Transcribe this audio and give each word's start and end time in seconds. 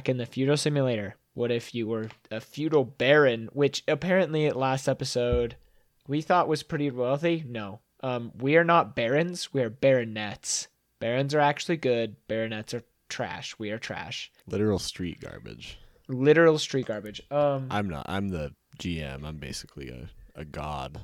Back 0.00 0.08
in 0.08 0.16
the 0.16 0.24
feudal 0.24 0.56
simulator. 0.56 1.16
What 1.34 1.50
if 1.50 1.74
you 1.74 1.86
were 1.86 2.08
a 2.30 2.40
feudal 2.40 2.86
baron, 2.86 3.50
which 3.52 3.84
apparently 3.86 4.46
at 4.46 4.56
last 4.56 4.88
episode 4.88 5.56
we 6.08 6.22
thought 6.22 6.48
was 6.48 6.62
pretty 6.62 6.90
wealthy? 6.90 7.44
No. 7.46 7.80
Um, 8.02 8.32
we 8.38 8.56
are 8.56 8.64
not 8.64 8.96
barons, 8.96 9.52
we 9.52 9.60
are 9.60 9.68
baronets. 9.68 10.68
Barons 11.00 11.34
are 11.34 11.40
actually 11.40 11.76
good, 11.76 12.16
baronets 12.28 12.72
are 12.72 12.82
trash. 13.10 13.54
We 13.58 13.72
are 13.72 13.78
trash. 13.78 14.32
Literal 14.46 14.78
street 14.78 15.20
garbage. 15.20 15.78
Literal 16.08 16.56
street 16.58 16.86
garbage. 16.86 17.20
Um 17.30 17.66
I'm 17.70 17.90
not. 17.90 18.06
I'm 18.08 18.28
the 18.30 18.54
GM. 18.78 19.22
I'm 19.22 19.36
basically 19.36 19.90
a, 19.90 20.08
a 20.34 20.46
god. 20.46 20.98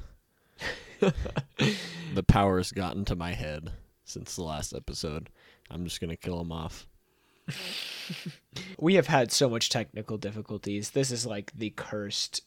the 1.00 2.22
power's 2.26 2.72
gotten 2.72 3.04
to 3.04 3.14
my 3.14 3.34
head 3.34 3.72
since 4.06 4.36
the 4.36 4.42
last 4.42 4.72
episode. 4.72 5.28
I'm 5.70 5.84
just 5.84 6.00
gonna 6.00 6.16
kill 6.16 6.40
him 6.40 6.50
off. 6.50 6.86
we 8.78 8.94
have 8.94 9.06
had 9.06 9.32
so 9.32 9.48
much 9.48 9.70
technical 9.70 10.18
difficulties. 10.18 10.90
This 10.90 11.10
is 11.10 11.26
like 11.26 11.52
the 11.52 11.70
cursed 11.70 12.42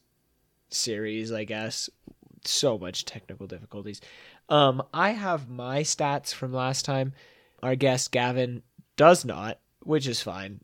series, 0.69 1.31
I 1.31 1.43
guess. 1.43 1.89
So 2.45 2.77
much 2.77 3.05
technical 3.05 3.47
difficulties. 3.47 4.01
Um, 4.47 4.81
I 4.93 5.11
have 5.11 5.49
my 5.49 5.81
stats 5.81 6.33
from 6.33 6.53
last 6.53 6.85
time. 6.85 7.13
Our 7.61 7.75
guest 7.75 8.11
Gavin 8.11 8.63
does 8.95 9.25
not, 9.25 9.59
which 9.83 10.07
is 10.07 10.21
fine. 10.21 10.61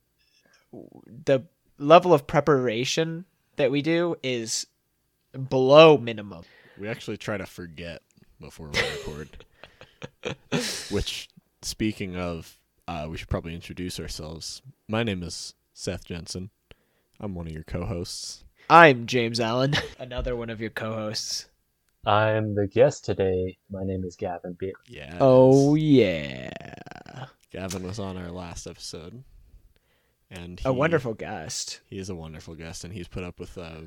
The 0.72 1.44
level 1.78 2.14
of 2.14 2.28
preparation 2.28 3.26
that 3.58 3.72
we 3.72 3.82
do 3.82 4.16
is 4.24 4.68
below 5.50 5.98
minimum. 5.98 6.44
We 6.78 6.88
actually 6.88 7.18
try 7.18 7.38
to 7.38 7.46
forget 7.46 8.02
before 8.40 8.70
we 8.70 8.80
record. 8.80 9.46
which, 10.90 11.30
speaking 11.62 12.16
of, 12.16 12.58
uh, 12.88 13.08
we 13.10 13.18
should 13.18 13.30
probably 13.30 13.56
introduce 13.56 14.00
ourselves. 14.00 14.62
My 14.88 15.04
name 15.04 15.24
is 15.24 15.56
Seth 15.74 16.06
Jensen. 16.06 16.50
I'm 17.20 17.34
one 17.36 17.48
of 17.48 17.54
your 17.54 17.64
co-hosts. 17.64 18.44
I'm 18.70 19.06
James 19.06 19.40
Allen, 19.40 19.76
another 20.00 20.36
one 20.36 20.50
of 20.50 20.60
your 20.60 20.70
co-hosts. 20.72 21.48
I'm 22.06 22.54
the 22.54 22.68
guest 22.68 23.06
today. 23.06 23.58
My 23.72 23.84
name 23.84 24.04
is 24.04 24.16
Gavin 24.16 24.54
Beer. 24.60 24.74
Yeah. 24.88 25.18
Oh 25.20 25.76
yeah. 25.76 26.50
Gavin 27.52 27.84
was 27.84 28.00
on 28.00 28.18
our 28.18 28.32
last 28.32 28.68
episode, 28.68 29.24
and 30.30 30.62
a 30.66 30.74
wonderful 30.74 31.14
guest. 31.14 31.82
He 31.88 31.98
is 31.98 32.10
a 32.10 32.16
wonderful 32.16 32.56
guest, 32.56 32.84
and 32.84 32.94
he's 32.94 33.08
put 33.08 33.24
up 33.24 33.40
with 33.40 33.58
uh, 33.58 33.82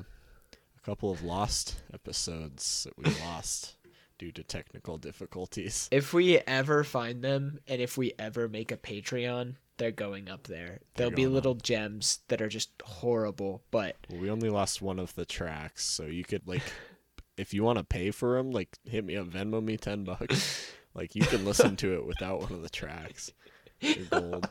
a 0.53 0.81
couple 0.83 1.11
of 1.11 1.23
lost 1.23 1.75
episodes 1.93 2.85
that 2.85 2.97
we 2.97 3.13
lost 3.25 3.75
due 4.19 4.31
to 4.33 4.43
technical 4.43 4.99
difficulties. 4.99 5.87
If 5.91 6.13
we 6.13 6.37
ever 6.37 6.83
find 6.83 7.23
them, 7.23 7.59
and 7.67 7.81
if 7.81 7.97
we 7.97 8.13
ever 8.19 8.47
make 8.47 8.71
a 8.71 8.77
Patreon, 8.77 9.55
they're 9.79 9.91
going 9.91 10.29
up 10.29 10.45
there. 10.45 10.81
There'll 10.95 11.11
be 11.11 11.25
little 11.25 11.53
up. 11.53 11.63
gems 11.63 12.19
that 12.27 12.41
are 12.41 12.49
just 12.49 12.69
horrible, 12.83 13.63
but 13.71 13.95
we 14.11 14.29
only 14.29 14.49
lost 14.49 14.81
one 14.81 14.99
of 14.99 15.15
the 15.15 15.25
tracks, 15.25 15.85
so 15.85 16.03
you 16.03 16.23
could 16.23 16.47
like, 16.47 16.61
if 17.37 17.53
you 17.53 17.63
want 17.63 17.79
to 17.79 17.83
pay 17.83 18.11
for 18.11 18.37
them, 18.37 18.51
like 18.51 18.77
hit 18.85 19.03
me 19.03 19.15
up, 19.15 19.27
Venmo 19.27 19.63
me 19.63 19.77
ten 19.77 20.03
bucks. 20.03 20.71
like 20.93 21.15
you 21.15 21.23
can 21.23 21.45
listen 21.45 21.75
to 21.77 21.95
it 21.95 22.05
without 22.05 22.41
one 22.41 22.51
of 22.51 22.61
the 22.61 22.69
tracks. 22.69 23.31
gold. 24.09 24.47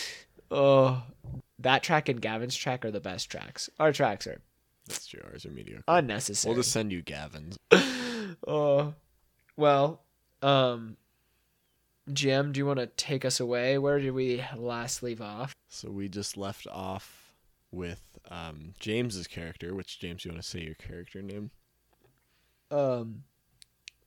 oh, 0.50 1.02
that 1.58 1.82
track 1.82 2.08
and 2.08 2.22
Gavin's 2.22 2.56
track 2.56 2.84
are 2.84 2.92
the 2.92 3.00
best 3.00 3.28
tracks. 3.28 3.68
Our 3.78 3.92
tracks 3.92 4.26
are. 4.26 4.40
That's 4.86 5.06
true. 5.06 5.20
Ours 5.30 5.44
are 5.44 5.50
mediocre. 5.50 5.84
Unnecessary. 5.88 6.54
We'll 6.54 6.62
just 6.62 6.72
send 6.72 6.92
you 6.92 7.02
Gavin's. 7.02 7.58
oh, 8.46 8.94
well, 9.58 10.02
um, 10.40 10.96
Jim, 12.12 12.52
do 12.52 12.58
you 12.58 12.64
want 12.64 12.78
to 12.78 12.86
take 12.86 13.24
us 13.24 13.40
away? 13.40 13.76
Where 13.76 13.98
did 13.98 14.12
we 14.12 14.42
last 14.56 15.02
leave 15.02 15.20
off? 15.20 15.54
So 15.68 15.90
we 15.90 16.08
just 16.08 16.36
left 16.36 16.66
off 16.68 17.34
with 17.70 18.00
um, 18.30 18.74
James's 18.78 19.26
character. 19.26 19.74
Which 19.74 19.98
James, 19.98 20.24
you 20.24 20.30
want 20.30 20.42
to 20.42 20.48
say 20.48 20.60
your 20.60 20.76
character 20.76 21.20
name? 21.20 21.50
Um, 22.70 23.24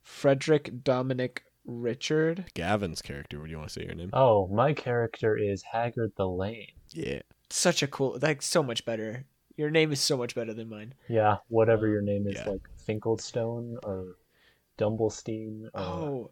Frederick 0.02 0.84
Dominic 0.84 1.44
Richard. 1.66 2.46
Gavin's 2.54 3.02
character. 3.02 3.38
What 3.38 3.46
do 3.46 3.52
you 3.52 3.58
want 3.58 3.70
to 3.70 3.74
say 3.74 3.86
your 3.86 3.96
name? 3.96 4.10
Oh, 4.14 4.48
my 4.48 4.74
character 4.74 5.38
is 5.38 5.62
Haggard 5.64 6.14
the 6.16 6.28
Lame. 6.28 6.68
Yeah. 6.92 7.20
Such 7.50 7.84
a 7.84 7.88
cool. 7.88 8.18
Like 8.22 8.42
so 8.42 8.64
much 8.64 8.86
better. 8.86 9.26
Your 9.58 9.70
name 9.70 9.92
is 9.92 10.00
so 10.00 10.16
much 10.16 10.34
better 10.34 10.54
than 10.54 10.70
mine. 10.70 10.94
Yeah, 11.10 11.38
whatever 11.50 11.88
your 11.88 12.02
name 12.02 12.26
is, 12.26 12.36
yeah. 12.36 12.50
like 12.50 12.62
Finkelstone 12.88 13.76
or 13.84 14.16
Dumblestein. 14.82 15.66
Or... 15.74 15.82
Oh, 15.82 16.32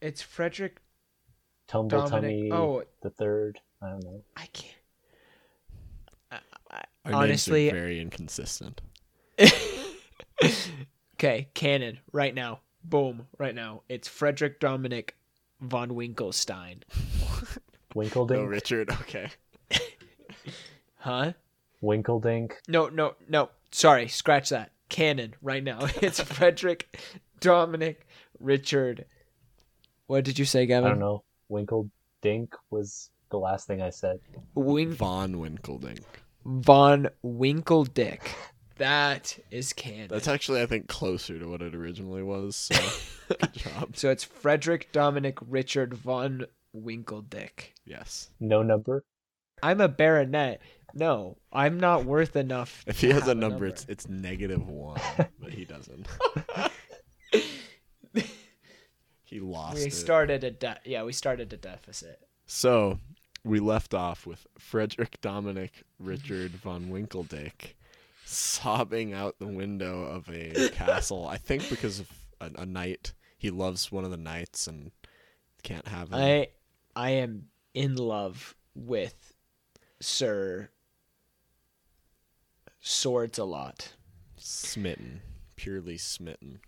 it's 0.00 0.22
Frederick 0.22 0.80
Tumbletummy 1.68 2.50
oh, 2.52 2.82
the 3.02 3.10
third. 3.10 3.60
I 3.82 3.90
don't 3.90 4.04
know. 4.04 4.22
I 4.36 4.46
can't. 4.46 4.74
I, 6.32 6.38
I, 6.70 7.12
honestly, 7.12 7.70
very 7.70 8.00
inconsistent. 8.00 8.80
okay, 11.14 11.48
canon 11.54 11.98
right 12.12 12.34
now. 12.34 12.60
Boom, 12.82 13.26
right 13.38 13.54
now. 13.54 13.82
It's 13.88 14.08
Frederick 14.08 14.60
Dominic 14.60 15.16
von 15.60 15.90
Winkelstein. 15.90 16.82
Winkeldink. 17.94 18.30
No, 18.30 18.44
Richard. 18.44 18.90
Okay. 18.90 19.28
huh? 20.96 21.32
Winkeldink. 21.82 22.52
No, 22.66 22.88
no, 22.88 23.14
no. 23.28 23.50
Sorry, 23.70 24.08
scratch 24.08 24.48
that. 24.50 24.72
Canon 24.88 25.34
right 25.42 25.62
now. 25.62 25.80
It's 26.02 26.20
Frederick 26.20 26.98
Dominic 27.40 28.06
Richard. 28.40 29.04
What 30.06 30.24
did 30.24 30.38
you 30.38 30.44
say, 30.44 30.66
Gavin? 30.66 30.86
I 30.86 30.90
don't 30.90 31.00
know. 31.00 31.22
Winkle 31.48 31.90
Dink 32.22 32.54
was 32.70 33.10
the 33.30 33.38
last 33.38 33.66
thing 33.66 33.82
I 33.82 33.90
said. 33.90 34.20
Win- 34.54 34.92
Von 34.92 35.34
Winkeldink. 35.34 36.02
Von 36.44 37.08
Winkeldick. 37.24 38.20
That 38.78 39.36
is 39.50 39.72
canon. 39.72 40.08
That's 40.08 40.28
actually, 40.28 40.62
I 40.62 40.66
think, 40.66 40.86
closer 40.88 41.38
to 41.38 41.46
what 41.48 41.62
it 41.62 41.74
originally 41.74 42.22
was. 42.22 42.54
So, 42.56 42.74
good 43.28 43.52
job. 43.52 43.96
So 43.96 44.08
it's 44.10 44.24
Frederick 44.24 44.90
Dominic 44.92 45.36
Richard 45.46 45.94
von 45.94 46.46
Winkeldick. 46.74 47.72
Yes. 47.84 48.30
No 48.40 48.62
number. 48.62 49.04
I'm 49.62 49.80
a 49.80 49.88
baronet. 49.88 50.60
No, 50.94 51.36
I'm 51.52 51.78
not 51.78 52.04
worth 52.04 52.36
enough. 52.36 52.84
If 52.86 53.00
he 53.00 53.10
has 53.10 53.28
a 53.28 53.34
number, 53.34 53.46
a 53.46 53.50
number, 53.50 53.66
it's 53.66 53.86
it's 53.88 54.08
negative 54.08 54.66
one, 54.68 55.00
but 55.40 55.52
he 55.52 55.64
doesn't. 55.64 56.06
he 59.24 59.40
lost. 59.40 59.76
We 59.76 59.84
it. 59.84 59.92
started 59.92 60.44
a 60.44 60.50
de- 60.50 60.80
yeah, 60.84 61.02
we 61.02 61.12
started 61.12 61.52
a 61.52 61.56
deficit. 61.56 62.20
So 62.46 62.98
we 63.44 63.60
left 63.60 63.94
off 63.94 64.26
with 64.26 64.46
Frederick 64.58 65.20
Dominic 65.20 65.84
Richard 65.98 66.52
von 66.52 66.88
Winkeldick 66.90 67.74
sobbing 68.24 69.14
out 69.14 69.38
the 69.38 69.46
window 69.46 70.02
of 70.04 70.28
a 70.28 70.68
castle. 70.70 71.26
I 71.26 71.36
think 71.36 71.68
because 71.68 72.00
of 72.00 72.10
a, 72.40 72.50
a 72.62 72.66
knight. 72.66 73.12
He 73.36 73.50
loves 73.50 73.92
one 73.92 74.04
of 74.04 74.10
the 74.10 74.16
knights 74.16 74.66
and 74.66 74.90
can't 75.62 75.86
have 75.86 76.08
him. 76.08 76.14
I 76.14 76.48
I 76.96 77.10
am 77.10 77.48
in 77.74 77.96
love 77.96 78.56
with 78.74 79.32
Sir 80.00 80.70
Swords 82.80 83.38
a 83.38 83.44
lot. 83.44 83.94
Smitten, 84.36 85.20
purely 85.56 85.98
smitten 85.98 86.60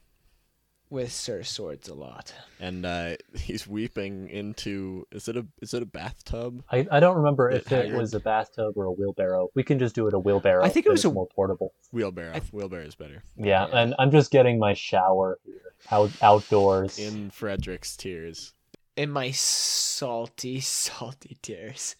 with 0.90 1.12
Sir 1.12 1.44
Swords 1.44 1.88
a 1.88 1.94
lot. 1.94 2.34
And 2.58 2.84
uh, 2.84 3.16
he's 3.34 3.66
weeping 3.66 4.28
into 4.28 5.06
is 5.12 5.28
it 5.28 5.36
a 5.36 5.46
is 5.62 5.72
it 5.72 5.82
a 5.82 5.86
bathtub? 5.86 6.62
I, 6.70 6.86
I 6.90 7.00
don't 7.00 7.16
remember 7.16 7.50
if 7.50 7.70
it 7.72 7.92
was 7.94 8.12
a 8.12 8.20
bathtub 8.20 8.76
or 8.76 8.84
a 8.84 8.90
wheelbarrow. 8.92 9.48
We 9.54 9.62
can 9.62 9.78
just 9.78 9.94
do 9.94 10.06
it 10.08 10.14
a 10.14 10.18
wheelbarrow. 10.18 10.64
I 10.64 10.68
think 10.68 10.86
it 10.86 10.90
was 10.90 11.04
a 11.04 11.10
more 11.10 11.28
portable. 11.28 11.72
Wheelbarrow. 11.92 12.32
Th- 12.32 12.52
wheelbarrow 12.52 12.84
is 12.84 12.96
better. 12.96 13.22
Yeah, 13.36 13.68
yeah, 13.68 13.78
and 13.78 13.94
I'm 13.98 14.10
just 14.10 14.30
getting 14.30 14.58
my 14.58 14.74
shower 14.74 15.38
here, 15.44 15.60
out 15.90 16.10
outdoors 16.20 16.98
in 16.98 17.30
Frederick's 17.30 17.96
tears. 17.96 18.52
In 18.96 19.10
my 19.10 19.30
salty, 19.30 20.60
salty 20.60 21.38
tears. 21.40 21.96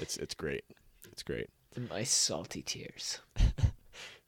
It's 0.00 0.16
it's 0.16 0.34
great. 0.34 0.64
It's 1.12 1.22
great. 1.22 1.48
My 1.90 2.02
salty 2.02 2.62
tears. 2.62 3.20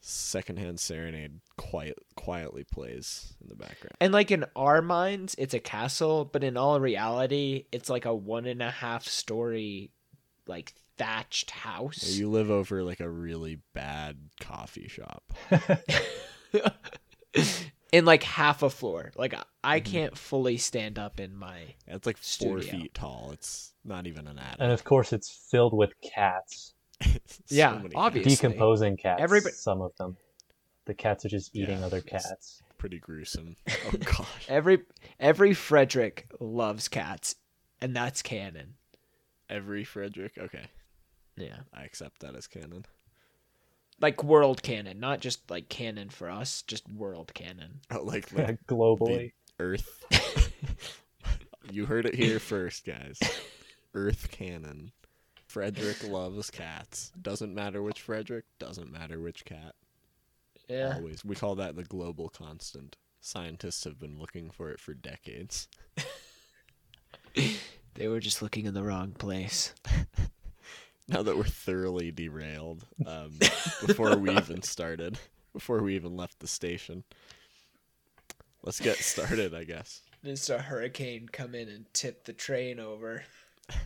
secondhand 0.00 0.80
serenade 0.80 1.40
quiet 1.56 1.98
quietly 2.16 2.64
plays 2.64 3.34
in 3.40 3.48
the 3.48 3.54
background. 3.54 3.96
And 4.00 4.12
like 4.12 4.30
in 4.30 4.44
our 4.56 4.82
minds, 4.82 5.34
it's 5.38 5.54
a 5.54 5.60
castle, 5.60 6.24
but 6.24 6.42
in 6.44 6.56
all 6.56 6.80
reality, 6.80 7.66
it's 7.72 7.90
like 7.90 8.06
a 8.06 8.14
one 8.14 8.46
and 8.46 8.62
a 8.62 8.70
half 8.70 9.04
story, 9.04 9.90
like 10.46 10.74
thatched 10.96 11.50
house. 11.50 12.04
Yeah, 12.04 12.20
you 12.20 12.30
live 12.30 12.50
over 12.50 12.82
like 12.82 13.00
a 13.00 13.10
really 13.10 13.58
bad 13.74 14.16
coffee 14.40 14.88
shop. 14.88 15.32
in 17.92 18.04
like 18.04 18.22
half 18.22 18.62
a 18.62 18.70
floor. 18.70 19.12
Like 19.16 19.34
I 19.62 19.80
mm-hmm. 19.80 19.92
can't 19.92 20.18
fully 20.18 20.56
stand 20.56 20.98
up 20.98 21.20
in 21.20 21.36
my. 21.36 21.74
It's 21.86 22.06
like 22.06 22.16
four 22.16 22.60
studio. 22.60 22.70
feet 22.70 22.94
tall. 22.94 23.30
It's 23.32 23.72
not 23.84 24.06
even 24.06 24.26
an 24.26 24.38
attic. 24.38 24.56
And 24.60 24.72
of 24.72 24.84
course, 24.84 25.12
it's 25.12 25.30
filled 25.50 25.76
with 25.76 25.92
cats. 26.00 26.74
so 27.02 27.08
yeah, 27.48 27.80
obviously. 27.94 28.30
Decomposing 28.30 28.96
cats. 28.96 29.22
Everybody... 29.22 29.54
Some 29.54 29.80
of 29.82 29.96
them. 29.96 30.16
The 30.86 30.94
cats 30.94 31.24
are 31.24 31.28
just 31.28 31.54
eating 31.54 31.80
yeah, 31.80 31.86
other 31.86 32.00
cats. 32.00 32.62
Pretty 32.78 32.98
gruesome. 32.98 33.56
Oh 33.68 33.92
gosh. 34.04 34.46
every 34.48 34.80
every 35.18 35.54
Frederick 35.54 36.30
loves 36.40 36.88
cats, 36.88 37.36
and 37.80 37.94
that's 37.94 38.22
canon. 38.22 38.74
Every 39.48 39.84
Frederick. 39.84 40.32
Okay, 40.38 40.64
Yeah. 41.36 41.58
I 41.74 41.82
accept 41.84 42.20
that 42.20 42.36
as 42.36 42.46
canon. 42.46 42.86
Like 44.00 44.24
world 44.24 44.62
canon, 44.62 44.98
not 44.98 45.20
just 45.20 45.50
like 45.50 45.68
canon 45.68 46.08
for 46.08 46.30
us, 46.30 46.62
just 46.62 46.88
world 46.88 47.32
canon. 47.34 47.80
Oh, 47.90 48.00
like, 48.02 48.32
like 48.32 48.64
Globally. 48.66 49.32
Earth. 49.58 50.04
you 51.70 51.86
heard 51.86 52.06
it 52.06 52.14
here 52.14 52.38
first, 52.38 52.86
guys. 52.86 53.18
Earth 53.94 54.30
canon. 54.30 54.92
Frederick 55.46 56.08
loves 56.08 56.50
cats. 56.50 57.12
Doesn't 57.20 57.54
matter 57.54 57.82
which 57.82 58.00
Frederick. 58.00 58.44
Doesn't 58.58 58.90
matter 58.90 59.20
which 59.20 59.44
cat. 59.44 59.74
Yeah. 60.68 60.94
Always. 60.96 61.24
We 61.24 61.34
call 61.34 61.56
that 61.56 61.76
the 61.76 61.84
global 61.84 62.28
constant. 62.28 62.96
Scientists 63.20 63.84
have 63.84 63.98
been 63.98 64.18
looking 64.18 64.50
for 64.50 64.70
it 64.70 64.80
for 64.80 64.94
decades. 64.94 65.68
They 67.94 68.08
were 68.08 68.20
just 68.20 68.40
looking 68.40 68.66
in 68.66 68.74
the 68.74 68.82
wrong 68.82 69.12
place. 69.12 69.74
Now 71.14 71.22
that 71.22 71.36
we're 71.36 71.44
thoroughly 71.44 72.10
derailed, 72.12 72.84
um, 73.04 73.32
before 73.86 74.16
we 74.16 74.30
even 74.30 74.62
started, 74.62 75.18
before 75.52 75.82
we 75.82 75.96
even 75.96 76.16
left 76.16 76.38
the 76.38 76.46
station, 76.46 77.02
let's 78.62 78.78
get 78.80 78.96
started, 78.96 79.54
I 79.54 79.64
guess. 79.64 80.02
Just 80.24 80.50
a 80.50 80.58
hurricane 80.58 81.28
come 81.30 81.54
in 81.54 81.68
and 81.68 81.86
tip 81.92 82.24
the 82.24 82.32
train 82.32 82.78
over. 82.80 83.24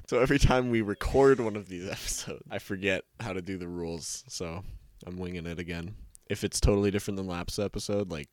So 0.09 0.19
every 0.19 0.39
time 0.39 0.71
we 0.71 0.81
record 0.81 1.41
one 1.41 1.57
of 1.57 1.69
these 1.69 1.87
episodes, 1.87 2.43
I 2.51 2.59
forget 2.59 3.05
how 3.21 3.35
to 3.35 3.43
do 3.43 3.59
the 3.59 3.69
rules, 3.69 4.25
so 4.29 4.63
I'm 5.07 5.19
winging 5.19 5.47
it 5.47 5.59
again. 5.59 5.95
If 6.27 6.43
it's 6.43 6.59
totally 6.59 6.91
different 6.91 7.19
than 7.19 7.27
last 7.27 7.59
episode, 7.59 8.11
like 8.11 8.31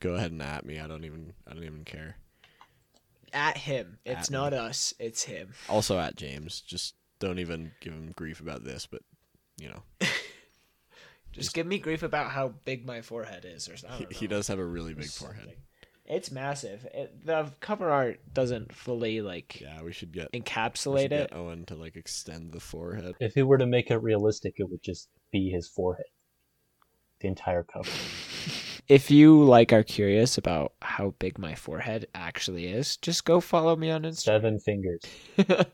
go 0.00 0.14
ahead 0.14 0.32
and 0.32 0.42
at 0.42 0.66
me. 0.66 0.78
I 0.78 0.86
don't 0.86 1.04
even 1.06 1.32
I 1.48 1.54
don't 1.54 1.64
even 1.64 1.84
care. 1.84 2.16
At 3.32 3.56
him. 3.56 3.98
It's 4.04 4.28
At 4.28 4.30
not 4.30 4.52
me. 4.52 4.58
us, 4.58 4.92
it's 4.98 5.22
him. 5.22 5.54
Also 5.70 5.98
at 5.98 6.16
James, 6.16 6.60
just 6.60 6.94
don't 7.18 7.38
even 7.38 7.72
give 7.80 7.92
him 7.92 8.12
grief 8.16 8.40
about 8.40 8.64
this, 8.64 8.86
but 8.86 9.02
you 9.58 9.68
know, 9.68 9.82
Just 11.36 11.52
give 11.52 11.66
me 11.66 11.78
grief 11.78 12.02
about 12.02 12.30
how 12.30 12.54
big 12.64 12.86
my 12.86 13.02
forehead 13.02 13.44
is, 13.44 13.68
or 13.68 13.76
something. 13.76 14.06
he, 14.08 14.14
he 14.14 14.26
does 14.26 14.48
have 14.48 14.58
a 14.58 14.64
really 14.64 14.94
big 14.94 15.06
forehead. 15.06 15.52
It's 16.06 16.30
massive. 16.30 16.86
It, 16.94 17.26
the 17.26 17.52
cover 17.60 17.90
art 17.90 18.20
doesn't 18.32 18.72
fully 18.72 19.20
like 19.20 19.60
Yeah, 19.60 19.82
we 19.82 19.92
should 19.92 20.12
get 20.12 20.30
we 20.32 20.38
should 20.38 20.46
encapsulate 20.46 21.10
get 21.10 21.12
it. 21.12 21.32
Owen 21.32 21.66
to 21.66 21.74
like 21.74 21.96
extend 21.96 22.52
the 22.52 22.60
forehead. 22.60 23.16
If 23.20 23.34
he 23.34 23.42
were 23.42 23.58
to 23.58 23.66
make 23.66 23.90
it 23.90 23.98
realistic, 23.98 24.54
it 24.58 24.70
would 24.70 24.82
just 24.82 25.08
be 25.30 25.50
his 25.50 25.68
forehead. 25.68 26.06
The 27.20 27.28
entire 27.28 27.64
cover. 27.64 27.90
If 28.88 29.10
you 29.10 29.42
like 29.42 29.72
are 29.72 29.82
curious 29.82 30.38
about 30.38 30.74
how 30.80 31.12
big 31.18 31.40
my 31.40 31.56
forehead 31.56 32.06
actually 32.14 32.68
is, 32.68 32.96
just 32.98 33.24
go 33.24 33.40
follow 33.40 33.74
me 33.74 33.90
on 33.90 34.04
Instagram. 34.04 34.22
Seven 34.22 34.58
fingers. 34.60 35.00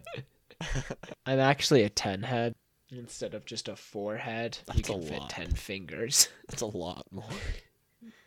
I'm 1.27 1.39
actually 1.41 1.83
a 1.83 1.89
ten 1.89 2.23
head 2.23 2.55
instead 2.91 3.35
of 3.35 3.45
just 3.47 3.69
a 3.69 3.77
four 3.77 4.17
head. 4.17 4.59
you 4.69 4.75
That's 4.75 4.89
a 4.89 4.93
can 4.93 5.03
fit 5.03 5.19
lot. 5.21 5.31
ten 5.31 5.51
fingers, 5.53 6.29
That's 6.49 6.63
a 6.63 6.67
lot 6.67 7.07
more. 7.11 7.25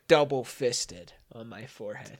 double 0.07 0.43
fisted 0.43 1.13
on 1.33 1.47
my 1.49 1.65
forehead. 1.65 2.17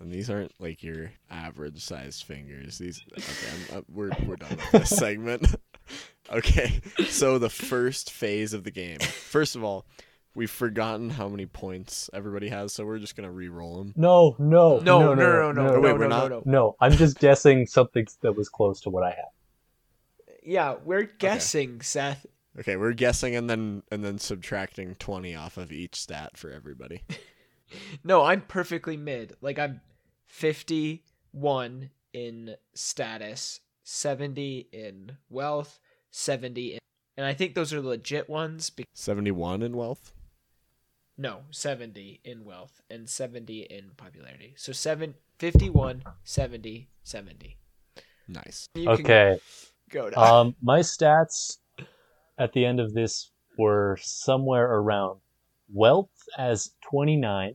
And 0.00 0.10
these 0.12 0.28
aren't 0.28 0.52
like 0.60 0.82
your 0.82 1.12
average 1.30 1.80
sized 1.80 2.24
fingers. 2.24 2.78
These 2.78 3.02
okay, 3.12 3.66
I'm, 3.72 3.78
uh, 3.78 3.82
we're 3.88 4.10
we're 4.26 4.36
done 4.36 4.56
with 4.56 4.70
this 4.72 4.90
segment. 4.90 5.54
okay, 6.32 6.80
so 7.06 7.38
the 7.38 7.48
first 7.50 8.10
phase 8.10 8.52
of 8.54 8.64
the 8.64 8.70
game. 8.72 8.98
First 8.98 9.54
of 9.54 9.62
all, 9.62 9.86
we've 10.34 10.50
forgotten 10.50 11.10
how 11.10 11.28
many 11.28 11.46
points 11.46 12.10
everybody 12.12 12.48
has, 12.48 12.72
so 12.72 12.84
we're 12.84 12.98
just 12.98 13.16
gonna 13.16 13.30
re-roll 13.30 13.78
them. 13.78 13.92
No, 13.96 14.36
no, 14.38 14.78
No, 14.78 14.98
no, 15.00 15.14
no, 15.14 15.52
no, 15.52 15.52
no, 15.52 15.74
no, 15.74 15.80
wait, 15.80 15.88
no, 15.90 15.94
we're 15.94 16.08
no, 16.08 16.08
not- 16.08 16.30
no. 16.30 16.42
No, 16.44 16.76
I'm 16.80 16.92
just 16.92 17.18
guessing 17.18 17.66
something 17.66 18.06
that 18.22 18.32
was 18.32 18.48
close 18.48 18.80
to 18.82 18.90
what 18.90 19.04
I 19.04 19.10
have. 19.10 20.36
Yeah, 20.44 20.74
we're 20.84 21.04
guessing, 21.04 21.80
Seth. 21.80 22.26
Okay, 22.58 22.76
we're 22.76 22.92
guessing 22.92 23.34
and 23.34 23.48
then 23.50 23.82
and 23.90 24.04
then 24.04 24.18
subtracting 24.18 24.94
twenty 24.96 25.34
off 25.34 25.56
of 25.56 25.72
each 25.72 25.96
stat 26.00 26.36
for 26.36 26.50
everybody. 26.50 27.02
No, 28.04 28.22
I'm 28.22 28.42
perfectly 28.42 28.96
mid. 28.96 29.34
Like 29.40 29.58
I'm 29.58 29.80
51 30.26 31.90
in 32.12 32.54
status, 32.74 33.60
70 33.82 34.68
in 34.72 35.16
wealth, 35.28 35.80
70 36.10 36.74
in 36.74 36.78
and 37.16 37.26
I 37.26 37.32
think 37.32 37.54
those 37.54 37.72
are 37.72 37.80
the 37.80 37.88
legit 37.88 38.28
ones. 38.28 38.70
Be- 38.70 38.84
Seventy-one 38.92 39.62
in 39.62 39.76
wealth. 39.76 40.12
No, 41.16 41.42
70 41.50 42.20
in 42.24 42.44
wealth 42.44 42.80
and 42.90 43.08
70 43.08 43.62
in 43.62 43.90
popularity. 43.96 44.54
So 44.56 44.72
7 44.72 45.14
51, 45.38 46.02
70, 46.22 46.88
70. 47.02 47.56
Nice. 48.28 48.68
You 48.74 48.88
Okay. 48.90 49.38
go 49.90 50.10
to 50.10 50.20
Um, 50.20 50.54
my 50.62 50.80
stats 50.80 51.58
at 52.38 52.52
the 52.52 52.64
end 52.64 52.80
of 52.80 52.94
this 52.94 53.30
were 53.58 53.98
somewhere 54.00 54.66
around 54.72 55.20
wealth 55.72 56.10
as 56.38 56.70
29, 56.90 57.54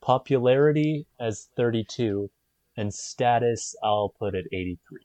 popularity 0.00 1.06
as 1.20 1.48
32, 1.56 2.30
and 2.76 2.92
status 2.92 3.74
I'll 3.82 4.10
put 4.18 4.34
at 4.34 4.44
83. 4.52 5.00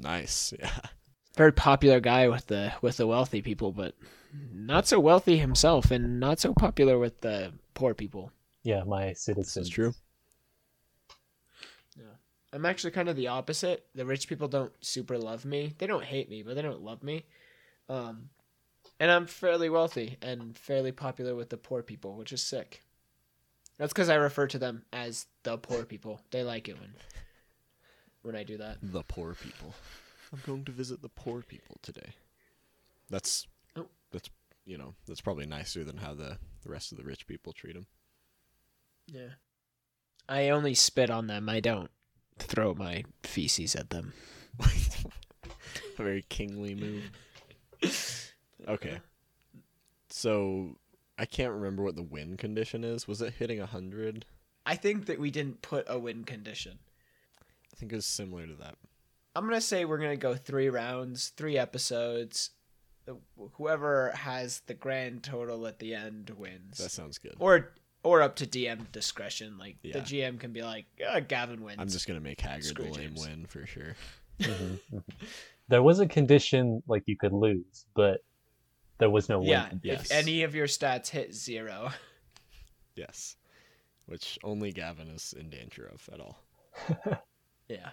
Nice. 0.00 0.52
Yeah. 0.58 0.70
very 1.36 1.52
popular 1.52 2.00
guy 2.00 2.28
with 2.28 2.46
the 2.46 2.72
with 2.82 2.96
the 2.96 3.06
wealthy 3.06 3.42
people, 3.42 3.72
but 3.72 3.94
not 4.32 4.86
so 4.86 5.00
wealthy 5.00 5.38
himself 5.38 5.90
and 5.90 6.20
not 6.20 6.40
so 6.40 6.52
popular 6.52 6.98
with 6.98 7.20
the 7.20 7.52
poor 7.74 7.94
people. 7.94 8.32
Yeah, 8.62 8.84
my 8.84 9.12
citizens. 9.12 9.54
This 9.54 9.66
is 9.66 9.68
true. 9.68 9.94
I'm 12.52 12.64
actually 12.64 12.92
kind 12.92 13.08
of 13.08 13.16
the 13.16 13.28
opposite. 13.28 13.86
The 13.94 14.06
rich 14.06 14.28
people 14.28 14.48
don't 14.48 14.72
super 14.80 15.18
love 15.18 15.44
me. 15.44 15.74
They 15.78 15.86
don't 15.86 16.04
hate 16.04 16.30
me, 16.30 16.42
but 16.42 16.54
they 16.56 16.62
don't 16.62 16.82
love 16.82 17.02
me. 17.02 17.26
Um, 17.88 18.30
and 18.98 19.10
I'm 19.10 19.26
fairly 19.26 19.68
wealthy 19.68 20.16
and 20.22 20.56
fairly 20.56 20.92
popular 20.92 21.34
with 21.34 21.50
the 21.50 21.56
poor 21.56 21.82
people, 21.82 22.16
which 22.16 22.32
is 22.32 22.42
sick. 22.42 22.82
That's 23.76 23.92
because 23.92 24.08
I 24.08 24.14
refer 24.14 24.46
to 24.48 24.58
them 24.58 24.84
as 24.92 25.26
the 25.42 25.58
poor 25.58 25.84
people. 25.84 26.20
They 26.30 26.42
like 26.42 26.68
it 26.68 26.80
when 26.80 26.94
when 28.22 28.34
I 28.34 28.44
do 28.44 28.56
that. 28.58 28.78
The 28.82 29.04
poor 29.04 29.34
people. 29.34 29.74
I'm 30.32 30.40
going 30.44 30.64
to 30.64 30.72
visit 30.72 31.02
the 31.02 31.08
poor 31.08 31.42
people 31.42 31.76
today. 31.82 32.14
That's. 33.10 33.46
That's 34.12 34.30
you 34.64 34.78
know 34.78 34.94
that's 35.06 35.20
probably 35.20 35.46
nicer 35.46 35.84
than 35.84 35.96
how 35.96 36.14
the 36.14 36.38
the 36.62 36.70
rest 36.70 36.92
of 36.92 36.98
the 36.98 37.04
rich 37.04 37.26
people 37.26 37.52
treat 37.52 37.74
them. 37.74 37.86
Yeah. 39.06 39.30
I 40.28 40.50
only 40.50 40.74
spit 40.74 41.08
on 41.08 41.26
them. 41.26 41.48
I 41.48 41.60
don't 41.60 41.90
throw 42.38 42.74
my 42.74 43.04
feces 43.22 43.74
at 43.74 43.88
them. 43.90 44.12
A 44.62 44.68
very 45.96 46.24
kingly 46.28 46.74
move. 46.74 47.10
Okay. 48.66 48.98
So 50.10 50.76
I 51.16 51.24
can't 51.24 51.52
remember 51.52 51.82
what 51.82 51.96
the 51.96 52.02
win 52.02 52.36
condition 52.36 52.84
is. 52.84 53.06
Was 53.06 53.22
it 53.22 53.34
hitting 53.34 53.60
hundred? 53.60 54.24
I 54.66 54.74
think 54.74 55.06
that 55.06 55.20
we 55.20 55.30
didn't 55.30 55.62
put 55.62 55.86
a 55.88 55.98
win 55.98 56.24
condition. 56.24 56.78
I 57.40 57.76
think 57.76 57.92
it 57.92 57.96
was 57.96 58.06
similar 58.06 58.46
to 58.46 58.54
that. 58.54 58.74
I'm 59.36 59.44
gonna 59.46 59.60
say 59.60 59.84
we're 59.84 59.98
gonna 59.98 60.16
go 60.16 60.34
three 60.34 60.68
rounds, 60.68 61.28
three 61.36 61.56
episodes. 61.56 62.50
Whoever 63.54 64.10
has 64.12 64.60
the 64.66 64.74
grand 64.74 65.22
total 65.22 65.66
at 65.66 65.78
the 65.78 65.94
end 65.94 66.30
wins, 66.36 66.78
That 66.78 66.90
sounds 66.90 67.18
good. 67.18 67.36
or 67.38 67.72
or 68.02 68.22
up 68.22 68.36
to 68.36 68.46
DM 68.46 68.90
discretion. 68.92 69.58
Like 69.58 69.76
the 69.82 70.00
GM 70.00 70.38
can 70.38 70.52
be 70.52 70.62
like, 70.62 70.86
"Ah, 71.06 71.20
Gavin 71.20 71.62
wins. 71.62 71.78
I'm 71.80 71.88
just 71.88 72.06
gonna 72.06 72.20
make 72.20 72.40
Haggard 72.40 72.64
Screw 72.64 72.84
the 72.86 72.90
lame 72.92 73.14
James. 73.14 73.26
win 73.26 73.46
for 73.46 73.66
sure. 73.66 73.94
There 75.70 75.82
was 75.82 76.00
a 76.00 76.06
condition 76.06 76.82
like 76.88 77.02
you 77.04 77.14
could 77.16 77.34
lose, 77.34 77.84
but 77.94 78.24
there 78.96 79.10
was 79.10 79.28
no 79.28 79.42
yeah. 79.42 79.68
win. 79.68 79.80
Yes. 79.84 80.06
If 80.06 80.12
any 80.12 80.42
of 80.44 80.54
your 80.54 80.66
stats 80.66 81.08
hit 81.08 81.34
zero, 81.34 81.90
Yes. 82.96 83.36
Which 84.06 84.38
only 84.42 84.72
Gavin 84.72 85.08
is 85.08 85.34
in 85.38 85.50
danger 85.50 85.84
of 85.92 86.08
at 86.10 86.20
all. 86.20 86.38
yeah. 87.68 87.90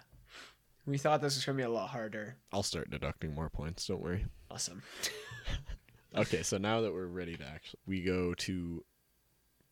We 0.85 0.97
thought 0.97 1.21
this 1.21 1.35
was 1.35 1.43
gonna 1.45 1.57
be 1.57 1.63
a 1.63 1.69
lot 1.69 1.89
harder. 1.89 2.35
I'll 2.53 2.63
start 2.63 2.89
deducting 2.91 3.33
more 3.33 3.49
points, 3.49 3.87
don't 3.87 4.01
worry. 4.01 4.25
Awesome. 4.51 4.81
Okay, 6.17 6.43
so 6.43 6.57
now 6.57 6.79
that 6.79 6.93
we're 6.93 7.07
ready 7.07 7.35
to 7.35 7.43
actually 7.45 7.79
we 7.85 8.01
go 8.01 8.33
to 8.35 8.85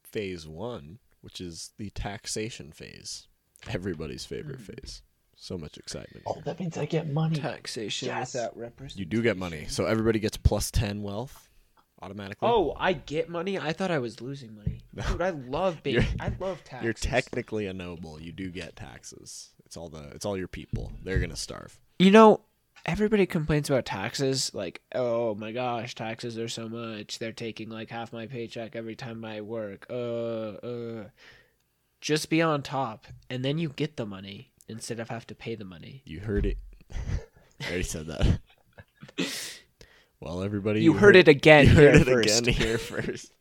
phase 0.04 0.46
1, 0.46 1.00
which 1.22 1.40
is 1.40 1.72
the 1.78 1.90
taxation 1.92 2.74
phase. 2.74 3.28
Everybody's 3.70 4.26
favorite 4.26 4.58
Hmm. 4.58 4.74
phase. 4.74 5.04
So 5.38 5.58
much 5.58 5.78
excitement. 5.78 6.24
Oh, 6.28 6.42
that 6.44 6.60
means 6.60 6.78
I 6.78 6.86
get 6.86 7.10
money. 7.10 7.38
Taxation 7.38 8.10
Yes. 8.10 8.34
without 8.34 8.58
representation. 8.58 9.00
You 9.00 9.06
do 9.06 9.22
get 9.22 9.38
money. 9.38 9.68
So 9.70 9.86
everybody 9.86 10.20
gets 10.20 10.36
plus 10.36 10.70
10 10.70 11.02
wealth 11.02 11.50
automatically. 12.02 12.50
Oh, 12.50 12.76
I 12.78 12.92
get 12.92 13.30
money. 13.30 13.58
I 13.58 13.72
thought 13.72 13.90
I 13.90 14.00
was 14.00 14.20
losing 14.20 14.54
money. 14.54 14.82
No. 14.92 15.04
Dude, 15.08 15.22
I 15.22 15.30
love 15.30 15.82
being. 15.82 16.06
I 16.20 16.28
love 16.40 16.62
taxes. 16.66 16.84
You're 16.84 16.94
technically 16.94 17.68
a 17.68 17.74
noble. 17.74 18.20
You 18.22 18.34
do 18.34 18.52
get 18.52 18.76
taxes. 18.76 19.52
It's 19.74 19.78
all 19.80 19.90
the 19.90 20.04
it's 20.10 20.24
all 20.24 20.38
your 20.38 20.48
people. 20.48 20.92
They're 21.02 21.18
going 21.18 21.32
to 21.32 21.36
starve. 21.36 21.80
You 21.98 22.12
know, 22.12 22.42
everybody 22.86 23.26
complains 23.26 23.72
about 23.72 23.88
taxes. 23.88 24.54
Like, 24.54 24.84
oh 24.94 25.34
my 25.34 25.52
gosh, 25.52 25.96
taxes 25.96 26.38
are 26.38 26.48
so 26.48 26.70
much. 26.70 27.18
They're 27.18 27.32
taking 27.32 27.70
like 27.70 27.90
half 27.90 28.14
my 28.14 28.28
paycheck 28.28 28.76
every 28.76 28.96
time 28.96 29.26
I 29.26 29.42
work. 29.42 29.88
Uh, 29.90 29.94
uh. 30.64 31.04
Just 32.02 32.30
be 32.30 32.40
on 32.40 32.62
top, 32.62 33.08
and 33.32 33.44
then 33.44 33.58
you 33.58 33.70
get 33.70 33.98
the 33.98 34.06
money 34.06 34.52
instead 34.68 35.00
of 35.00 35.10
have 35.10 35.26
to 35.26 35.34
pay 35.34 35.56
the 35.56 35.66
money. 35.66 36.04
You 36.06 36.20
heard 36.20 36.46
it 36.46 36.58
I 36.92 37.66
already 37.66 37.82
said 37.82 38.06
that. 38.06 38.40
well, 40.20 40.44
everybody, 40.44 40.84
You 40.84 40.94
heard 40.94 41.16
it 41.16 41.28
again 41.28 41.66
You 41.66 41.72
here 41.74 41.92
heard 41.94 42.02
it 42.02 42.06
first. 42.06 42.42
again 42.42 42.54
here 42.68 42.78
first. 42.78 43.32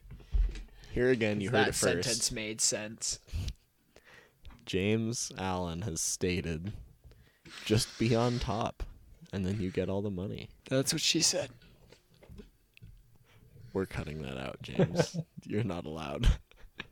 Here 0.92 1.10
again, 1.10 1.42
you 1.42 1.50
heard 1.50 1.56
that 1.56 1.68
it 1.68 1.74
first. 1.74 2.04
sentence 2.04 2.32
made 2.32 2.62
sense. 2.62 3.18
James 4.66 5.32
Allen 5.38 5.82
has 5.82 6.00
stated, 6.00 6.72
"Just 7.64 7.98
be 7.98 8.14
on 8.14 8.38
top, 8.38 8.82
and 9.32 9.44
then 9.44 9.60
you 9.60 9.70
get 9.70 9.88
all 9.88 10.02
the 10.02 10.10
money." 10.10 10.48
That's 10.68 10.92
what 10.92 11.02
she 11.02 11.20
said. 11.20 11.50
We're 13.72 13.86
cutting 13.86 14.22
that 14.22 14.36
out, 14.36 14.60
James. 14.62 15.16
You're 15.44 15.64
not 15.64 15.86
allowed. 15.86 16.28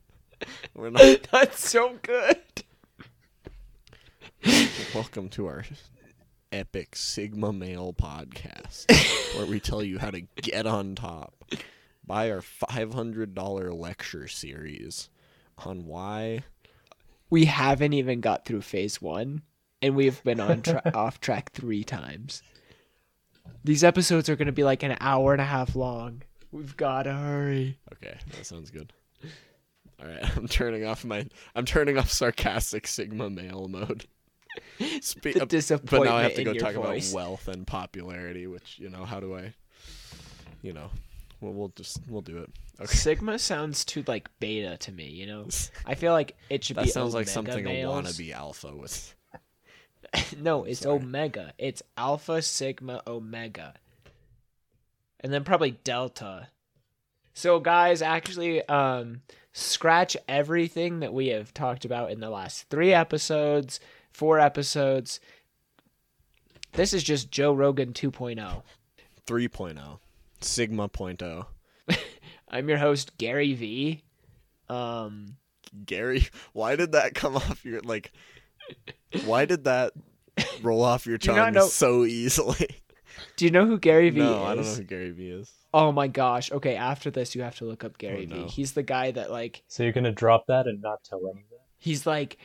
We're 0.75 0.91
not. 0.91 1.27
That's 1.33 1.69
so 1.69 1.99
good. 2.03 2.41
Welcome 4.95 5.29
to 5.31 5.47
our 5.47 5.65
epic 6.51 6.97
Sigma 6.97 7.53
Male 7.53 7.93
podcast, 7.93 8.87
where 9.37 9.47
we 9.47 9.61
tell 9.61 9.83
you 9.83 9.99
how 9.99 10.11
to 10.11 10.23
get 10.37 10.67
on 10.67 10.95
top. 10.95 11.35
Buy 12.07 12.31
our 12.31 12.41
$500 12.41 13.79
lecture 13.79 14.27
series 14.27 15.11
on 15.59 15.85
why. 15.85 16.43
We 17.31 17.45
haven't 17.47 17.93
even 17.93 18.21
got 18.21 18.45
through 18.45 18.63
phase 18.63 19.01
one, 19.01 19.43
and 19.81 19.95
we've 19.97 20.23
been 20.25 20.41
on 20.41 20.63
tra- 20.63 20.83
off 20.95 21.21
track 21.21 21.53
three 21.53 21.85
times. 21.85 22.43
These 23.65 23.85
episodes 23.85 24.29
are 24.29 24.37
going 24.37 24.47
to 24.47 24.53
be 24.53 24.65
like 24.65 24.83
an 24.83 24.97
hour 25.01 25.33
and 25.33 25.41
a 25.41 25.45
half 25.45 25.77
long. 25.77 26.23
We've 26.53 26.77
got 26.77 27.05
to 27.05 27.13
hurry. 27.13 27.79
Okay, 27.95 28.17
that 28.33 28.45
sounds 28.47 28.71
good. 28.71 28.93
All 30.03 30.09
right, 30.09 30.25
I'm 30.37 30.49
turning 30.49 30.85
off 30.85 31.05
my. 31.05 31.27
I'm 31.55 31.65
turning 31.65 31.99
off 31.99 32.11
sarcastic 32.11 32.87
Sigma 32.87 33.31
Male 33.31 33.69
mode. 33.69 34.07
Spe- 35.01 35.35
The 35.35 35.47
disappointment 35.47 35.91
but 35.91 36.11
now 36.11 36.17
I 36.17 36.23
have 36.25 36.35
to 36.35 36.45
go 36.45 36.55
talk 36.55 36.75
voice. 36.75 37.13
about 37.13 37.17
wealth 37.17 37.49
and 37.49 37.67
popularity, 37.67 38.47
which 38.49 38.79
you 38.79 38.89
know, 38.91 39.05
how 39.05 39.21
do 39.21 39.37
I? 39.37 39.55
You 40.63 40.73
know, 40.73 40.91
well, 41.41 41.53
we'll 41.53 41.73
just 41.77 42.01
we'll 42.09 42.23
do 42.23 42.39
it. 42.39 42.51
Okay. 42.81 42.95
Sigma 42.95 43.39
sounds 43.39 43.85
too 43.85 44.05
like 44.07 44.29
beta 44.41 44.77
to 44.79 44.93
me. 44.93 45.09
You 45.09 45.27
know, 45.27 45.49
I 45.87 45.95
feel 45.95 46.13
like 46.13 46.37
it 46.49 46.65
should 46.65 46.77
That 46.77 46.83
be. 46.83 46.87
That 46.89 46.93
sounds 46.95 47.15
like 47.15 47.29
something 47.29 47.65
males. 47.65 47.99
a 48.19 48.23
wannabe 48.23 48.33
alpha 48.33 48.75
was. 48.75 49.15
no, 50.39 50.65
it's 50.65 50.81
Sorry. 50.81 50.97
omega. 50.97 51.53
It's 51.59 51.83
alpha, 51.97 52.43
sigma, 52.43 53.03
omega. 53.07 53.75
And 55.21 55.33
then 55.33 55.45
probably 55.45 55.73
delta. 55.85 56.49
So 57.35 57.61
guys, 57.61 58.03
actually 58.03 58.67
um 58.69 59.23
scratch 59.53 60.17
everything 60.29 61.01
that 61.01 61.13
we 61.13 61.29
have 61.29 61.53
talked 61.53 61.85
about 61.85 62.11
in 62.11 62.21
the 62.21 62.31
last 62.31 62.69
3 62.71 62.93
episodes, 62.93 63.81
4 64.13 64.39
episodes. 64.39 65.21
This 66.73 66.93
is 66.93 67.03
just 67.03 67.31
Joe 67.33 67.53
Rogan 67.53 67.93
2.0. 67.93 68.63
3.0, 69.27 69.99
Sigma 70.43 70.89
point 70.89 71.23
oh. 71.23 71.47
I'm 72.49 72.69
your 72.69 72.79
host 72.79 73.17
Gary 73.19 73.55
V. 73.55 74.03
Um 74.69 75.37
Gary, 75.85 76.27
why 76.53 76.77
did 76.77 76.93
that 76.93 77.15
come 77.15 77.37
off 77.37 77.65
your 77.65 77.81
like? 77.83 78.13
Why 79.25 79.45
did 79.45 79.65
that 79.65 79.93
roll 80.63 80.83
off 80.83 81.07
your 81.07 81.19
Do 81.19 81.31
you 81.31 81.37
tongue 81.37 81.53
know- 81.55 81.67
so 81.67 82.05
easily? 82.05 82.69
do 83.37 83.45
you 83.45 83.51
know 83.51 83.67
who 83.67 83.79
Gary 83.79 84.11
V 84.11 84.21
no, 84.21 84.33
is? 84.33 84.37
I 84.47 84.55
don't 84.55 84.65
know 84.65 84.75
who 84.75 84.83
Gary 84.85 85.11
V 85.11 85.31
is. 85.31 85.53
Oh 85.73 85.93
my 85.93 86.09
gosh. 86.09 86.51
Okay, 86.51 86.75
after 86.75 87.11
this 87.11 87.35
you 87.35 87.43
have 87.43 87.57
to 87.59 87.65
look 87.65 87.85
up 87.85 87.99
Gary 87.99 88.29
Oh, 88.31 88.35
V. 88.35 88.49
He's 88.49 88.73
the 88.73 88.83
guy 88.83 89.11
that 89.13 89.31
like 89.31 89.63
So 89.69 89.83
you're 89.83 89.93
gonna 89.93 90.13
drop 90.13 90.47
that 90.49 90.67
and 90.67 90.81
not 90.81 91.05
tell 91.05 91.21
anyone? 91.21 91.45
He's 91.79 92.07
like, 92.07 92.39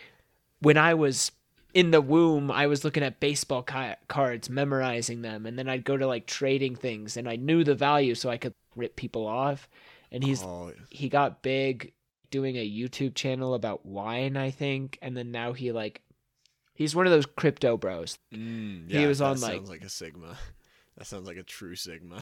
when 0.59 0.77
I 0.77 0.93
was 0.93 1.31
in 1.75 1.91
the 1.91 2.01
womb, 2.01 2.49
I 2.49 2.65
was 2.65 2.83
looking 2.83 3.03
at 3.03 3.19
baseball 3.19 3.61
ca- 3.61 3.97
cards, 4.07 4.49
memorizing 4.49 5.21
them, 5.21 5.45
and 5.45 5.59
then 5.59 5.69
I'd 5.69 5.83
go 5.83 5.97
to 5.97 6.07
like 6.07 6.25
trading 6.25 6.75
things, 6.75 7.17
and 7.17 7.29
I 7.29 7.35
knew 7.35 7.63
the 7.63 7.75
value, 7.75 8.15
so 8.15 8.29
I 8.31 8.37
could 8.37 8.53
rip 8.75 8.95
people 8.95 9.27
off. 9.27 9.67
And 10.11 10.23
he's 10.23 10.41
oh, 10.41 10.71
he 10.89 11.09
got 11.09 11.43
big 11.43 11.91
doing 12.31 12.55
a 12.55 12.67
YouTube 12.69 13.13
channel 13.13 13.53
about 13.53 13.85
wine, 13.85 14.37
I 14.37 14.49
think, 14.49 14.97
and 15.01 15.15
then 15.15 15.31
now 15.31 15.51
he 15.53 15.71
like 15.71 16.01
he's 16.73 16.95
one 16.95 17.05
of 17.05 17.11
those 17.11 17.25
crypto 17.25 17.75
bros. 17.77 18.17
mm, 18.33 18.89
He 18.89 19.05
was 19.05 19.21
on, 19.21 19.39
like- 19.41 19.53
sounds 19.53 19.69
like 19.69 19.83
a 19.83 19.89
Sigma. 19.89 20.37
That 20.97 21.07
sounds 21.07 21.27
like 21.27 21.35
a 21.35 21.43
true 21.43 21.75
Sigma. 21.75 22.21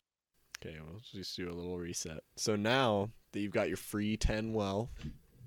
Okay, 0.59 0.75
we'll 0.83 0.99
just 1.11 1.37
do 1.37 1.47
a 1.47 1.53
little 1.53 1.77
reset. 1.77 2.23
So 2.37 2.55
now 2.55 3.11
that 3.31 3.39
you've 3.39 3.51
got 3.51 3.67
your 3.67 3.77
free 3.77 4.17
10 4.17 4.51
well, 4.51 4.89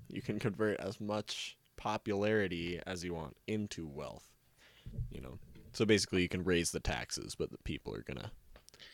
you 0.07 0.21
can 0.21 0.39
convert 0.39 0.79
as 0.79 1.01
much 1.01 1.57
popularity 1.77 2.79
as 2.85 3.03
you 3.03 3.13
want 3.13 3.37
into 3.47 3.87
wealth. 3.87 4.27
You 5.11 5.21
know, 5.21 5.39
so 5.73 5.85
basically 5.85 6.21
you 6.21 6.29
can 6.29 6.43
raise 6.43 6.71
the 6.71 6.79
taxes, 6.79 7.35
but 7.35 7.51
the 7.51 7.57
people 7.59 7.93
are 7.93 8.03
gonna 8.03 8.31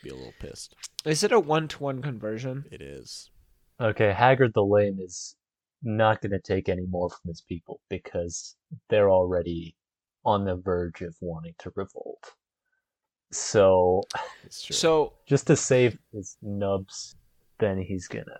be 0.03 0.09
a 0.09 0.15
little 0.15 0.33
pissed. 0.39 0.75
Is 1.05 1.23
it 1.23 1.31
a 1.31 1.39
one 1.39 1.67
to 1.69 1.83
one 1.83 2.01
conversion? 2.01 2.65
It 2.71 2.81
is. 2.81 3.29
Okay, 3.79 4.11
Haggard 4.11 4.53
the 4.53 4.63
Lame 4.63 4.99
is 4.99 5.35
not 5.81 6.21
gonna 6.21 6.39
take 6.39 6.69
any 6.69 6.85
more 6.85 7.09
from 7.09 7.29
his 7.29 7.41
people 7.41 7.81
because 7.89 8.55
they're 8.89 9.11
already 9.11 9.75
on 10.25 10.45
the 10.45 10.55
verge 10.55 11.01
of 11.01 11.15
wanting 11.21 11.55
to 11.59 11.71
revolt. 11.75 12.33
So 13.31 14.03
So 14.49 15.13
just 15.25 15.47
to 15.47 15.55
save 15.55 15.97
his 16.13 16.37
nubs, 16.41 17.15
then 17.59 17.77
he's 17.79 18.07
gonna 18.07 18.39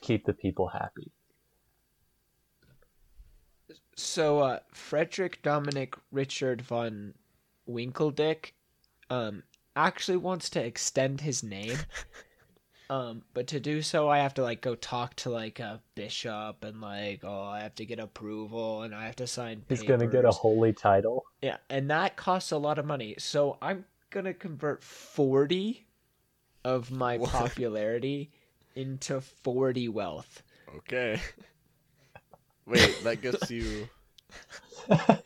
keep 0.00 0.24
the 0.24 0.32
people 0.32 0.68
happy. 0.68 1.12
So 4.00 4.40
uh 4.40 4.58
Frederick 4.72 5.42
Dominic 5.42 5.94
Richard 6.12 6.62
von 6.62 7.14
Winkeldick 7.68 8.52
um 9.10 9.42
actually 9.76 10.16
wants 10.16 10.50
to 10.50 10.64
extend 10.64 11.20
his 11.20 11.42
name. 11.42 11.78
um 12.90 13.22
but 13.34 13.46
to 13.48 13.60
do 13.60 13.82
so 13.82 14.08
I 14.08 14.18
have 14.18 14.34
to 14.34 14.42
like 14.42 14.60
go 14.62 14.74
talk 14.74 15.14
to 15.16 15.30
like 15.30 15.60
a 15.60 15.80
bishop 15.94 16.64
and 16.64 16.80
like 16.80 17.20
oh 17.24 17.42
I 17.42 17.60
have 17.60 17.74
to 17.76 17.84
get 17.84 18.00
approval 18.00 18.82
and 18.82 18.94
I 18.94 19.06
have 19.06 19.16
to 19.16 19.26
sign 19.26 19.62
He's 19.68 19.82
gonna 19.82 20.06
get 20.06 20.24
a 20.24 20.30
holy 20.32 20.72
title. 20.72 21.24
Yeah, 21.42 21.58
and 21.68 21.90
that 21.90 22.16
costs 22.16 22.50
a 22.52 22.58
lot 22.58 22.78
of 22.78 22.86
money. 22.86 23.14
So 23.18 23.58
I'm 23.62 23.84
going 24.10 24.24
to 24.24 24.34
convert 24.34 24.82
40 24.82 25.86
of 26.64 26.90
my 26.90 27.16
What? 27.16 27.30
popularity 27.30 28.32
into 28.74 29.20
40 29.20 29.88
wealth. 29.88 30.42
okay. 30.78 31.20
Wait, 32.70 33.04
that 33.04 33.20
gets 33.20 33.50
you. 33.50 33.88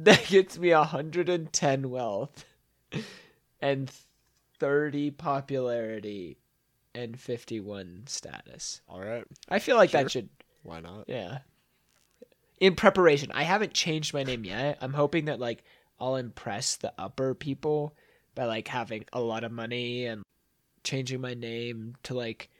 That 0.00 0.24
gets 0.28 0.56
me 0.56 0.72
110 0.72 1.90
wealth 1.90 2.44
and 3.60 3.90
30 4.60 5.10
popularity 5.10 6.38
and 6.94 7.18
51 7.18 8.04
status. 8.06 8.80
All 8.88 9.00
right. 9.00 9.24
I 9.48 9.58
feel 9.58 9.76
like 9.76 9.90
Sure. 9.90 10.04
that 10.04 10.10
should, 10.12 10.28
Why 10.62 10.78
not? 10.78 11.06
yeah. 11.08 11.38
In 12.60 12.76
preparation, 12.76 13.32
I 13.34 13.42
haven't 13.42 13.74
changed 13.74 14.14
my 14.14 14.22
name 14.22 14.44
yet. 14.44 14.78
I'm 14.80 14.92
hoping 14.92 15.24
that 15.24 15.40
like 15.40 15.64
I'll 15.98 16.14
impress 16.16 16.76
the 16.76 16.92
upper 16.96 17.34
people 17.34 17.96
by 18.36 18.44
like 18.44 18.68
having 18.68 19.04
a 19.12 19.20
lot 19.20 19.42
of 19.42 19.50
money 19.50 20.06
and 20.06 20.22
changing 20.84 21.20
my 21.20 21.34
name 21.34 21.96
to 22.04 22.14
like 22.14 22.50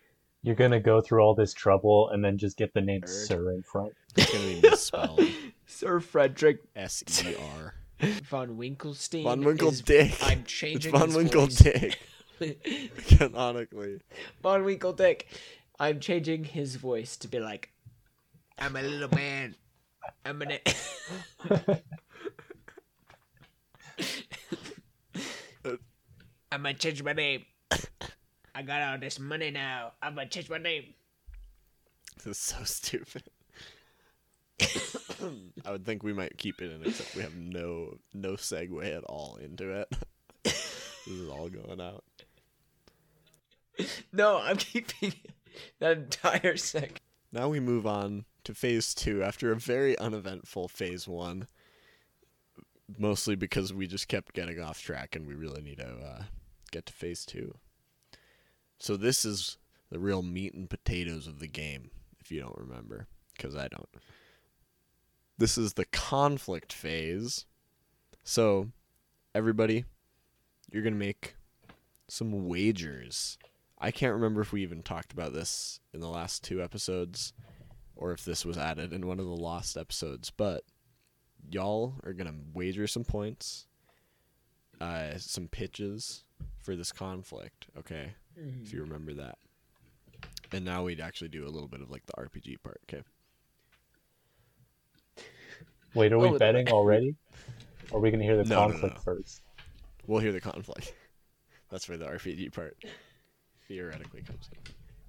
You're 0.43 0.57
gonna 0.57 0.81
go 0.81 1.00
through 1.00 1.21
all 1.23 1.37
this 1.37 1.53
trouble 1.53 2.09
and 2.11 2.25
then 2.25 2.37
just 2.37 2.57
get 2.57 2.75
the 2.75 2.81
name 2.81 3.03
Nerd. 3.03 3.27
Sir 3.27 3.53
in 3.53 3.62
front. 3.62 3.93
It's 4.17 4.33
gonna 4.33 4.45
be 4.47 4.61
misspelled. 4.62 5.21
Sir 5.67 6.00
Frederick 6.00 6.61
S 6.75 7.05
E 7.25 7.35
R. 7.61 7.75
von 8.25 8.57
Winkelstein. 8.57 9.23
Von 9.25 9.41
is- 9.41 9.47
Winkeldick. 9.47 10.23
I'm 10.23 10.41
It's 10.41 10.53
changing 10.53 10.93
Von 10.93 11.09
his 11.09 11.17
Winkeldick. 11.17 11.95
voice. 12.38 12.55
Canonically. 13.19 14.00
Von 14.43 14.62
Winkeldick. 14.65 15.23
I'm 15.81 16.00
changing 16.00 16.45
his 16.45 16.77
voice 16.77 17.17
to 17.19 17.29
be 17.29 17.38
like, 17.38 17.71
I'm 18.59 18.75
a 18.77 18.83
little 18.83 19.09
man. 19.15 19.55
I'm 20.25 20.38
gonna. 20.38 20.59
I'm 26.50 26.62
gonna 26.62 26.75
change 26.75 27.03
my 27.03 27.12
name. 27.12 27.45
I 28.55 28.62
got 28.62 28.83
all 28.83 28.99
this 28.99 29.19
money 29.19 29.50
now. 29.50 29.93
I'm 30.03 30.15
gonna 30.15 30.29
change 30.29 30.49
my 30.50 30.59
name. 30.59 30.95
This 32.17 32.27
is 32.27 32.38
so 32.38 32.65
stupid. 32.65 33.25
I 35.65 35.73
would 35.73 35.85
think 35.85 36.03
we 36.03 36.13
might 36.13 36.39
keep 36.39 36.61
it 36.63 36.71
in, 36.71 36.83
except 36.85 37.15
we 37.15 37.23
have 37.23 37.37
no 37.37 37.99
no 38.15 38.33
segue 38.33 38.97
at 38.97 39.05
all 39.05 39.37
into 39.37 39.71
it. 39.71 39.89
this 40.45 41.07
is 41.07 41.29
all 41.29 41.49
going 41.49 41.81
out. 41.81 42.05
No, 44.13 44.39
I'm 44.39 44.57
keeping 44.57 45.15
that 45.79 45.97
entire 45.97 46.57
sec. 46.57 47.01
Now 47.33 47.49
we 47.49 47.61
move 47.61 47.87
on 47.87 48.25
to 48.45 48.55
phase 48.55 48.95
two 48.95 49.23
after 49.23 49.53
a 49.53 49.57
very 49.57 49.99
uneventful 49.99 50.69
phase 50.69 51.07
one. 51.07 51.47
Mostly 52.97 53.37
because 53.37 53.75
we 53.75 53.87
just 53.87 54.09
kept 54.09 54.33
getting 54.33 54.61
off 54.61 54.81
track 54.81 55.15
and 55.15 55.27
we 55.27 55.35
really 55.35 55.61
need 55.61 55.77
to 55.77 55.89
uh, 55.89 56.23
get 56.73 56.87
to 56.87 56.93
phase 56.93 57.27
two. 57.27 57.55
So 58.79 58.97
this 58.97 59.25
is 59.25 59.59
the 59.91 59.99
real 59.99 60.23
meat 60.23 60.55
and 60.55 60.71
potatoes 60.71 61.27
of 61.27 61.39
the 61.39 61.49
game, 61.49 61.91
if 62.21 62.31
you 62.31 62.41
don't 62.41 62.57
remember, 62.57 63.07
because 63.37 63.55
I 63.55 63.69
don't. 63.69 63.89
This 65.38 65.57
is 65.57 65.75
the 65.75 65.85
conflict 65.85 66.73
phase. 66.73 67.47
So 68.25 68.71
everybody, 69.35 69.85
you're 70.71 70.83
gonna 70.83 70.97
make 70.97 71.37
some 72.09 72.49
wagers. 72.49 73.38
I 73.78 73.92
can't 73.92 74.14
remember 74.14 74.40
if 74.40 74.52
we 74.52 74.62
even 74.62 74.83
talked 74.83 75.12
about 75.12 75.33
this 75.33 75.78
in 75.95 76.00
the 76.00 76.09
last 76.09 76.42
two 76.42 76.61
episodes, 76.61 77.33
or 77.95 78.11
if 78.11 78.25
this 78.25 78.45
was 78.45 78.59
added 78.59 78.92
in 78.92 79.07
one 79.07 79.21
of 79.21 79.26
the 79.26 79.37
lost 79.37 79.76
episodes. 79.76 80.30
But 80.30 80.64
y'all 81.49 81.95
are 82.02 82.12
gonna 82.12 82.35
wager 82.52 82.88
some 82.88 83.04
points, 83.04 83.68
uh, 84.80 85.18
some 85.18 85.47
pitches 85.47 86.25
for 86.59 86.75
this 86.75 86.90
conflict. 86.90 87.68
Okay, 87.78 88.14
if 88.62 88.73
you 88.73 88.80
remember 88.80 89.14
that. 89.14 89.38
And 90.50 90.64
now 90.64 90.83
we'd 90.83 91.00
actually 91.00 91.28
do 91.28 91.47
a 91.47 91.50
little 91.50 91.68
bit 91.68 91.80
of 91.80 91.90
like 91.90 92.07
the 92.07 92.14
RPG 92.14 92.61
part. 92.62 92.80
Okay. 92.88 93.04
Wait, 95.99 96.12
are 96.12 96.19
we 96.19 96.28
Oh, 96.28 96.38
betting 96.38 96.69
already? 96.69 97.17
Or 97.90 97.99
are 97.99 98.00
we 98.00 98.11
going 98.11 98.21
to 98.21 98.25
hear 98.26 98.37
the 98.37 98.45
No, 98.49 98.67
no, 98.67 98.71
conflict 98.71 98.97
no. 98.97 99.00
first? 99.02 99.43
We'll 100.07 100.21
hear 100.21 100.33
the 100.33 100.40
conflict. 100.40 100.95
That's 101.71 101.88
where 101.88 101.99
the 101.99 102.07
RPG 102.07 102.52
part 102.55 102.76
theoretically 103.67 104.23
comes 104.23 104.49
in. 104.52 104.59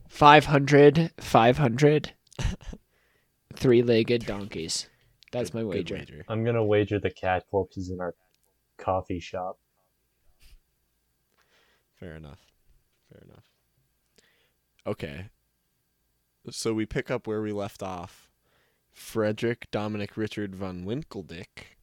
500, 0.10 1.12
500, 1.20 2.14
three-legged 3.56 4.26
donkeys. 4.26 4.90
That's 5.32 5.52
Good- 5.52 5.66
my 5.68 5.72
good 5.74 5.92
wager. 5.92 6.26
I'm 6.28 6.44
going 6.44 6.56
to 6.56 6.64
wager 6.64 7.00
the 7.00 7.12
cat 7.12 7.46
corpses 7.52 7.92
in 7.92 8.02
our 8.02 8.16
coffee 8.78 9.20
shop. 9.20 9.60
Fair 12.00 12.16
enough. 12.16 12.40
Fair 13.12 13.22
enough. 13.30 13.44
Okay. 14.88 15.30
So 16.50 16.74
we 16.74 16.86
pick 16.88 17.12
up 17.12 17.28
where 17.28 17.42
we 17.42 17.52
left 17.52 17.84
off. 17.84 18.29
Frederick 19.00 19.72
Dominic 19.72 20.18
Richard 20.18 20.54
von 20.54 20.84
Winkeldick 20.84 21.78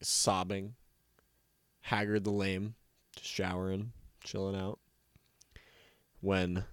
is 0.00 0.08
sobbing. 0.08 0.74
Haggard 1.82 2.24
the 2.24 2.30
Lame, 2.30 2.74
just 3.14 3.28
showering, 3.28 3.92
chilling 4.24 4.56
out. 4.56 4.80
When 6.20 6.64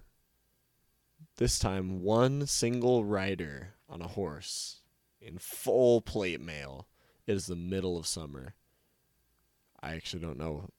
this 1.36 1.58
time 1.58 2.02
one 2.02 2.46
single 2.46 3.04
rider 3.04 3.74
on 3.88 4.00
a 4.00 4.08
horse 4.08 4.80
in 5.20 5.38
full 5.38 6.00
plate 6.00 6.40
mail. 6.40 6.88
It 7.26 7.34
is 7.34 7.46
the 7.46 7.54
middle 7.54 7.96
of 7.98 8.06
summer. 8.06 8.54
I 9.80 9.94
actually 9.94 10.22
don't 10.22 10.38
know. 10.38 10.70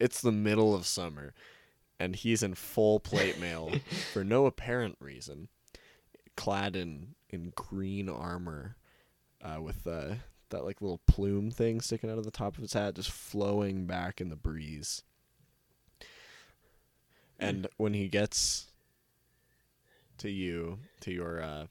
It's 0.00 0.22
the 0.22 0.32
middle 0.32 0.74
of 0.74 0.86
summer 0.86 1.34
and 2.00 2.16
he's 2.16 2.42
in 2.42 2.54
full 2.54 3.00
plate 3.00 3.38
mail 3.38 3.70
for 4.12 4.24
no 4.24 4.46
apparent 4.46 4.96
reason, 4.98 5.48
clad 6.36 6.74
in 6.74 7.14
in 7.32 7.52
green 7.56 8.08
armor, 8.08 8.76
uh, 9.42 9.60
with 9.60 9.86
uh, 9.86 10.14
that 10.50 10.64
like 10.64 10.80
little 10.80 11.00
plume 11.06 11.50
thing 11.50 11.80
sticking 11.80 12.10
out 12.10 12.18
of 12.18 12.24
the 12.24 12.30
top 12.30 12.56
of 12.56 12.62
his 12.62 12.74
hat, 12.74 12.94
just 12.94 13.10
flowing 13.10 13.86
back 13.86 14.20
in 14.20 14.28
the 14.28 14.36
breeze. 14.36 15.02
And 17.38 17.66
when 17.76 17.94
he 17.94 18.06
gets 18.08 18.68
to 20.18 20.30
you, 20.30 20.78
to 21.00 21.10
your 21.10 21.42
uh, 21.42 21.66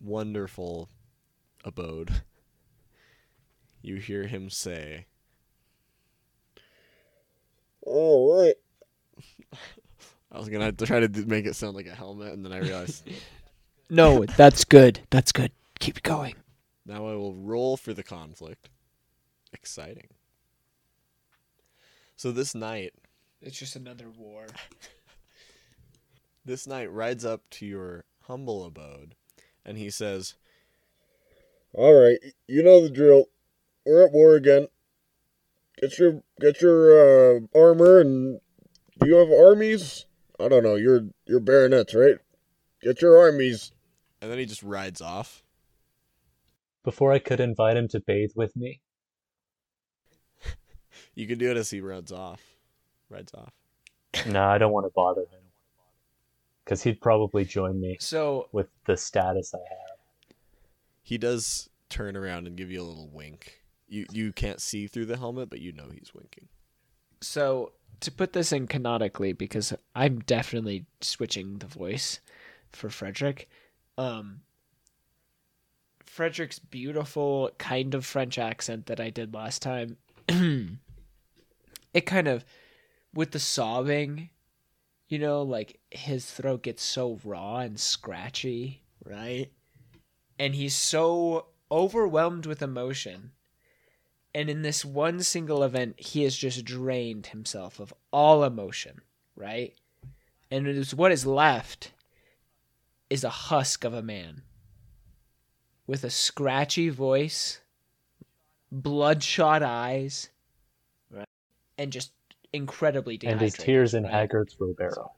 wonderful 0.00 0.90
abode, 1.64 2.22
you 3.80 3.96
hear 3.96 4.26
him 4.26 4.50
say, 4.50 5.06
"Oh, 7.86 7.90
"All 7.90 8.42
right." 8.42 8.54
I 10.32 10.38
was 10.38 10.48
gonna 10.48 10.72
try 10.72 11.00
to 11.00 11.26
make 11.26 11.46
it 11.46 11.56
sound 11.56 11.76
like 11.76 11.86
a 11.86 11.94
helmet, 11.94 12.32
and 12.32 12.44
then 12.44 12.52
I 12.52 12.58
realized 12.58 13.08
No, 13.92 14.24
that's 14.24 14.64
good. 14.64 15.00
That's 15.10 15.32
good. 15.32 15.52
Keep 15.78 16.02
going. 16.02 16.34
now 16.86 17.06
I 17.06 17.12
will 17.14 17.34
roll 17.34 17.76
for 17.76 17.92
the 17.92 18.02
conflict. 18.02 18.70
Exciting. 19.52 20.08
So 22.16 22.32
this 22.32 22.54
knight, 22.54 22.94
It's 23.42 23.58
just 23.58 23.76
another 23.76 24.08
war. 24.08 24.46
this 26.46 26.66
knight 26.66 26.90
rides 26.90 27.22
up 27.26 27.42
to 27.50 27.66
your 27.66 28.04
humble 28.22 28.64
abode, 28.64 29.14
and 29.62 29.76
he 29.76 29.90
says, 29.90 30.36
All 31.74 31.92
right, 31.92 32.18
you 32.48 32.62
know 32.62 32.80
the 32.80 32.88
drill. 32.90 33.26
We're 33.84 34.06
at 34.06 34.12
war 34.12 34.36
again. 34.36 34.68
Get 35.78 35.98
your 35.98 36.22
get 36.40 36.62
your 36.62 37.36
uh, 37.36 37.40
armor 37.54 38.00
and 38.00 38.40
do 39.00 39.08
you 39.08 39.16
have 39.16 39.30
armies? 39.30 40.06
I 40.40 40.48
don't 40.48 40.62
know. 40.62 40.76
You're 40.76 41.08
you're 41.26 41.40
baronets, 41.40 41.94
right? 41.94 42.16
Get 42.80 43.02
your 43.02 43.18
armies. 43.18 43.70
And 44.22 44.30
then 44.30 44.38
he 44.38 44.46
just 44.46 44.62
rides 44.62 45.02
off. 45.02 45.42
Before 46.84 47.12
I 47.12 47.18
could 47.18 47.40
invite 47.40 47.76
him 47.76 47.88
to 47.88 48.00
bathe 48.00 48.30
with 48.34 48.56
me, 48.56 48.80
You 51.14 51.26
can 51.26 51.38
do 51.38 51.50
it 51.50 51.56
as 51.56 51.70
he 51.70 51.80
rides 51.80 52.12
off. 52.12 52.40
Rides 53.10 53.32
off. 53.34 53.52
no, 54.26 54.44
I 54.44 54.58
don't 54.58 54.72
want 54.72 54.86
to 54.86 54.92
bother 54.94 55.22
him. 55.22 55.40
Because 56.64 56.82
he'd 56.82 57.00
probably 57.00 57.44
join 57.44 57.80
me 57.80 57.96
So 57.98 58.48
with 58.52 58.68
the 58.86 58.96
status 58.96 59.52
I 59.52 59.58
have. 59.58 60.36
He 61.02 61.18
does 61.18 61.68
turn 61.88 62.16
around 62.16 62.46
and 62.46 62.56
give 62.56 62.70
you 62.70 62.80
a 62.80 62.84
little 62.84 63.08
wink. 63.12 63.62
You 63.88 64.06
you 64.12 64.32
can't 64.32 64.60
see 64.60 64.86
through 64.86 65.06
the 65.06 65.16
helmet, 65.16 65.50
but 65.50 65.60
you 65.60 65.72
know 65.72 65.88
he's 65.92 66.14
winking. 66.14 66.48
So 67.20 67.72
to 68.00 68.12
put 68.12 68.32
this 68.32 68.52
in 68.52 68.68
canonically, 68.68 69.32
because 69.32 69.74
I'm 69.94 70.20
definitely 70.20 70.86
switching 71.00 71.58
the 71.58 71.66
voice 71.66 72.20
for 72.70 72.88
Frederick. 72.88 73.48
Um, 73.98 74.40
Frederick's 76.04 76.58
beautiful 76.58 77.50
kind 77.58 77.94
of 77.94 78.04
French 78.04 78.38
accent 78.38 78.86
that 78.86 79.00
I 79.00 79.10
did 79.10 79.34
last 79.34 79.62
time. 79.62 79.96
it 80.28 82.06
kind 82.06 82.28
of, 82.28 82.44
with 83.14 83.32
the 83.32 83.38
sobbing, 83.38 84.30
you 85.08 85.18
know, 85.18 85.42
like 85.42 85.78
his 85.90 86.30
throat 86.30 86.62
gets 86.62 86.82
so 86.82 87.18
raw 87.24 87.58
and 87.58 87.78
scratchy, 87.78 88.82
right? 89.04 89.50
And 90.38 90.54
he's 90.54 90.74
so 90.74 91.46
overwhelmed 91.70 92.46
with 92.46 92.62
emotion 92.62 93.32
and 94.34 94.48
in 94.48 94.62
this 94.62 94.84
one 94.84 95.22
single 95.22 95.62
event, 95.62 96.00
he 96.00 96.22
has 96.22 96.36
just 96.36 96.64
drained 96.64 97.28
himself 97.28 97.78
of 97.78 97.92
all 98.12 98.44
emotion, 98.44 99.02
right? 99.36 99.74
And 100.50 100.66
it 100.66 100.76
is 100.76 100.94
what 100.94 101.12
is 101.12 101.26
left 101.26 101.92
is 103.12 103.24
a 103.24 103.28
husk 103.28 103.84
of 103.84 103.92
a 103.92 104.00
man 104.00 104.40
with 105.86 106.02
a 106.02 106.08
scratchy 106.08 106.88
voice, 106.88 107.60
bloodshot 108.70 109.62
eyes, 109.62 110.30
right? 111.10 111.28
And 111.76 111.92
just 111.92 112.12
incredibly 112.54 113.16
And 113.16 113.20
dehydrated. 113.20 113.54
his 113.56 113.64
tears 113.64 113.92
in 113.94 114.04
right? 114.04 114.12
Haggard's 114.14 114.58
wheelbarrow. 114.58 115.12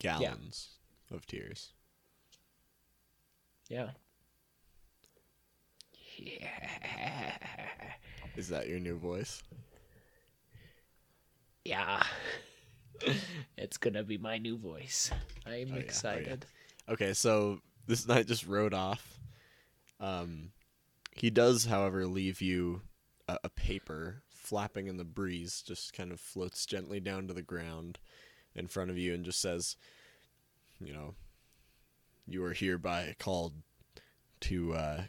Gallons 0.00 0.68
of 1.10 1.26
tears. 1.26 1.72
Yeah. 3.70 3.92
Yeah. 6.18 7.38
Is 8.36 8.48
that 8.48 8.68
your 8.68 8.80
new 8.80 8.98
voice? 8.98 9.42
Yeah. 11.64 12.02
it's 13.56 13.76
gonna 13.76 14.02
be 14.02 14.18
my 14.18 14.38
new 14.38 14.56
voice. 14.56 15.10
I'm 15.46 15.52
Oh, 15.52 15.54
yeah. 15.56 15.64
Oh, 15.72 15.74
yeah. 15.76 15.80
excited. 15.82 16.46
Okay, 16.88 17.12
so 17.14 17.60
this 17.86 18.06
knight 18.06 18.26
just 18.26 18.46
rode 18.46 18.74
off. 18.74 19.18
Um, 20.00 20.50
he 21.12 21.30
does, 21.30 21.66
however, 21.66 22.06
leave 22.06 22.40
you 22.40 22.82
a, 23.28 23.38
a 23.44 23.48
paper 23.48 24.22
flapping 24.28 24.88
in 24.88 24.96
the 24.96 25.04
breeze, 25.04 25.62
just 25.62 25.92
kind 25.92 26.10
of 26.10 26.18
floats 26.20 26.66
gently 26.66 26.98
down 27.00 27.28
to 27.28 27.34
the 27.34 27.42
ground 27.42 27.98
in 28.54 28.66
front 28.66 28.90
of 28.90 28.98
you 28.98 29.14
and 29.14 29.24
just 29.24 29.40
says, 29.40 29.76
you 30.84 30.92
know, 30.92 31.14
you 32.26 32.44
are 32.44 32.52
hereby 32.52 33.14
called 33.18 33.54
to 34.40 34.74
uh, 34.74 35.02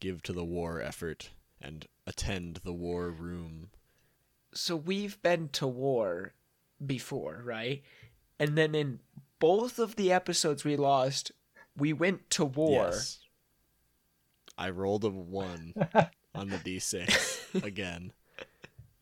give 0.00 0.22
to 0.24 0.32
the 0.32 0.44
war 0.44 0.80
effort 0.80 1.30
and 1.60 1.86
attend 2.06 2.60
the 2.64 2.72
war 2.72 3.10
room. 3.10 3.70
so 4.52 4.74
we've 4.74 5.20
been 5.22 5.48
to 5.50 5.66
war 5.66 6.32
before, 6.84 7.42
right? 7.44 7.82
And 8.38 8.56
then 8.56 8.74
in 8.74 9.00
both 9.38 9.78
of 9.78 9.96
the 9.96 10.12
episodes 10.12 10.64
we 10.64 10.76
lost, 10.76 11.32
we 11.76 11.92
went 11.92 12.30
to 12.30 12.44
war. 12.44 12.88
Yes. 12.90 13.18
I 14.56 14.70
rolled 14.70 15.04
a 15.04 15.10
one 15.10 15.74
on 16.34 16.48
the 16.48 16.58
d6 16.58 17.64
again. 17.64 18.12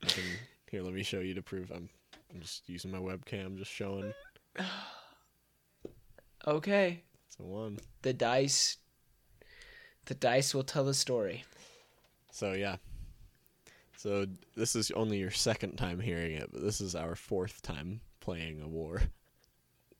Can, 0.06 0.22
here, 0.70 0.82
let 0.82 0.94
me 0.94 1.02
show 1.02 1.20
you 1.20 1.34
to 1.34 1.42
prove 1.42 1.70
I'm. 1.70 1.88
I'm 2.30 2.40
just 2.40 2.68
using 2.68 2.90
my 2.90 2.98
webcam, 2.98 3.56
just 3.56 3.72
showing 3.72 4.12
Okay. 6.46 7.02
it's 7.26 7.38
a 7.40 7.42
one. 7.42 7.78
The 8.02 8.12
dice 8.12 8.76
the 10.08 10.14
dice 10.14 10.54
will 10.54 10.62
tell 10.64 10.84
the 10.84 10.94
story. 10.94 11.44
So 12.32 12.52
yeah. 12.52 12.76
So 13.98 14.26
this 14.54 14.76
is 14.76 14.92
only 14.92 15.18
your 15.18 15.32
second 15.32 15.76
time 15.76 15.98
hearing 15.98 16.34
it, 16.36 16.50
but 16.52 16.62
this 16.62 16.80
is 16.80 16.94
our 16.94 17.16
fourth 17.16 17.60
time 17.62 18.00
playing 18.20 18.62
a 18.62 18.68
war. 18.68 19.02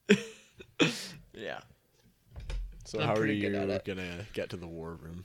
Yeah. 1.33 1.59
So 2.85 2.99
I'm 2.99 3.07
how 3.07 3.13
are 3.15 3.25
you 3.27 3.49
good 3.49 3.55
at 3.55 3.69
it. 3.69 3.85
gonna 3.85 4.25
get 4.33 4.49
to 4.51 4.57
the 4.57 4.67
war 4.67 4.95
room? 5.01 5.23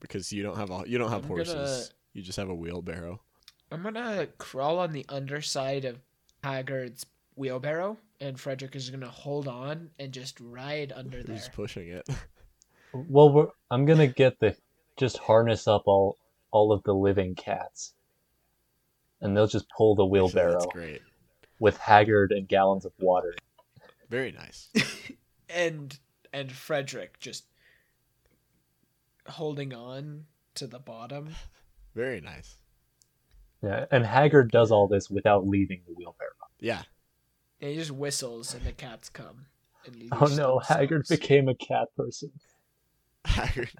because 0.00 0.32
you 0.32 0.42
don't 0.42 0.56
have 0.56 0.70
a 0.70 0.84
you 0.86 0.96
don't 0.98 1.10
have 1.10 1.22
I'm 1.24 1.28
horses. 1.28 1.54
gonna- 1.54 1.84
You 2.14 2.22
just 2.22 2.36
have 2.38 2.48
a 2.50 2.54
wheelbarrow. 2.54 3.20
I'm 3.70 3.82
gonna 3.82 4.26
crawl 4.38 4.78
on 4.78 4.92
the 4.92 5.04
underside 5.08 5.84
of 5.84 5.98
Haggard's 6.42 7.04
wheelbarrow, 7.36 7.96
and 8.20 8.38
Frederick 8.38 8.76
is 8.76 8.90
gonna 8.90 9.08
hold 9.10 9.46
on 9.48 9.90
and 9.98 10.12
just 10.12 10.38
ride 10.40 10.92
under 10.94 11.22
there. 11.22 11.34
Who's 11.36 11.48
pushing 11.48 11.88
it? 11.88 12.08
Well, 12.94 13.30
we're, 13.30 13.48
I'm 13.70 13.84
gonna 13.84 14.06
get 14.06 14.40
the 14.40 14.56
just 14.98 15.18
harness 15.18 15.66
up 15.66 15.84
all 15.86 16.16
all 16.50 16.72
of 16.72 16.82
the 16.82 16.94
living 16.94 17.34
cats, 17.34 17.94
and 19.20 19.36
they'll 19.36 19.46
just 19.46 19.66
pull 19.76 19.94
the 19.94 20.04
Actually, 20.04 20.20
wheelbarrow 20.20 20.52
That's 20.60 20.72
great. 20.72 21.02
with 21.60 21.76
Haggard 21.78 22.32
and 22.32 22.48
gallons 22.48 22.84
of 22.84 22.92
water. 22.98 23.34
Very 24.10 24.32
nice. 24.32 24.68
and 25.50 25.98
and 26.32 26.52
Frederick 26.52 27.18
just 27.20 27.44
holding 29.26 29.72
on 29.74 30.24
to 30.54 30.66
the 30.66 30.78
bottom. 30.78 31.30
Very 31.94 32.20
nice. 32.20 32.56
Yeah, 33.62 33.86
and 33.90 34.06
Haggard 34.06 34.50
does 34.50 34.70
all 34.70 34.86
this 34.86 35.10
without 35.10 35.46
leaving 35.46 35.80
the 35.86 35.92
wheelbarrow. 35.94 36.30
Yeah. 36.60 36.82
And 37.60 37.70
he 37.70 37.76
just 37.76 37.90
whistles, 37.90 38.54
and 38.54 38.64
the 38.64 38.72
cats 38.72 39.08
come. 39.08 39.46
And 39.84 39.96
Oh 40.12 40.20
no, 40.20 40.26
themselves. 40.26 40.68
Haggard 40.68 41.06
became 41.08 41.48
a 41.48 41.54
cat 41.54 41.88
person. 41.96 42.30
Haggard, 43.24 43.70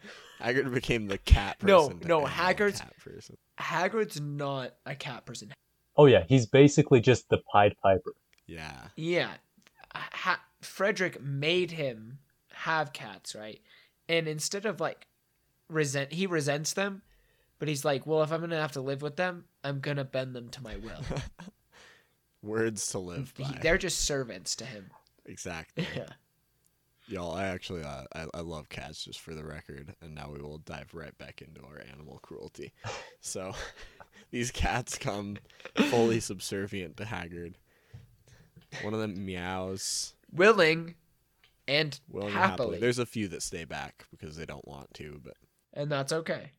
Haggard 0.41 0.73
became 0.73 1.07
the 1.07 1.19
cat 1.19 1.59
person. 1.59 2.01
No, 2.03 2.09
no, 2.09 2.17
end 2.19 2.27
the 2.27 2.31
Haggard's- 2.31 2.81
cat 2.81 2.95
person. 2.99 3.37
Haggard's 3.57 4.21
not 4.21 4.75
a 4.87 4.95
cat 4.95 5.25
person. 5.27 5.53
Oh 5.97 6.07
yeah, 6.07 6.25
he's 6.29 6.47
basically 6.47 7.01
just 7.01 7.29
the 7.29 7.39
Pied 7.53 7.75
Piper. 7.83 8.13
Yeah. 8.47 8.89
Yeah, 8.97 9.33
ha- 9.95 10.43
Frederick 10.61 11.21
made 11.23 11.73
him 11.73 12.19
have 12.53 12.93
cats, 12.93 13.35
right? 13.35 13.61
And 14.09 14.29
instead 14.29 14.65
of 14.65 14.81
like 14.81 15.07
resent, 15.69 16.13
he 16.13 16.27
resents 16.27 16.73
them, 16.75 17.03
but 17.59 17.69
he's 17.69 17.85
like, 17.85 18.07
well, 18.07 18.23
if 18.23 18.33
I'm 18.33 18.41
gonna 18.41 18.61
have 18.61 18.73
to 18.73 18.81
live 18.81 19.03
with 19.03 19.17
them, 19.17 19.45
I'm 19.65 19.81
gonna 19.81 20.05
bend 20.05 20.35
them 20.37 20.49
to 20.51 20.63
my 20.63 20.77
will. 20.77 21.03
Words 22.43 22.87
to 22.93 22.99
live 23.01 23.35
by. 23.37 23.45
He- 23.45 23.59
they're 23.61 23.79
just 23.79 24.03
servants 24.03 24.55
to 24.57 24.65
him. 24.65 24.91
Exactly. 25.27 25.87
Yeah. 25.97 26.09
Y'all, 27.09 27.35
I 27.35 27.47
actually, 27.47 27.83
uh, 27.83 28.05
I, 28.15 28.27
I 28.35 28.41
love 28.41 28.69
cats 28.69 29.03
just 29.03 29.21
for 29.21 29.35
the 29.35 29.45
record, 29.45 29.95
and 30.03 30.15
now 30.15 30.31
we 30.31 30.41
will 30.41 30.59
dive 30.59 30.93
right 30.93 31.17
back 31.17 31.41
into 31.41 31.63
our 31.67 31.81
animal 31.91 32.19
cruelty. 32.23 32.73
So, 33.21 33.55
these 34.31 34.51
cats 34.51 34.99
come 34.99 35.39
fully 35.75 36.21
subservient 36.21 36.99
to 36.99 37.07
Haggard. 37.07 37.57
One 38.83 38.93
of 38.93 39.01
them 39.01 39.25
meows 39.25 40.13
Willing 40.33 40.95
and 41.67 41.99
willing 42.11 42.29
and 42.29 42.37
happily, 42.37 42.51
happily. 42.51 42.79
There's 42.81 42.99
a 42.99 43.07
few 43.07 43.29
that 43.29 43.43
stay 43.43 43.65
back 43.65 44.05
because 44.11 44.37
they 44.37 44.45
don't 44.45 44.67
want 44.69 44.93
to, 44.95 45.21
but 45.25 45.35
and 45.73 45.91
that's 45.91 46.13
okay. 46.13 46.51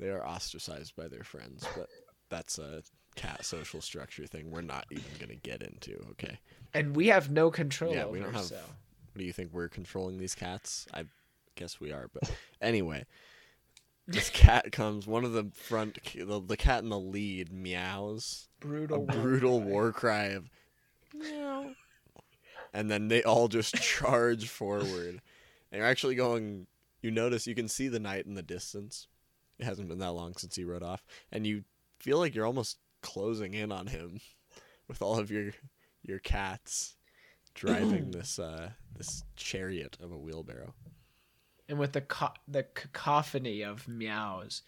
they 0.00 0.08
are 0.08 0.26
ostracized 0.26 0.96
by 0.96 1.06
their 1.06 1.22
friends. 1.22 1.64
But 1.76 1.88
that's 2.28 2.58
a 2.58 2.82
cat 3.16 3.44
social 3.44 3.80
structure 3.80 4.26
thing 4.26 4.50
we're 4.50 4.60
not 4.62 4.86
even 4.90 5.04
gonna 5.18 5.34
get 5.34 5.62
into. 5.62 5.94
Okay. 6.12 6.38
And 6.72 6.94
we 6.94 7.08
have 7.08 7.30
no 7.30 7.50
control 7.50 7.92
Yeah, 7.94 8.04
over. 8.04 8.12
we 8.12 8.20
don't 8.20 8.32
have- 8.32 8.44
so. 8.44 8.56
What 8.56 9.18
do 9.18 9.24
you 9.24 9.32
think 9.32 9.52
we're 9.52 9.68
controlling 9.68 10.18
these 10.18 10.34
cats? 10.36 10.86
I 10.94 11.04
guess 11.56 11.80
we 11.80 11.92
are, 11.92 12.08
but 12.12 12.30
anyway, 12.60 13.04
this 14.06 14.30
cat 14.34 14.70
comes. 14.72 15.06
One 15.06 15.24
of 15.24 15.32
the 15.32 15.50
front, 15.52 15.98
the, 16.14 16.40
the 16.40 16.56
cat 16.56 16.82
in 16.84 16.88
the 16.90 16.98
lead 16.98 17.52
meows 17.52 18.48
a 18.62 18.66
brutal, 18.66 18.98
war 19.06 19.06
brutal 19.06 19.60
cry. 19.60 19.66
war 19.68 19.92
cry 19.92 20.24
of 20.26 20.48
meow, 21.12 21.74
and 22.72 22.88
then 22.90 23.08
they 23.08 23.22
all 23.24 23.48
just 23.48 23.74
charge 23.82 24.48
forward. 24.48 25.20
And 25.72 25.78
you're 25.78 25.86
actually 25.86 26.14
going. 26.14 26.66
You 27.02 27.10
notice 27.10 27.46
you 27.46 27.54
can 27.54 27.66
see 27.68 27.88
the 27.88 27.98
knight 28.00 28.26
in 28.26 28.34
the 28.34 28.42
distance. 28.42 29.08
It 29.58 29.64
hasn't 29.64 29.88
been 29.88 29.98
that 29.98 30.12
long 30.12 30.36
since 30.36 30.54
he 30.56 30.64
rode 30.64 30.82
off, 30.82 31.02
and 31.32 31.46
you 31.46 31.64
feel 31.98 32.18
like 32.18 32.34
you're 32.34 32.46
almost 32.46 32.78
closing 33.02 33.54
in 33.54 33.72
on 33.72 33.86
him 33.86 34.20
with 34.88 35.02
all 35.02 35.18
of 35.18 35.30
your 35.30 35.52
your 36.02 36.18
cats 36.18 36.96
driving 37.54 38.10
this 38.12 38.38
uh 38.38 38.70
this 38.96 39.24
chariot 39.36 39.96
of 40.02 40.12
a 40.12 40.18
wheelbarrow. 40.18 40.74
And 41.68 41.78
with 41.78 41.92
the 41.92 42.00
co- 42.00 42.34
the 42.48 42.64
cacophony 42.74 43.62
of 43.62 43.86
meows, 43.86 44.62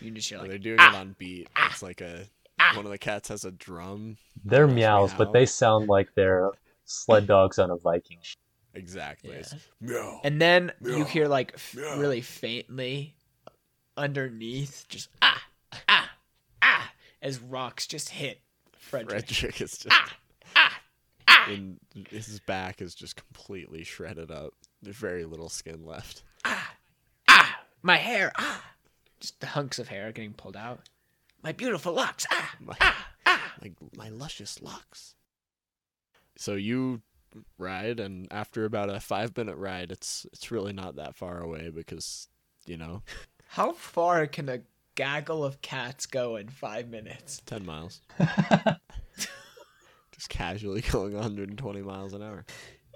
you 0.00 0.10
just 0.10 0.28
hear 0.28 0.38
like, 0.38 0.48
they're 0.48 0.58
doing 0.58 0.80
"Ah, 0.80 0.88
it 0.88 0.94
on 0.94 1.14
beat. 1.18 1.48
It's 1.70 1.82
like 1.82 2.00
a 2.00 2.26
ah." 2.60 2.74
one 2.74 2.84
of 2.84 2.90
the 2.90 2.98
cats 2.98 3.28
has 3.28 3.44
a 3.44 3.50
drum. 3.52 4.16
They're 4.44 4.66
Yes, 4.66 4.74
meows, 4.74 5.14
but 5.16 5.32
they 5.32 5.46
sound 5.46 5.88
like 5.88 6.14
they're 6.14 6.50
sled 6.84 7.26
dogs 7.26 7.58
on 7.58 7.70
a 7.70 7.76
Viking. 7.76 8.18
ship. 8.22 8.38
Exactly. 8.74 9.36
Yeah. 9.36 9.58
meow. 9.80 10.20
And 10.24 10.40
then 10.40 10.72
you 10.84 11.04
hear 11.04 11.28
like 11.28 11.52
f- 11.54 11.74
Meow. 11.76 11.98
really 11.98 12.20
faintly 12.20 13.14
underneath, 13.96 14.86
just 14.88 15.08
ah 15.22 15.34
ah 15.34 15.36
ah, 15.36 15.37
as 17.22 17.40
rocks 17.40 17.86
just 17.86 18.10
hit 18.10 18.40
Frederick. 18.76 19.26
Frederick 19.26 19.60
is 19.60 19.78
just 19.78 19.88
Ah 19.90 20.16
ah 20.56 20.80
ah 21.28 21.50
in 21.50 21.78
his 22.10 22.40
back 22.40 22.80
is 22.80 22.94
just 22.94 23.16
completely 23.16 23.84
shredded 23.84 24.30
up. 24.30 24.54
There's 24.82 24.96
very 24.96 25.24
little 25.24 25.48
skin 25.48 25.84
left. 25.84 26.22
ah 26.44 26.74
ah, 27.28 27.60
my 27.82 27.96
hair 27.96 28.32
ah, 28.36 28.64
just 29.20 29.40
the 29.40 29.46
hunks 29.48 29.78
of 29.78 29.88
hair 29.88 30.12
getting 30.12 30.32
pulled 30.32 30.56
out. 30.56 30.88
My 31.42 31.52
beautiful 31.52 31.92
locks 31.92 32.26
ah 32.30 32.54
My 32.60 32.76
ah 32.80 33.06
ah. 33.26 33.52
my, 33.60 33.72
my 33.96 34.08
luscious 34.08 34.62
locks. 34.62 35.14
So 36.36 36.54
you 36.54 37.02
ride, 37.58 38.00
and 38.00 38.28
after 38.30 38.64
about 38.64 38.90
a 38.90 39.00
five 39.00 39.36
minute 39.36 39.56
ride, 39.56 39.90
it's 39.90 40.26
it's 40.32 40.50
really 40.50 40.72
not 40.72 40.96
that 40.96 41.16
far 41.16 41.40
away 41.40 41.70
because 41.70 42.28
you 42.66 42.76
know 42.76 43.02
How 43.48 43.72
far 43.72 44.26
can 44.26 44.48
a 44.48 44.60
gaggle 44.98 45.44
of 45.44 45.62
cats 45.62 46.06
go 46.06 46.34
in 46.34 46.48
five 46.48 46.88
minutes? 46.88 47.40
ten 47.46 47.64
miles. 47.64 48.00
Just 50.10 50.28
casually 50.28 50.80
going 50.80 51.14
120 51.14 51.82
miles 51.82 52.12
an 52.12 52.22
hour. 52.22 52.44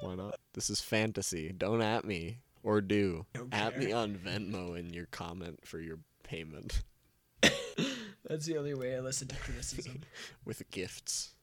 Why 0.01 0.17
not? 0.17 0.35
This 0.55 0.69
is 0.69 0.81
fantasy. 0.81 1.55
Don't 1.57 1.81
at 1.81 2.05
me 2.05 2.39
or 2.65 2.81
do. 2.81 3.25
Don't 3.35 3.55
At 3.55 3.79
me 3.79 3.93
on 3.93 4.17
Venmo 4.17 4.77
in 4.77 4.93
your 4.93 5.07
comment 5.07 5.61
for 5.65 5.79
your 5.79 6.01
payment 6.25 6.83
That's 8.29 8.47
the 8.47 8.57
only 8.59 8.75
way 8.75 8.97
I 8.97 9.01
listen 9.01 9.29
to 9.29 9.37
criticism. 9.37 10.01
with 10.45 10.69
gifts. 10.71 11.35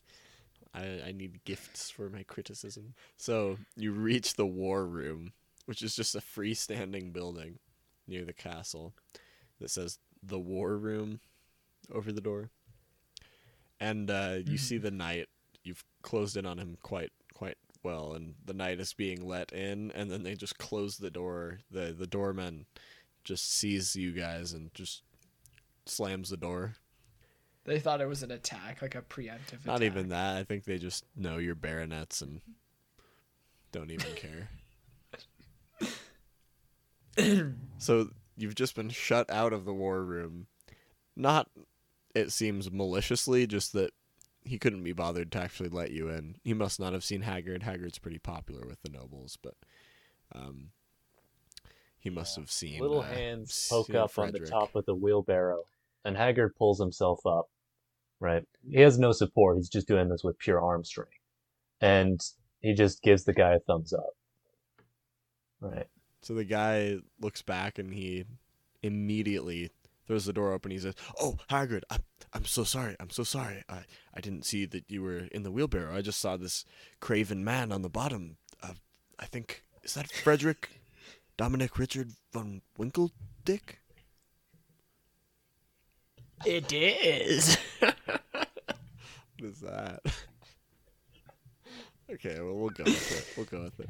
I, 0.74 1.02
I 1.08 1.12
need 1.14 1.44
gifts 1.46 1.90
for 1.90 2.10
my 2.10 2.24
criticism. 2.24 2.96
So 3.16 3.58
you 3.78 3.94
reach 3.94 4.36
the 4.36 4.46
war 4.46 4.86
room, 4.86 5.32
which 5.66 5.82
is 5.82 5.96
just 5.96 6.16
a 6.16 6.20
freestanding 6.20 7.14
building 7.14 7.60
near 8.08 8.26
the 8.26 8.34
castle 8.34 8.94
that 9.60 9.70
says 9.70 10.00
the 10.24 10.40
war 10.40 10.78
room 10.78 11.20
over 11.92 12.12
the 12.12 12.22
door. 12.22 12.50
And 13.80 14.10
uh, 14.12 14.38
you 14.46 14.58
see 14.58 14.78
the 14.78 14.92
knight. 14.92 15.28
You've 15.64 15.84
closed 16.02 16.36
in 16.38 16.46
on 16.46 16.58
him 16.58 16.78
quite 16.84 17.12
quite 17.34 17.58
well, 17.84 18.14
and 18.14 18.36
the 18.46 18.54
knight 18.54 18.80
is 18.80 18.94
being 18.94 19.26
let 19.26 19.54
in, 19.54 19.92
and 19.92 20.12
then 20.12 20.24
they 20.24 20.36
just 20.36 20.58
close 20.58 20.98
the 20.98 21.10
door. 21.12 21.60
the 21.72 21.94
The 21.98 22.08
doorman 22.08 22.66
just 23.24 23.54
sees 23.54 23.96
you 23.96 24.12
guys 24.12 24.54
and 24.54 24.74
just 24.74 25.04
slams 25.86 26.30
the 26.30 26.38
door. 26.38 26.76
They 27.66 27.80
thought 27.80 28.02
it 28.02 28.08
was 28.08 28.24
an 28.24 28.32
attack, 28.32 28.82
like 28.82 28.96
a 28.96 29.02
preemptive 29.02 29.66
Not 29.66 29.78
attack. 29.78 29.92
even 29.92 30.10
that. 30.10 30.38
I 30.38 30.44
think 30.44 30.64
they 30.64 30.78
just 30.78 31.06
know 31.16 31.38
you're 31.38 31.56
baronets 31.56 32.22
and 32.22 32.42
don't 33.72 33.92
even 33.92 34.14
care. 34.16 34.50
so 37.78 38.10
you've 38.40 38.56
just 38.56 38.76
been 38.76 38.90
shut 38.90 39.30
out 39.30 39.54
of 39.54 39.66
the 39.66 39.74
war 39.74 40.04
room. 40.04 40.48
Not, 41.16 41.50
it 42.16 42.32
seems, 42.32 42.72
maliciously, 42.72 43.46
just 43.46 43.74
that 43.74 43.92
he 44.44 44.58
couldn't 44.58 44.84
be 44.84 44.94
bothered 44.94 45.32
to 45.34 45.40
actually 45.40 45.70
let 45.70 45.92
you 45.92 46.10
in. 46.10 46.36
He 46.44 46.54
must 46.54 46.80
not 46.80 46.94
have 46.94 47.04
seen 47.04 47.22
Haggard. 47.22 47.64
Haggard's 47.64 48.00
pretty 48.00 48.20
popular 48.20 48.66
with 48.66 48.82
the 48.82 48.90
nobles, 48.90 49.38
but 49.42 49.56
um, 50.34 50.70
he 52.00 52.10
must 52.10 52.36
have 52.38 52.50
seen. 52.50 52.80
Little 52.80 53.02
uh, 53.02 53.08
hands 53.08 53.68
poke 53.70 53.94
up 53.94 54.18
on 54.18 54.32
the 54.32 54.40
top 54.40 54.76
of 54.76 54.86
the 54.86 54.96
wheelbarrow, 54.96 55.64
and 56.06 56.16
Haggard 56.16 56.56
pulls 56.56 56.80
himself 56.80 57.26
up. 57.26 57.50
Right, 58.22 58.44
he 58.70 58.82
has 58.82 59.00
no 59.00 59.12
support. 59.12 59.58
He's 59.58 59.70
just 59.70 59.88
doing 59.88 60.10
this 60.10 60.24
with 60.24 60.38
pure 60.40 60.62
arm 60.62 60.84
strength, 60.84 61.12
and 61.80 62.20
he 62.62 62.74
just 62.74 63.02
gives 63.02 63.24
the 63.24 63.34
guy 63.34 63.54
a 63.54 63.60
thumbs 63.60 63.94
up. 63.94 64.14
Right. 65.62 65.88
So 66.22 66.34
the 66.34 66.44
guy 66.44 66.98
looks 67.20 67.42
back 67.42 67.80
and 67.80 67.94
he 67.94 68.26
immediately 68.84 69.72
throws 70.06 70.26
the 70.26 70.34
door 70.34 70.54
open. 70.54 70.72
He 70.72 70.80
says, 70.80 70.96
"Oh, 71.20 71.38
Haggard, 71.50 71.86
I'm 71.90 72.04
I'm 72.34 72.46
so 72.46 72.64
sorry. 72.64 72.96
I'm 73.00 73.10
so 73.10 73.24
sorry. 73.24 73.64
I 73.70 73.84
I 74.14 74.22
didn't 74.22 74.46
see 74.46 74.66
that 74.66 74.90
you 74.90 75.02
were 75.02 75.28
in 75.32 75.44
the 75.44 75.52
wheelbarrow. 75.52 75.96
I 75.96 76.02
just 76.02 76.20
saw 76.20 76.38
this 76.38 76.66
craven 77.00 77.44
man 77.44 77.72
on 77.72 77.82
the 77.82 77.90
bottom. 77.90 78.38
Uh, 78.62 78.74
I 79.18 79.26
think 79.26 79.64
is 79.84 79.94
that 79.94 80.12
Frederick 80.12 80.82
Dominic 81.38 81.78
Richard 81.78 82.12
von 82.34 82.62
Winkeldick? 82.78 83.78
It 86.46 86.72
is. 86.72 87.58
What 89.40 89.52
is 89.52 89.60
that? 89.62 90.02
okay, 92.12 92.42
well 92.42 92.56
we'll 92.56 92.72
go 92.72 92.84
with 92.84 93.12
it. 93.12 93.26
We'll 93.38 93.46
go 93.46 93.64
with 93.64 93.80
it. 93.80 93.90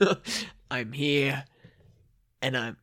I'm 0.70 0.92
here, 0.92 1.44
and 2.42 2.56
I'm 2.56 2.76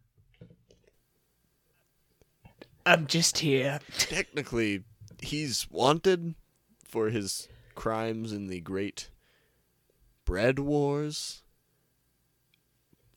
I'm 2.86 3.08
just 3.08 3.40
here. 3.40 3.80
Technically, 3.98 4.84
he's 5.22 5.68
wanted 5.72 6.36
for 6.88 7.10
his 7.10 7.48
crimes 7.74 8.32
in 8.32 8.48
the 8.48 8.62
Great 8.62 9.10
Bread 10.24 10.60
Wars, 10.60 11.44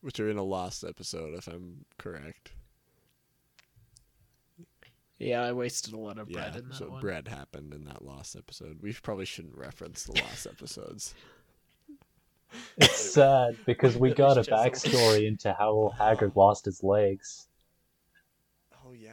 which 0.00 0.18
are 0.18 0.30
in 0.30 0.38
a 0.38 0.42
lost 0.42 0.84
episode, 0.84 1.34
if 1.34 1.46
I'm 1.46 1.84
correct. 1.98 2.52
Yeah, 5.18 5.42
I 5.42 5.52
wasted 5.52 5.94
a 5.94 5.98
lot 5.98 6.18
of 6.18 6.28
bread 6.30 6.52
yeah, 6.52 6.61
in 6.61 6.68
that 6.68 6.76
so 6.76 6.90
one. 6.90 7.00
bread 7.00 7.26
happened 7.26 7.74
in 7.74 7.84
that 7.87 8.04
lost 8.04 8.37
episode. 8.37 8.78
We 8.80 8.92
probably 8.92 9.24
shouldn't 9.24 9.56
reference 9.56 10.04
the 10.04 10.12
lost 10.12 10.46
episodes. 10.50 11.14
It's 12.76 12.96
sad 13.12 13.56
because 13.66 13.96
we 13.96 14.12
got 14.14 14.37
a 14.37 14.40
was 14.40 14.46
just 14.46 14.50
a- 14.50 14.70
backstory 14.70 15.26
into 15.26 15.52
how 15.52 15.92
Haggard 15.96 16.32
lost 16.37 16.64
his 16.64 16.82
legs. 16.82 17.48
Oh 18.84 18.92
yeah. 18.92 19.12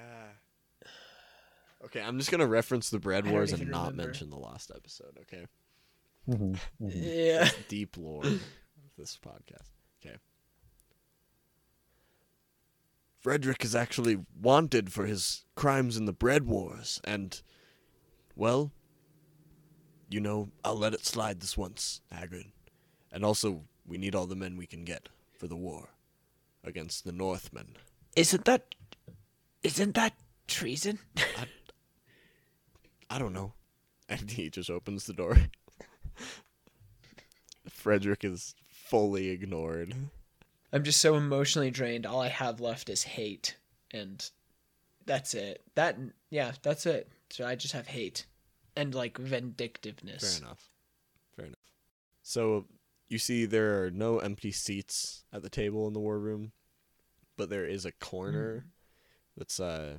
Okay, 1.85 2.01
I'm 2.01 2.17
just 2.17 2.31
gonna 2.31 2.47
reference 2.47 2.89
the 2.89 2.99
Bread 2.99 3.29
Wars 3.29 3.51
and 3.53 3.69
not 3.69 3.91
remember. 3.91 4.03
mention 4.11 4.29
the 4.29 4.37
last 4.37 4.71
episode. 4.75 5.17
Okay, 5.21 5.45
Mhm, 6.29 6.57
mhm. 6.81 6.91
Yeah. 6.93 7.43
That's 7.45 7.57
deep 7.67 7.97
lore 7.97 8.25
of 8.25 8.41
this 8.97 9.17
podcast. 9.23 9.69
Okay. 10.01 10.15
Frederick 13.19 13.63
is 13.65 13.75
actually 13.75 14.19
wanted 14.39 14.91
for 14.91 15.05
his 15.05 15.45
crimes 15.55 15.97
in 15.97 16.05
the 16.05 16.13
Bread 16.13 16.45
Wars, 16.45 17.01
and, 17.03 17.41
well, 18.35 18.71
you 20.09 20.19
know, 20.19 20.49
I'll 20.63 20.75
let 20.77 20.93
it 20.93 21.05
slide 21.05 21.39
this 21.39 21.57
once, 21.57 22.01
Haggard. 22.11 22.45
And 23.15 23.23
also, 23.23 23.63
we 23.87 23.97
need 23.97 24.13
all 24.13 24.25
the 24.25 24.35
men 24.35 24.57
we 24.57 24.67
can 24.67 24.83
get 24.83 25.07
for 25.39 25.47
the 25.47 25.55
war 25.55 25.87
against 26.65 27.05
the 27.05 27.13
Northmen. 27.13 27.77
Isn't 28.13 28.43
that 28.43 28.75
isn't 29.63 29.95
that 29.95 30.13
treason? 30.47 30.99
I 33.09 33.17
don't 33.17 33.33
know. 33.33 33.53
And 34.07 34.29
he 34.29 34.51
just 34.51 34.69
opens 34.69 35.07
the 35.07 35.13
door. 35.13 35.35
Frederick 37.67 38.23
is 38.23 38.53
fully 38.67 39.29
ignored. 39.29 39.95
I'm 40.71 40.83
just 40.83 41.01
so 41.01 41.15
emotionally 41.15 41.71
drained. 41.71 42.05
All 42.05 42.21
I 42.21 42.27
have 42.27 42.59
left 42.59 42.87
is 42.91 43.01
hate, 43.01 43.57
and 43.89 44.29
that's 45.07 45.33
it. 45.33 45.63
That 45.73 45.97
yeah, 46.29 46.51
that's 46.61 46.85
it. 46.85 47.09
So 47.31 47.47
I 47.47 47.55
just 47.55 47.73
have 47.73 47.87
hate 47.87 48.27
and 48.75 48.93
like 48.93 49.17
vindictiveness. 49.17 50.37
Fair 50.37 50.45
enough. 50.45 50.69
Fair 51.35 51.45
enough. 51.45 51.71
So 52.21 52.67
you 53.07 53.19
see 53.19 53.45
there 53.45 53.83
are 53.83 53.91
no 53.91 54.19
empty 54.19 54.51
seats 54.51 55.23
at 55.31 55.43
the 55.43 55.49
table 55.49 55.87
in 55.87 55.93
the 55.93 55.99
war 55.99 56.19
room, 56.19 56.51
but 57.37 57.49
there 57.49 57.65
is 57.65 57.85
a 57.85 57.91
corner 57.91 58.65
that's 59.37 59.59
uh 59.59 59.97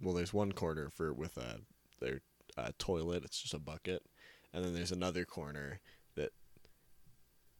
well 0.00 0.14
there's 0.14 0.34
one 0.34 0.52
corner 0.52 0.90
for 0.90 1.12
with 1.12 1.36
a 1.36 1.60
their 2.00 2.20
uh, 2.58 2.70
toilet, 2.78 3.24
it's 3.24 3.40
just 3.40 3.54
a 3.54 3.58
bucket, 3.58 4.02
and 4.52 4.64
then 4.64 4.74
there's 4.74 4.92
another 4.92 5.24
corner 5.24 5.80
that 6.14 6.32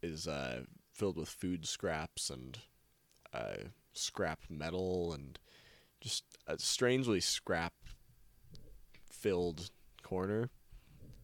is 0.02 0.26
uh 0.26 0.62
filled 0.92 1.16
with 1.16 1.28
food 1.28 1.66
scraps 1.66 2.30
and 2.30 2.58
uh 3.32 3.56
scrap 3.92 4.40
metal 4.48 5.12
and 5.12 5.38
just 6.00 6.24
a 6.46 6.58
strangely 6.58 7.20
scrap 7.20 7.72
filled 9.10 9.70
corner. 10.02 10.50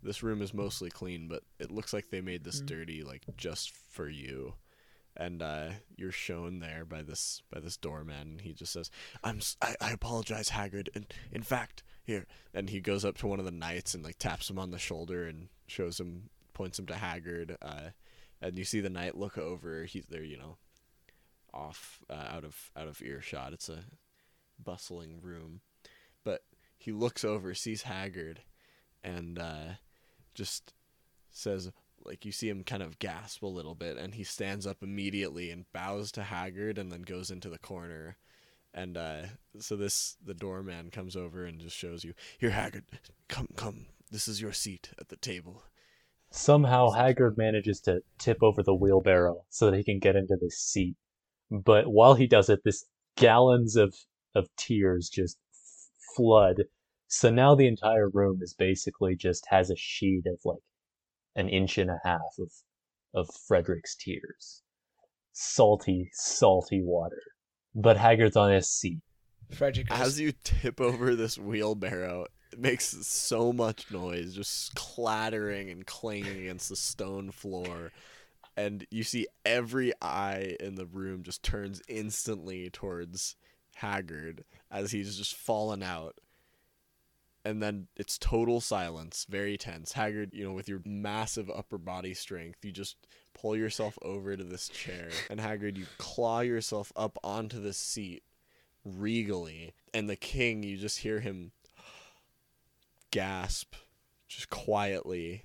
This 0.03 0.23
room 0.23 0.43
is 0.43 0.53
mostly 0.53 0.91
clean, 0.91 1.29
but 1.29 1.43
it 1.59 1.71
looks 1.71 1.93
like 1.93 2.11
they 2.11 2.21
made 2.21 2.45
this 2.45 2.61
Mm. 2.61 2.67
dirty 2.67 3.03
like 3.03 3.23
just 3.37 3.71
for 3.71 4.09
you. 4.09 4.55
And 5.17 5.43
uh, 5.43 5.73
you're 5.97 6.11
shown 6.11 6.61
there 6.61 6.85
by 6.85 7.03
this 7.03 7.43
by 7.51 7.61
this 7.61 7.77
doorman. 7.77 8.29
And 8.33 8.41
he 8.41 8.53
just 8.55 8.73
says, 8.73 8.91
"I'm 9.23 9.41
I, 9.61 9.77
I 9.81 9.91
apologize, 9.93 10.49
Haggard. 10.49 10.89
And 10.95 11.07
in 11.31 11.43
fact, 11.43 11.83
here." 12.03 12.27
And 12.55 12.71
he 12.71 12.81
goes 12.81 13.05
up 13.05 13.19
to 13.19 13.27
one 13.27 13.39
of 13.39 13.45
the 13.45 13.51
knights 13.51 13.95
and 13.95 14.03
like 14.03 14.19
taps 14.19 14.49
him 14.49 14.59
on 14.59 14.71
the 14.71 14.79
shoulder 14.79 15.27
and 15.27 15.49
shows 15.67 16.01
him, 16.01 16.31
points 16.55 16.79
him 16.79 16.87
to 16.87 16.95
Haggard. 16.95 17.57
Uh, 17.61 17.91
and 18.41 18.57
you 18.57 18.65
see 18.65 18.81
the 18.81 18.89
knight 18.91 19.17
look 19.17 19.37
over. 19.37 19.85
He's 19.85 20.07
there, 20.07 20.25
you 20.25 20.39
know, 20.39 20.57
off 21.53 22.03
uh, 22.09 22.29
out 22.31 22.45
of 22.45 22.71
out 22.75 22.89
of 22.89 23.03
earshot. 23.03 23.53
It's 23.53 23.69
a 23.69 23.85
bustling 24.59 25.21
room, 25.21 25.61
but 26.25 26.43
he 26.79 26.91
looks 26.91 27.23
over, 27.25 27.53
sees 27.55 27.83
Haggard, 27.83 28.41
and 29.05 29.39
uh, 29.39 29.65
just 30.35 30.75
says, 31.31 31.71
like 32.05 32.25
you 32.25 32.33
see 32.33 32.49
him 32.49 32.65
kind 32.65 32.83
of 32.83 32.99
gasp 32.99 33.43
a 33.43 33.47
little 33.47 33.75
bit, 33.75 33.97
and 33.97 34.15
he 34.15 34.25
stands 34.25 34.67
up 34.67 34.83
immediately 34.83 35.51
and 35.51 35.71
bows 35.73 36.13
to 36.13 36.23
Haggard, 36.23 36.79
and 36.79 36.91
then 36.91 37.03
goes 37.03 37.31
into 37.31 37.49
the 37.49 37.59
corner. 37.59 38.17
And 38.75 38.97
uh, 38.97 39.23
so 39.59 39.77
this 39.77 40.17
the 40.25 40.35
doorman 40.35 40.91
comes 40.91 41.17
over 41.17 41.45
and 41.45 41.61
just 41.61 41.77
shows 41.77 42.05
you 42.05 42.15
here, 42.39 42.51
Haggard, 42.51 42.85
come, 43.29 43.49
come. 43.57 43.87
This 44.11 44.29
is 44.29 44.41
your 44.41 44.53
seat 44.53 44.91
at 44.99 45.09
the 45.09 45.17
table. 45.17 45.63
Somehow 46.31 46.91
Haggard 46.91 47.37
manages 47.37 47.81
to 47.83 48.03
tip 48.19 48.43
over 48.43 48.63
the 48.63 48.75
wheelbarrow 48.75 49.45
so 49.51 49.71
that 49.71 49.77
he 49.77 49.85
can 49.85 49.99
get 49.99 50.17
into 50.17 50.37
this 50.41 50.59
seat. 50.59 50.97
But 51.51 51.89
while 51.89 52.15
he 52.15 52.27
does 52.27 52.49
it, 52.49 52.65
this 52.65 52.87
gallons 53.17 53.77
of, 53.77 53.95
of 54.35 54.49
tears 54.57 55.11
just 55.11 55.37
flood. 56.17 56.63
So 57.15 57.29
now 57.29 57.55
the 57.55 57.67
entire 57.67 58.09
room 58.09 58.39
is 58.41 58.55
basically 58.55 59.17
just 59.17 59.45
has 59.51 59.69
a 59.69 59.77
sheet 59.77 60.23
of 60.27 60.39
like 60.47 60.63
an 61.37 61.51
inch 61.51 61.77
and 61.77 61.91
a 61.91 62.01
half 62.03 62.39
of 62.39 62.51
of 63.13 63.29
Frederick's 63.47 63.95
tears. 63.95 64.63
Salty, 65.35 66.09
salty 66.15 66.81
water. 66.83 67.21
But 67.75 67.99
Haggard's 67.99 68.39
on 68.39 68.51
his 68.51 68.71
seat. 68.71 69.03
Frederick 69.51 69.89
goes, 69.89 70.01
As 70.01 70.21
you 70.21 70.33
tip 70.43 70.81
over 70.81 71.15
this 71.15 71.37
wheelbarrow, 71.37 72.25
it 72.51 72.59
makes 72.59 72.87
so 73.07 73.53
much 73.53 73.91
noise, 73.91 74.35
just 74.35 74.75
clattering 74.75 75.69
and 75.69 75.87
clanging 75.87 76.39
against 76.45 76.71
the 76.71 76.77
stone 76.77 77.31
floor. 77.31 77.93
And 78.57 78.87
you 78.91 79.03
see 79.03 79.27
every 79.45 79.93
eye 80.01 80.57
in 80.59 80.77
the 80.77 80.87
room 80.87 81.25
just 81.25 81.43
turns 81.43 81.83
instantly 81.89 82.71
towards 82.71 83.37
Haggard 83.75 84.45
as 84.71 84.93
he's 84.93 85.19
just 85.19 85.35
fallen 85.35 85.83
out. 85.83 86.17
And 87.45 87.61
then 87.63 87.89
it's 87.97 88.19
total 88.19 88.61
silence, 88.61 89.27
very 89.29 89.57
tense. 89.59 89.93
Haggard, 89.93 90.31
you 90.33 90.45
know, 90.45 90.53
with 90.53 90.69
your 90.69 90.81
massive 90.85 91.51
upper 91.51 91.77
body 91.77 92.15
strength, 92.15 92.65
you 92.65 92.71
just 92.71 92.97
pull 93.35 93.57
yourself 93.57 93.99
over 94.03 94.37
to 94.37 94.45
this 94.45 94.69
chair. 94.69 95.09
And 95.29 95.41
Haggard, 95.41 95.77
you 95.77 95.87
claw 95.99 96.41
yourself 96.41 96.93
up 96.95 97.19
onto 97.25 97.61
the 97.61 97.73
seat 97.73 98.23
regally. 98.85 99.75
And 99.93 100.09
the 100.09 100.17
king, 100.17 100.63
you 100.63 100.77
just 100.77 101.01
hear 101.01 101.19
him 101.19 101.51
gasp 103.11 103.75
just 104.29 104.49
quietly. 104.49 105.45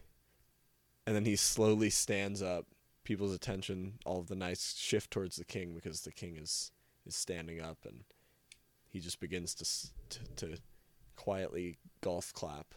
And 1.06 1.16
then 1.16 1.26
he 1.26 1.36
slowly 1.36 1.90
stands 1.90 2.42
up. 2.42 2.66
People's 3.04 3.34
attention, 3.34 3.94
all 4.06 4.20
of 4.20 4.28
the 4.28 4.36
knights 4.36 4.76
shift 4.78 5.12
towards 5.12 5.38
the 5.38 5.46
king 5.46 5.74
because 5.74 6.02
the 6.02 6.12
king 6.12 6.36
is 6.36 6.72
is 7.06 7.16
standing 7.16 7.62
up 7.62 7.78
and 7.86 8.04
he 8.90 9.00
just 9.00 9.22
begins 9.22 9.56
to 9.56 9.66
to, 10.10 10.48
to 10.48 10.58
quietly 11.16 11.78
golf 12.02 12.34
clap. 12.34 12.74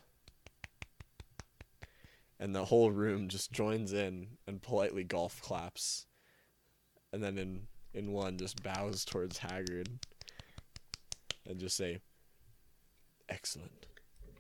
And 2.39 2.55
the 2.55 2.65
whole 2.65 2.91
room 2.91 3.29
just 3.29 3.53
joins 3.53 3.93
in 3.93 4.39
and 4.47 4.63
politely 4.63 5.05
golf 5.05 5.43
claps. 5.43 6.07
And 7.13 7.23
then 7.23 7.39
in 7.39 7.67
in 7.93 8.13
one 8.13 8.39
just 8.39 8.63
bows 8.63 9.05
towards 9.05 9.39
Haggard 9.39 9.89
and 11.47 11.59
just 11.59 11.77
say, 11.77 11.99
"Excellent. 13.29 13.87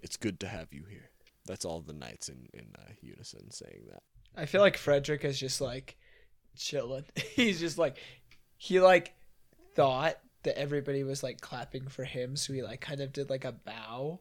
It's 0.02 0.16
good 0.16 0.40
to 0.40 0.48
have 0.48 0.72
you 0.72 0.84
here." 0.88 1.10
That's 1.46 1.64
all 1.64 1.80
the 1.80 1.92
knights 1.92 2.28
in 2.28 2.48
in 2.54 2.68
uh, 2.78 2.92
unison 3.02 3.50
saying 3.50 3.86
that. 3.90 4.02
I 4.36 4.46
feel 4.46 4.60
like 4.60 4.76
Frederick 4.76 5.24
is 5.24 5.38
just 5.38 5.60
like 5.60 5.96
chilling. 6.56 7.04
He's 7.34 7.60
just 7.60 7.76
like 7.76 7.96
he 8.56 8.80
like 8.80 9.14
thought 9.74 10.18
that 10.42 10.58
everybody 10.58 11.04
was 11.04 11.22
like 11.22 11.40
clapping 11.40 11.88
for 11.88 12.04
him, 12.04 12.36
so 12.36 12.52
he 12.52 12.62
like 12.62 12.80
kind 12.80 13.00
of 13.00 13.12
did 13.12 13.30
like 13.30 13.44
a 13.44 13.52
bow, 13.52 14.20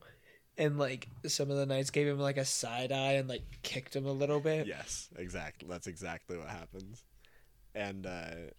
and 0.59 0.77
like 0.77 1.07
some 1.25 1.49
of 1.49 1.57
the 1.57 1.65
knights 1.65 1.89
gave 1.89 2.05
him 2.05 2.19
like 2.19 2.37
a 2.37 2.45
side 2.45 2.91
eye 2.91 3.13
and 3.13 3.29
like 3.29 3.43
kicked 3.63 3.95
him 3.95 4.05
a 4.05 4.11
little 4.11 4.41
bit. 4.41 4.67
Yes, 4.67 5.09
exactly. 5.15 5.67
That's 5.69 5.87
exactly 5.87 6.37
what 6.37 6.49
happens. 6.49 7.05
And 7.73 8.05
uh, 8.05 8.51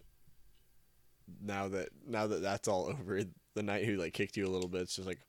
now 1.41 1.67
that 1.69 1.89
now 2.05 2.27
that 2.27 2.41
that's 2.41 2.67
all 2.67 2.85
over, 2.89 3.21
the 3.53 3.63
knight 3.63 3.85
who 3.85 3.97
like 3.97 4.13
kicked 4.13 4.35
you 4.35 4.47
a 4.47 4.49
little 4.49 4.67
bit, 4.67 4.81
it's 4.81 4.95
just 4.95 5.07
like, 5.07 5.19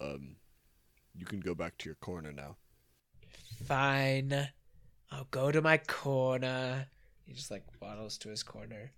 um, 0.00 0.36
you 1.14 1.26
can 1.26 1.40
go 1.40 1.54
back 1.54 1.76
to 1.78 1.88
your 1.88 1.96
corner 1.96 2.32
now. 2.32 2.56
Fine, 3.66 4.48
I'll 5.12 5.28
go 5.30 5.52
to 5.52 5.60
my 5.60 5.76
corner. 5.76 6.86
He 7.26 7.34
just 7.34 7.50
like 7.50 7.64
waddles 7.80 8.16
to 8.18 8.30
his 8.30 8.42
corner. 8.42 8.90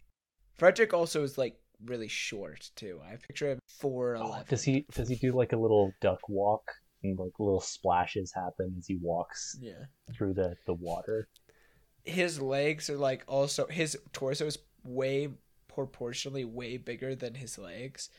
Frederick 0.54 0.94
also 0.94 1.22
is 1.24 1.36
like 1.36 1.58
really 1.84 2.08
short 2.08 2.70
too. 2.76 3.00
I 3.06 3.16
picture 3.16 3.50
him 3.52 3.58
four 3.66 4.16
Oh, 4.16 4.26
eleven. 4.26 4.46
does 4.48 4.62
he 4.62 4.86
does 4.94 5.08
he 5.08 5.16
do 5.16 5.32
like 5.32 5.52
a 5.52 5.56
little 5.56 5.92
duck 6.00 6.28
walk 6.28 6.62
and 7.02 7.18
like 7.18 7.32
little 7.38 7.60
splashes 7.60 8.32
happen 8.32 8.74
as 8.78 8.86
he 8.86 8.96
walks 8.96 9.56
Yeah. 9.60 9.84
through 10.14 10.34
the, 10.34 10.56
the 10.66 10.74
water? 10.74 11.28
his 12.04 12.40
legs 12.40 12.88
are 12.88 12.96
like 12.96 13.24
also 13.26 13.66
his 13.66 13.98
torso 14.12 14.46
is 14.46 14.58
way 14.84 15.28
proportionally 15.66 16.44
way 16.44 16.76
bigger 16.76 17.16
than 17.16 17.34
his 17.34 17.58
legs 17.58 18.10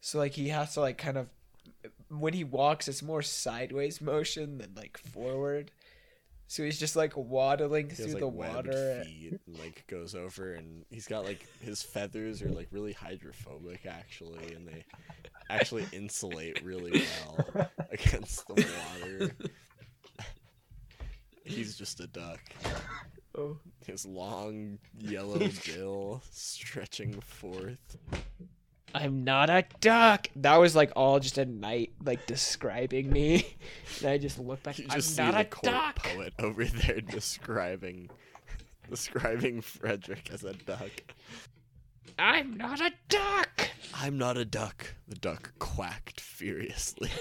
So 0.00 0.18
like 0.18 0.32
he 0.32 0.48
has 0.48 0.72
to 0.74 0.80
like 0.80 0.96
kind 0.96 1.18
of 1.18 1.28
when 2.08 2.32
he 2.32 2.42
walks, 2.44 2.88
it's 2.88 3.02
more 3.02 3.22
sideways 3.22 4.00
motion 4.00 4.58
than 4.58 4.74
like 4.74 4.96
forward. 4.98 5.70
So 6.50 6.64
he's 6.64 6.80
just 6.80 6.96
like 6.96 7.12
waddling 7.16 7.90
through 7.90 8.06
has 8.06 8.14
like 8.14 8.20
the 8.22 8.26
water. 8.26 9.04
feet 9.04 9.38
and 9.46 9.56
like 9.60 9.84
goes 9.86 10.16
over 10.16 10.54
and 10.54 10.84
he's 10.90 11.06
got 11.06 11.24
like 11.24 11.46
his 11.60 11.80
feathers 11.80 12.42
are 12.42 12.48
like 12.48 12.66
really 12.72 12.92
hydrophobic 12.92 13.86
actually 13.86 14.52
and 14.54 14.66
they 14.66 14.84
actually 15.48 15.86
insulate 15.92 16.60
really 16.64 17.04
well 17.04 17.68
against 17.92 18.48
the 18.48 18.66
water. 19.00 19.30
he's 21.44 21.76
just 21.76 22.00
a 22.00 22.08
duck. 22.08 22.40
Oh. 23.38 23.56
His 23.86 24.04
long 24.04 24.80
yellow 24.98 25.38
bill 25.66 26.20
stretching 26.32 27.20
forth. 27.20 27.96
I'm 28.94 29.24
not 29.24 29.50
a 29.50 29.64
duck. 29.80 30.28
That 30.36 30.56
was 30.56 30.74
like 30.74 30.92
all 30.96 31.20
just 31.20 31.38
a 31.38 31.44
night 31.44 31.92
like 32.04 32.26
describing 32.26 33.10
me. 33.10 33.46
And 34.00 34.08
I 34.10 34.18
just 34.18 34.38
looked 34.38 34.66
like 34.66 34.78
You 34.78 34.86
I'm 34.88 34.96
just 34.96 35.14
see 35.16 35.22
not 35.22 35.34
the 35.34 35.40
a 35.40 35.44
court 35.44 35.72
duck. 35.72 35.96
poet 36.02 36.32
over 36.38 36.64
there 36.64 37.00
describing 37.08 38.08
describing 38.88 39.60
Frederick 39.60 40.30
as 40.32 40.42
a 40.44 40.54
duck. 40.54 40.90
I'm 42.18 42.56
not 42.56 42.80
a 42.80 42.90
duck. 43.08 43.68
I'm 43.94 44.16
not 44.18 44.36
a 44.36 44.44
duck. 44.44 44.94
The 45.08 45.14
duck 45.16 45.52
quacked 45.58 46.20
furiously. 46.20 47.10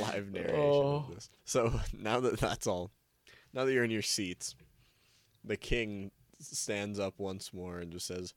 Live 0.00 0.30
narration 0.32 0.54
Oh. 0.60 0.96
of 1.08 1.14
this. 1.14 1.30
So 1.44 1.80
now 1.92 2.20
that 2.20 2.38
that's 2.38 2.66
all, 2.66 2.90
now 3.52 3.64
that 3.64 3.72
you're 3.72 3.84
in 3.84 3.90
your 3.90 4.02
seats, 4.02 4.54
the 5.44 5.56
king 5.56 6.10
stands 6.40 6.98
up 6.98 7.14
once 7.18 7.52
more 7.52 7.78
and 7.78 7.92
just 7.92 8.06
says, 8.06 8.34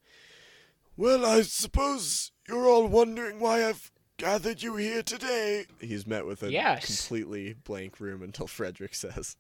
Well, 0.98 1.26
I 1.26 1.42
suppose 1.42 2.32
you're 2.48 2.68
all 2.68 2.88
wondering 2.88 3.40
why 3.40 3.68
I've 3.68 3.92
gathered 4.18 4.62
you 4.62 4.76
here 4.76 5.04
today. 5.04 5.66
He's 5.80 6.06
met 6.08 6.26
with 6.26 6.44
a 6.44 6.52
Yes. 6.52 6.86
completely 6.86 7.54
blank 7.54 8.00
room 8.00 8.22
until 8.22 8.48
Frederick 8.48 8.96
says, 8.96 9.36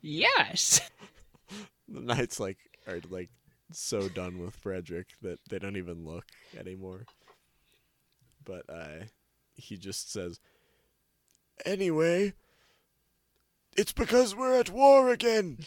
Yes. 0.00 0.80
The 1.88 2.00
knights 2.00 2.40
like 2.40 2.56
are 2.86 3.00
like 3.10 3.28
so 3.70 4.08
done 4.08 4.38
with 4.42 4.56
Frederick 4.56 5.08
that 5.20 5.40
they 5.50 5.58
don't 5.58 5.76
even 5.76 6.06
look 6.06 6.24
anymore. 6.58 7.04
But 8.42 8.62
uh 8.68 9.04
he 9.54 9.76
just 9.76 10.10
says 10.10 10.40
Anyway, 11.66 12.32
it's 13.76 13.92
because 13.92 14.34
we're 14.34 14.58
at 14.58 14.70
war 14.70 15.10
again. 15.10 15.58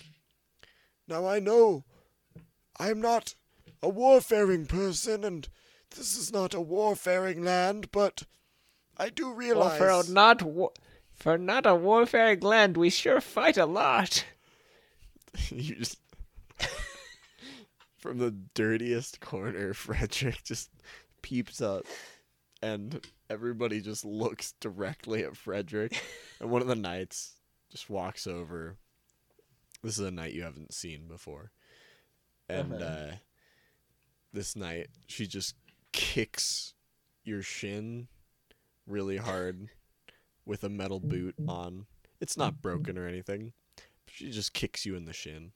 Now 1.07 1.27
I 1.27 1.39
know 1.39 1.85
I'm 2.79 2.99
not 3.01 3.35
a 3.81 3.89
warfaring 3.89 4.65
person 4.65 5.23
and 5.23 5.47
this 5.95 6.17
is 6.17 6.31
not 6.33 6.53
a 6.53 6.61
warfaring 6.61 7.43
land, 7.43 7.91
but 7.91 8.23
I 8.97 9.09
do 9.09 9.27
Well, 9.27 9.35
realize 9.35 9.77
for 9.77 9.89
a 9.89 10.03
not 10.13 10.41
wa- 10.41 10.69
for 11.13 11.37
not 11.37 11.65
a 11.65 11.75
warfaring 11.75 12.41
land, 12.41 12.75
we 12.75 12.89
sure 12.89 13.21
fight 13.21 13.57
a 13.57 13.65
lot. 13.65 14.25
you 15.49 15.75
just 15.75 15.99
from 17.97 18.17
the 18.19 18.31
dirtiest 18.53 19.19
corner 19.19 19.73
frederick 19.75 20.43
just 20.43 20.69
peeps 21.21 21.59
up 21.61 21.85
and 22.61 23.05
everybody 23.29 23.81
just 23.81 24.05
looks 24.05 24.53
directly 24.59 25.23
at 25.23 25.35
frederick 25.35 26.01
and 26.39 26.49
one 26.51 26.61
of 26.61 26.67
the 26.67 26.75
knights 26.75 27.33
just 27.71 27.89
walks 27.89 28.27
over 28.27 28.77
this 29.85 29.99
is 29.99 30.05
a 30.05 30.11
knight 30.11 30.33
you 30.33 30.43
haven't 30.43 30.73
seen 30.73 31.07
before 31.07 31.51
and 32.49 32.73
Uh-huh. 32.73 32.83
uh 32.83 33.11
this 34.33 34.55
knight, 34.55 34.87
she 35.07 35.27
just 35.27 35.55
kicks 35.93 36.73
your 37.23 37.41
shin 37.41 38.07
really 38.85 39.15
hard 39.17 39.69
with 40.45 40.63
a 40.63 40.69
metal 40.69 40.99
boot 40.99 41.35
on 41.47 41.85
it's 42.19 42.35
not 42.37 42.61
broken 42.61 42.97
or 42.97 43.07
anything 43.07 43.53
she 44.07 44.29
just 44.31 44.53
kicks 44.53 44.85
you 44.85 44.95
in 44.95 45.05
the 45.05 45.13
shin. 45.13 45.51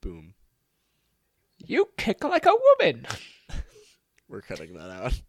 Boom. 0.00 0.34
You 1.64 1.90
kick 1.96 2.24
like 2.24 2.44
a 2.46 2.52
woman. 2.80 3.06
We're 4.28 4.40
cutting 4.40 4.74
that 4.74 4.90
out. 4.90 5.20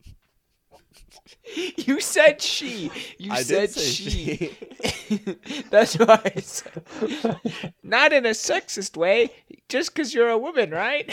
You 1.77 1.99
said 1.99 2.41
she. 2.41 2.89
You 3.19 3.31
I 3.33 3.43
said 3.43 3.69
say 3.69 3.81
she. 3.81 4.57
That's 5.69 5.95
why 5.95 6.19
Not 7.83 8.13
in 8.13 8.25
a 8.25 8.31
sexist 8.31 8.97
way, 8.97 9.31
just 9.69 9.93
because 9.93 10.13
you're 10.13 10.29
a 10.29 10.37
woman, 10.37 10.71
right? 10.71 11.11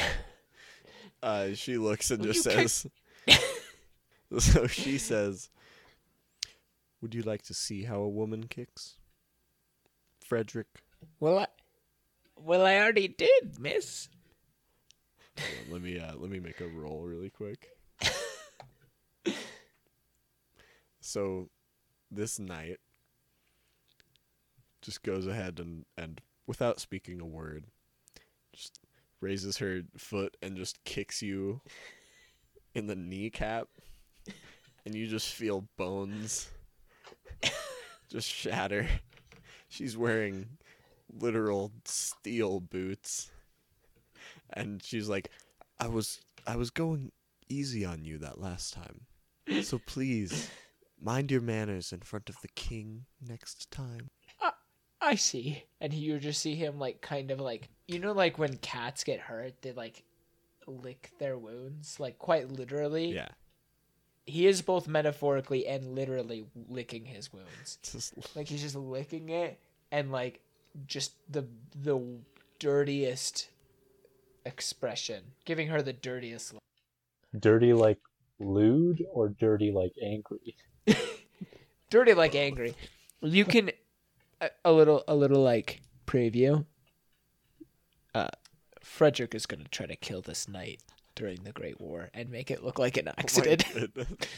Uh, 1.22 1.54
she 1.54 1.78
looks 1.78 2.10
and 2.10 2.22
just 2.22 2.42
says. 2.42 2.86
so 4.38 4.66
she 4.66 4.98
says, 4.98 5.50
"Would 7.00 7.14
you 7.14 7.22
like 7.22 7.42
to 7.42 7.54
see 7.54 7.84
how 7.84 8.00
a 8.00 8.08
woman 8.08 8.44
kicks?" 8.48 8.96
Frederick. 10.24 10.66
Well, 11.20 11.38
I, 11.38 11.46
well, 12.36 12.66
I 12.66 12.76
already 12.76 13.08
did, 13.08 13.58
miss. 13.58 14.08
On, 15.36 15.44
let 15.72 15.82
me 15.82 15.98
uh, 15.98 16.14
let 16.16 16.30
me 16.30 16.40
make 16.40 16.60
a 16.60 16.68
roll 16.68 17.04
really 17.04 17.30
quick. 17.30 17.68
so, 21.00 21.48
this 22.10 22.38
knight 22.38 22.78
just 24.84 25.02
goes 25.02 25.26
ahead 25.26 25.58
and 25.58 25.84
and 25.96 26.20
without 26.46 26.78
speaking 26.78 27.20
a 27.20 27.26
word, 27.26 27.64
just 28.54 28.78
raises 29.20 29.58
her 29.58 29.82
foot 29.96 30.36
and 30.42 30.56
just 30.56 30.84
kicks 30.84 31.22
you 31.22 31.60
in 32.74 32.86
the 32.86 32.94
kneecap, 32.94 33.68
and 34.84 34.94
you 34.94 35.06
just 35.06 35.32
feel 35.32 35.66
bones 35.76 36.50
just 38.10 38.28
shatter. 38.28 38.86
She's 39.68 39.96
wearing 39.96 40.58
literal 41.12 41.72
steel 41.84 42.60
boots. 42.60 43.30
And 44.52 44.82
she's 44.82 45.08
like 45.08 45.30
i 45.80 45.88
was 45.88 46.20
i 46.46 46.54
was 46.54 46.70
going 46.70 47.10
easy 47.48 47.84
on 47.84 48.04
you 48.04 48.18
that 48.18 48.40
last 48.40 48.74
time. 48.74 49.06
So 49.62 49.80
please 49.84 50.50
mind 51.00 51.30
your 51.30 51.40
manners 51.40 51.92
in 51.92 52.00
front 52.00 52.28
of 52.28 52.36
the 52.40 52.48
king 52.48 53.06
next 53.20 53.70
time 53.70 54.10
I 55.04 55.16
see. 55.16 55.62
And 55.80 55.92
you 55.92 56.18
just 56.18 56.40
see 56.40 56.54
him, 56.54 56.78
like, 56.78 57.00
kind 57.02 57.30
of 57.30 57.38
like, 57.38 57.68
you 57.86 57.98
know, 57.98 58.12
like 58.12 58.38
when 58.38 58.56
cats 58.56 59.04
get 59.04 59.20
hurt, 59.20 59.60
they, 59.60 59.72
like, 59.72 60.02
lick 60.66 61.10
their 61.18 61.36
wounds, 61.36 62.00
like, 62.00 62.18
quite 62.18 62.50
literally. 62.50 63.14
yeah 63.14 63.28
He 64.24 64.46
is 64.46 64.62
both 64.62 64.88
metaphorically 64.88 65.66
and 65.66 65.94
literally 65.94 66.46
licking 66.68 67.04
his 67.04 67.32
wounds. 67.32 67.78
just 67.92 68.14
Like, 68.34 68.48
he's 68.48 68.62
just 68.62 68.76
licking 68.76 69.28
it, 69.28 69.58
and, 69.92 70.10
like, 70.10 70.40
just 70.86 71.12
the 71.30 71.46
the 71.82 72.00
dirtiest 72.58 73.48
expression, 74.46 75.22
giving 75.44 75.68
her 75.68 75.82
the 75.82 75.92
dirtiest 75.92 76.54
look. 76.54 76.62
Dirty 77.38 77.72
like 77.72 77.98
lewd 78.38 79.04
or 79.12 79.28
dirty 79.28 79.70
like 79.70 79.92
angry? 80.02 80.56
dirty 81.90 82.14
like 82.14 82.34
angry. 82.34 82.74
You 83.20 83.44
can 83.44 83.70
a, 84.44 84.70
a 84.70 84.72
little 84.72 85.04
a 85.08 85.14
little 85.14 85.42
like 85.42 85.82
preview. 86.06 86.64
Uh, 88.14 88.28
Frederick 88.80 89.34
is 89.34 89.46
gonna 89.46 89.64
try 89.70 89.86
to 89.86 89.96
kill 89.96 90.22
this 90.22 90.48
knight 90.48 90.80
during 91.14 91.42
the 91.44 91.52
Great 91.52 91.80
War 91.80 92.10
and 92.14 92.30
make 92.30 92.50
it 92.50 92.62
look 92.62 92.78
like 92.78 92.96
an 92.96 93.08
accident. 93.08 93.64
Oh 93.76 93.76
my 93.76 93.96
goodness. 94.06 94.28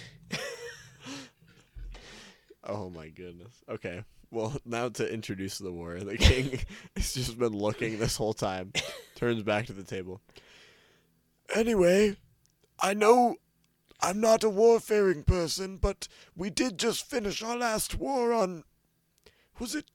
oh 2.64 2.90
my 2.90 3.08
goodness. 3.08 3.62
Okay. 3.68 4.04
Well, 4.32 4.56
now 4.64 4.88
to 4.88 5.12
introduce 5.12 5.58
the 5.58 5.70
war, 5.70 6.00
the 6.00 6.16
king 6.16 6.58
has 6.96 7.14
just 7.14 7.38
been 7.38 7.56
looking 7.56 7.98
this 7.98 8.16
whole 8.16 8.34
time, 8.34 8.72
turns 9.14 9.44
back 9.44 9.66
to 9.66 9.72
the 9.72 9.84
table. 9.84 10.20
Anyway, 11.54 12.16
I 12.80 12.92
know 12.92 13.36
I'm 14.00 14.20
not 14.20 14.42
a 14.42 14.50
warfaring 14.50 15.22
person, 15.22 15.76
but 15.76 16.08
we 16.34 16.50
did 16.50 16.76
just 16.76 17.08
finish 17.08 17.40
our 17.40 17.56
last 17.56 17.94
war 17.94 18.32
on. 18.32 18.64
Was 19.60 19.74
it 19.76 19.86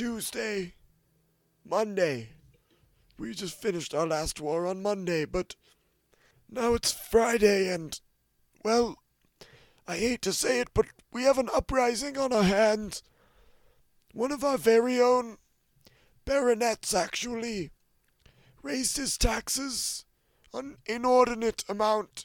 Tuesday? 0.00 0.72
Monday. 1.62 2.30
We 3.18 3.34
just 3.34 3.60
finished 3.60 3.94
our 3.94 4.06
last 4.06 4.40
war 4.40 4.66
on 4.66 4.80
Monday, 4.80 5.26
but 5.26 5.56
now 6.48 6.72
it's 6.72 6.90
Friday 6.90 7.68
and. 7.68 8.00
Well, 8.64 8.96
I 9.86 9.98
hate 9.98 10.22
to 10.22 10.32
say 10.32 10.60
it, 10.60 10.68
but 10.72 10.86
we 11.12 11.24
have 11.24 11.36
an 11.36 11.50
uprising 11.54 12.16
on 12.16 12.32
our 12.32 12.44
hands. 12.44 13.02
One 14.14 14.32
of 14.32 14.42
our 14.42 14.56
very 14.56 14.98
own 14.98 15.36
baronets 16.24 16.94
actually 16.94 17.70
raised 18.62 18.96
his 18.96 19.18
taxes 19.18 20.06
an 20.54 20.78
inordinate 20.86 21.62
amount. 21.68 22.24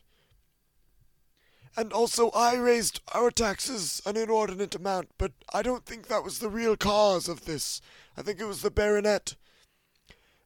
And 1.78 1.92
also, 1.92 2.30
I 2.30 2.56
raised 2.56 3.02
our 3.14 3.30
taxes 3.30 4.02
an 4.06 4.16
inordinate 4.16 4.76
amount, 4.76 5.10
but 5.18 5.34
I 5.54 5.62
don't 5.62 5.86
think 5.86 6.08
that 6.08 6.24
was 6.24 6.40
the 6.40 6.50
real 6.50 6.78
cause 6.78 7.28
of 7.28 7.46
this. 7.46 7.82
I 8.16 8.22
think 8.22 8.40
it 8.40 8.46
was 8.46 8.62
the 8.62 8.72
baronet. 8.72 9.36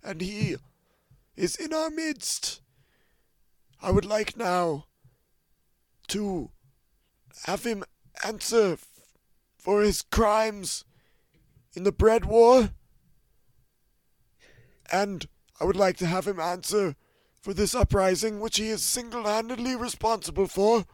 And 0.04 0.22
he 0.22 0.56
is 1.36 1.56
in 1.56 1.72
our 1.72 1.92
midst. 1.92 2.62
I 3.82 3.92
would 3.92 4.06
like 4.06 4.36
now 4.38 4.86
to 6.08 6.50
have 7.46 7.64
him 7.64 7.84
answer 8.26 8.74
f- 8.74 8.88
for 9.58 9.84
his 9.84 10.02
crimes 10.02 10.84
in 11.76 11.84
the 11.84 11.92
bread 11.92 12.26
war. 12.26 12.72
And 14.92 15.28
I 15.62 15.66
would 15.66 15.76
like 15.76 15.98
to 15.98 16.08
have 16.08 16.28
him 16.28 16.40
answer 16.40 16.96
for 17.40 17.54
this 17.54 17.76
uprising 17.76 18.40
which 18.40 18.58
he 18.58 18.70
is 18.70 18.82
single 18.82 19.26
handedly 19.26 19.76
responsible 19.76 20.48
for. 20.48 20.86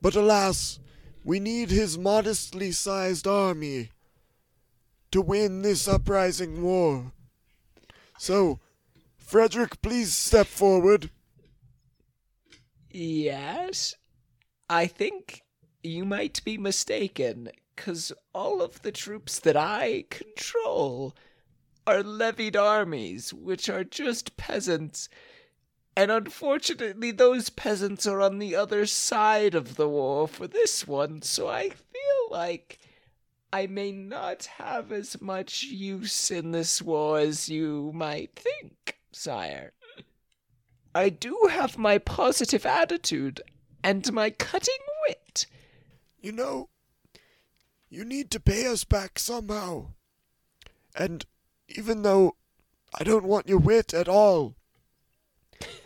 But 0.00 0.14
alas, 0.14 0.78
we 1.24 1.40
need 1.40 1.70
his 1.70 1.98
modestly 1.98 2.72
sized 2.72 3.26
army 3.26 3.90
to 5.10 5.20
win 5.20 5.62
this 5.62 5.88
uprising 5.88 6.62
war. 6.62 7.12
So, 8.18 8.60
Frederick, 9.16 9.82
please 9.82 10.14
step 10.14 10.46
forward. 10.46 11.10
Yes, 12.90 13.94
I 14.70 14.86
think 14.86 15.42
you 15.82 16.04
might 16.04 16.42
be 16.44 16.58
mistaken, 16.58 17.50
because 17.74 18.12
all 18.34 18.62
of 18.62 18.82
the 18.82 18.92
troops 18.92 19.38
that 19.40 19.56
I 19.56 20.04
control 20.10 21.14
are 21.86 22.02
levied 22.02 22.56
armies, 22.56 23.32
which 23.32 23.68
are 23.68 23.84
just 23.84 24.36
peasants. 24.36 25.08
And 25.98 26.12
unfortunately, 26.12 27.10
those 27.10 27.50
peasants 27.50 28.06
are 28.06 28.20
on 28.20 28.38
the 28.38 28.54
other 28.54 28.86
side 28.86 29.56
of 29.56 29.74
the 29.74 29.88
war 29.88 30.28
for 30.28 30.46
this 30.46 30.86
one, 30.86 31.22
so 31.22 31.48
I 31.48 31.70
feel 31.70 32.30
like 32.30 32.78
I 33.52 33.66
may 33.66 33.90
not 33.90 34.44
have 34.58 34.92
as 34.92 35.20
much 35.20 35.64
use 35.64 36.30
in 36.30 36.52
this 36.52 36.80
war 36.80 37.18
as 37.18 37.48
you 37.48 37.90
might 37.92 38.36
think, 38.36 38.96
sire. 39.10 39.72
I 40.94 41.08
do 41.08 41.48
have 41.50 41.76
my 41.76 41.98
positive 41.98 42.64
attitude 42.64 43.40
and 43.82 44.12
my 44.12 44.30
cutting 44.30 44.84
wit. 45.08 45.46
You 46.20 46.30
know, 46.30 46.68
you 47.88 48.04
need 48.04 48.30
to 48.30 48.38
pay 48.38 48.68
us 48.68 48.84
back 48.84 49.18
somehow. 49.18 49.94
And 50.94 51.26
even 51.68 52.02
though 52.02 52.36
I 52.94 53.02
don't 53.02 53.24
want 53.24 53.48
your 53.48 53.58
wit 53.58 53.92
at 53.92 54.06
all, 54.06 54.57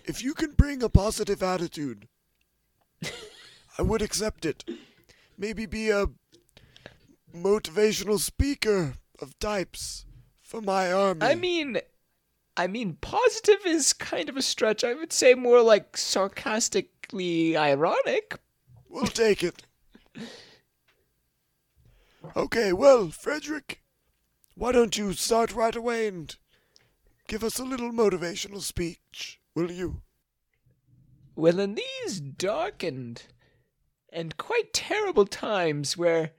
if 0.05 0.23
you 0.23 0.35
can 0.35 0.53
bring 0.53 0.83
a 0.83 0.89
positive 0.89 1.43
attitude, 1.43 2.09
I 3.79 3.83
would 3.83 4.03
accept 4.03 4.45
it. 4.45 4.65
Maybe 5.39 5.67
be 5.67 5.91
a 5.91 6.07
motivational 7.35 8.19
speaker 8.19 8.95
of 9.21 9.39
types 9.39 10.05
for 10.43 10.61
my 10.61 10.93
army. 10.93 11.23
I 11.23 11.35
mean, 11.35 11.79
I 12.57 12.67
mean, 12.67 12.99
positive 13.01 13.61
is 13.65 13.93
kind 13.93 14.29
of 14.29 14.37
a 14.37 14.43
stretch. 14.43 14.85
I 14.85 14.95
would 14.95 15.13
say 15.13 15.35
more 15.35 15.63
like 15.63 15.97
sarcastically 15.97 17.57
ironic. 17.57 18.39
We'll 18.89 19.07
take 19.07 19.43
it. 19.43 19.63
Okay, 22.37 22.73
well, 22.73 23.09
Frederick, 23.09 23.83
why 24.55 24.73
don't 24.73 24.97
you 24.97 25.15
start 25.15 25.55
right 25.55 25.75
away 25.75 26.07
and 26.09 26.37
give 27.27 27.43
us 27.43 27.59
a 27.59 27.65
little 27.65 27.91
motivational 27.91 28.61
speech, 28.61 29.41
will 29.55 29.71
you? 29.71 30.03
Well, 31.35 31.59
in 31.59 31.77
these 31.77 32.21
darkened 32.21 33.23
and 34.13 34.37
quite 34.37 34.73
terrible 34.73 35.27
times 35.27 35.97
where 35.97 36.33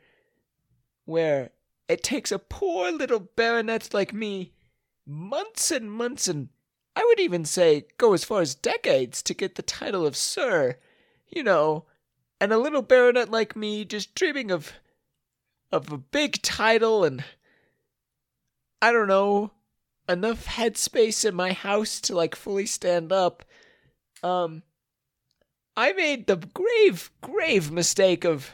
where 1.05 1.49
it 1.89 2.03
takes 2.03 2.31
a 2.31 2.39
poor 2.39 2.91
little 2.91 3.19
baronet 3.19 3.93
like 3.93 4.13
me 4.13 4.53
months 5.05 5.71
and 5.71 5.91
months 5.91 6.27
and 6.27 6.49
I 6.95 7.03
would 7.03 7.19
even 7.19 7.43
say 7.43 7.87
go 7.97 8.13
as 8.13 8.23
far 8.23 8.41
as 8.41 8.55
decades 8.55 9.21
to 9.23 9.33
get 9.33 9.55
the 9.55 9.63
title 9.63 10.05
of 10.05 10.15
Sir, 10.15 10.77
you 11.27 11.43
know, 11.43 11.85
and 12.39 12.53
a 12.53 12.57
little 12.57 12.83
baronet 12.83 13.29
like 13.29 13.55
me 13.55 13.83
just 13.83 14.15
dreaming 14.15 14.51
of 14.51 14.73
of 15.71 15.91
a 15.91 15.97
big 15.97 16.41
title 16.43 17.03
and 17.03 17.23
I 18.81 18.91
don't 18.91 19.07
know, 19.07 19.51
enough 20.07 20.45
headspace 20.45 21.27
in 21.27 21.35
my 21.35 21.53
house 21.53 21.99
to 22.01 22.15
like 22.15 22.35
fully 22.35 22.65
stand 22.65 23.11
up. 23.11 23.43
Um 24.21 24.63
I 25.75 25.93
made 25.93 26.27
the 26.27 26.35
grave, 26.37 27.09
grave 27.21 27.71
mistake 27.71 28.23
of 28.23 28.51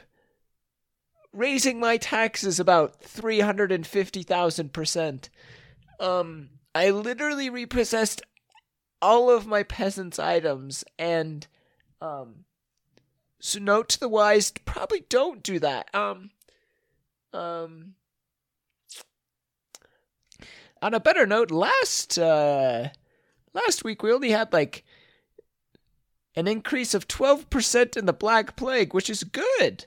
raising 1.34 1.78
my 1.80 1.98
taxes 1.98 2.58
about 2.60 3.02
350,000%. 3.02 5.30
Um, 6.00 6.50
I 6.74 6.90
literally 6.92 7.50
repossessed 7.50 8.22
all 9.02 9.30
of 9.30 9.48
my 9.48 9.64
peasants' 9.64 10.20
items, 10.20 10.86
and, 10.98 11.46
um, 12.02 12.46
so 13.40 13.60
note 13.60 13.90
to 13.90 14.00
the 14.00 14.10
wise, 14.10 14.52
probably 14.52 15.02
don't 15.10 15.44
do 15.44 15.60
that. 15.60 15.94
Um, 15.94 16.32
um, 17.34 17.96
on 20.82 20.94
a 20.94 21.00
better 21.00 21.26
note, 21.26 21.52
last, 21.52 22.18
uh, 22.18 22.90
last 23.54 23.84
week 23.84 24.04
we 24.04 24.12
only 24.12 24.32
had 24.32 24.54
like 24.54 24.84
an 26.36 26.48
increase 26.48 26.94
of 26.94 27.08
12% 27.08 27.98
in 27.98 28.06
the 28.06 28.14
Black 28.14 28.56
Plague, 28.56 28.94
which 28.94 29.10
is 29.10 29.24
good. 29.24 29.86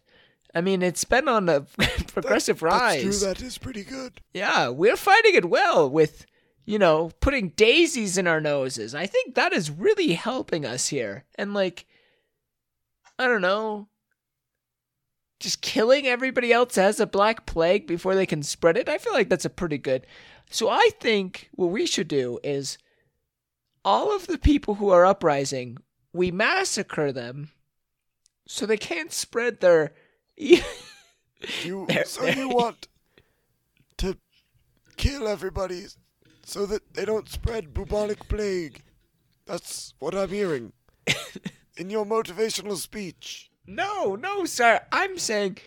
I 0.55 0.61
mean, 0.61 0.83
it's 0.83 1.05
been 1.05 1.29
on 1.29 1.49
a 1.49 1.61
progressive 2.09 2.63
rise. 2.63 3.03
That's 3.05 3.19
true, 3.21 3.29
that 3.29 3.43
is 3.43 3.59
pretty 3.59 3.85
good. 3.85 4.21
Yeah, 4.35 4.69
we're 4.69 4.97
fighting 4.97 5.35
it 5.35 5.49
well 5.49 5.89
with, 5.89 6.27
you 6.67 6.79
know, 6.79 7.11
putting 7.21 7.51
daisies 7.51 8.19
in 8.19 8.27
our 8.27 8.41
noses. 8.41 8.95
I 8.95 9.07
think 9.07 9.35
that 9.35 9.53
is 9.53 9.71
really 9.71 10.13
helping 10.13 10.67
us 10.67 10.89
here. 10.89 11.25
And, 11.37 11.55
like, 11.55 11.87
I 13.19 13.27
don't 13.29 13.41
know, 13.41 13.89
just 15.41 15.63
killing 15.63 16.07
everybody 16.07 16.53
else 16.53 16.77
as 16.77 17.01
a 17.01 17.07
black 17.07 17.47
plague 17.47 17.87
before 17.87 18.15
they 18.15 18.27
can 18.27 18.43
spread 18.43 18.77
it. 18.77 18.89
I 18.89 18.99
feel 18.99 19.13
like 19.13 19.29
that's 19.29 19.45
a 19.45 19.51
pretty 19.51 19.79
good. 19.79 20.07
So 20.53 20.69
I 20.69 20.91
think 21.01 21.49
what 21.53 21.67
we 21.71 21.87
should 21.87 22.09
do 22.09 22.39
is 22.45 22.77
all 23.85 24.15
of 24.15 24.27
the 24.27 24.39
people 24.39 24.75
who 24.77 24.91
are 24.91 25.07
uprising, 25.07 25.79
we 26.13 26.31
massacre 26.31 27.11
them 27.11 27.51
so 28.47 28.67
they 28.67 28.77
can't 28.77 29.13
spread 29.13 29.61
their. 29.61 29.93
You, 30.37 30.61
There- 31.89 32.05
so 32.05 32.27
you 32.27 32.49
want 32.61 32.87
to 33.97 34.17
kill 34.97 35.27
everybody 35.27 35.87
so 36.45 36.67
that 36.67 36.95
they 36.95 37.05
don't 37.05 37.29
spread 37.29 37.75
bubonic 37.75 38.29
plague. 38.29 38.83
That's 39.47 39.95
what 39.99 40.15
I'm 40.15 40.29
hearing 40.29 40.73
in 41.77 41.91
your 41.91 42.05
motivational 42.05 42.77
speech. 42.77 43.51
No, 43.67 44.17
no, 44.17 44.45
sir. 44.45 44.81
I'm 44.93 45.19
saying 45.19 45.59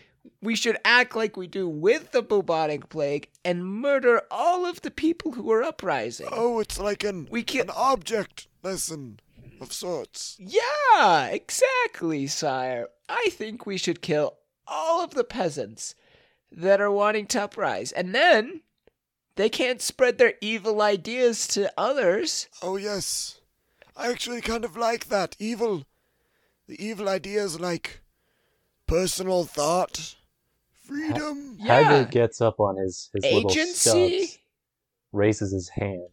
we 0.42 0.54
should 0.56 0.76
act 0.84 1.14
like 1.16 1.36
we 1.36 1.46
do 1.46 1.68
with 1.68 2.12
the 2.12 2.22
bubonic 2.22 2.88
plague 2.88 3.28
and 3.44 3.64
murder 3.66 4.22
all 4.30 4.66
of 4.66 4.82
the 4.82 4.90
people 4.90 5.32
who 5.32 5.50
are 5.50 5.62
uprising. 5.62 6.28
Oh, 6.32 6.60
it's 6.60 6.78
like 6.78 7.04
an 7.04 7.28
We 7.30 7.42
can- 7.42 7.62
an 7.62 7.70
object 7.70 8.48
lesson 8.62 9.20
of 9.60 9.72
sorts. 9.72 10.36
Yeah, 10.38 11.26
exactly, 11.26 12.26
sire. 12.26 12.88
I 13.08 13.28
think 13.32 13.66
we 13.66 13.78
should 13.78 14.02
kill 14.02 14.36
all 14.66 15.02
of 15.02 15.10
the 15.14 15.24
peasants 15.24 15.94
that 16.50 16.80
are 16.80 16.90
wanting 16.90 17.26
to 17.28 17.42
uprise. 17.42 17.92
And 17.92 18.14
then 18.14 18.62
they 19.36 19.48
can't 19.48 19.80
spread 19.82 20.18
their 20.18 20.34
evil 20.40 20.80
ideas 20.82 21.46
to 21.48 21.72
others. 21.78 22.48
Oh 22.62 22.76
yes, 22.76 23.40
I 23.96 24.10
actually 24.10 24.40
kind 24.40 24.64
of 24.64 24.76
like 24.76 25.06
that 25.08 25.36
evil. 25.38 25.84
The 26.68 26.84
evil 26.84 27.08
ideas 27.08 27.60
like 27.60 28.00
personal 28.86 29.44
thought, 29.44 30.14
freedom. 30.84 31.56
Yeah. 31.58 31.80
Haggard 31.80 32.10
gets 32.10 32.40
up 32.40 32.60
on 32.60 32.76
his, 32.76 33.10
his 33.14 33.24
little 33.24 33.50
Agency? 33.50 34.22
stubs, 34.24 34.38
raises 35.12 35.52
his 35.52 35.68
hand, 35.68 36.08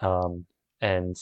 um, 0.00 0.46
and 0.80 1.16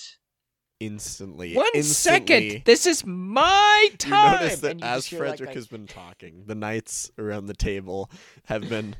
Instantly, 0.80 1.56
One 1.56 1.66
instantly, 1.74 2.50
second. 2.50 2.62
This 2.64 2.86
is 2.86 3.04
my 3.04 3.88
You 3.90 3.96
time. 3.96 4.40
notice 4.42 4.60
that 4.60 4.70
And 4.72 4.80
you 4.80 4.86
as 4.86 4.96
just 4.98 5.08
hear, 5.08 5.18
like, 5.18 5.28
Frederick 5.30 5.54
has 5.56 5.66
been 5.66 5.88
talking, 5.88 6.44
the 6.46 6.54
knights 6.54 7.10
around 7.18 7.46
the 7.46 7.54
table 7.54 8.08
have 8.44 8.68
been 8.68 8.94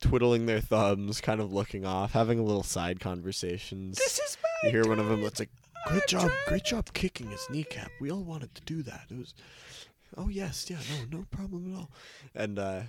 twiddling 0.00 0.46
their 0.46 0.60
thumbs, 0.60 1.20
kind 1.20 1.40
of 1.40 1.52
looking 1.52 1.84
off, 1.84 2.12
having 2.12 2.38
a 2.38 2.44
little 2.44 2.62
side 2.62 3.00
conversations. 3.00 3.98
This 3.98 4.20
is 4.20 4.36
my 4.40 4.68
you 4.68 4.70
hear 4.70 4.88
one 4.88 5.00
of 5.00 5.06
them 5.06 5.16
time. 5.16 5.24
that's 5.24 5.40
like, 5.40 5.50
I'm 5.88 5.94
"Great 5.94 6.06
job, 6.06 6.20
trying." 6.28 6.36
great 6.46 6.64
job 6.64 6.92
kicking 6.94 7.30
his 7.32 7.44
kneecap. 7.50 7.90
We 8.00 8.12
all 8.12 8.22
wanted 8.22 8.54
to 8.54 8.62
do 8.62 8.84
that. 8.84 9.06
It 9.10 9.18
was, 9.18 9.34
oh 10.16 10.28
yes, 10.28 10.66
yeah, 10.68 10.78
no, 11.10 11.18
no 11.18 11.26
problem 11.30 11.72
at 11.72 11.78
all." 11.78 11.90
And 12.34 12.58
uh, 12.58 12.82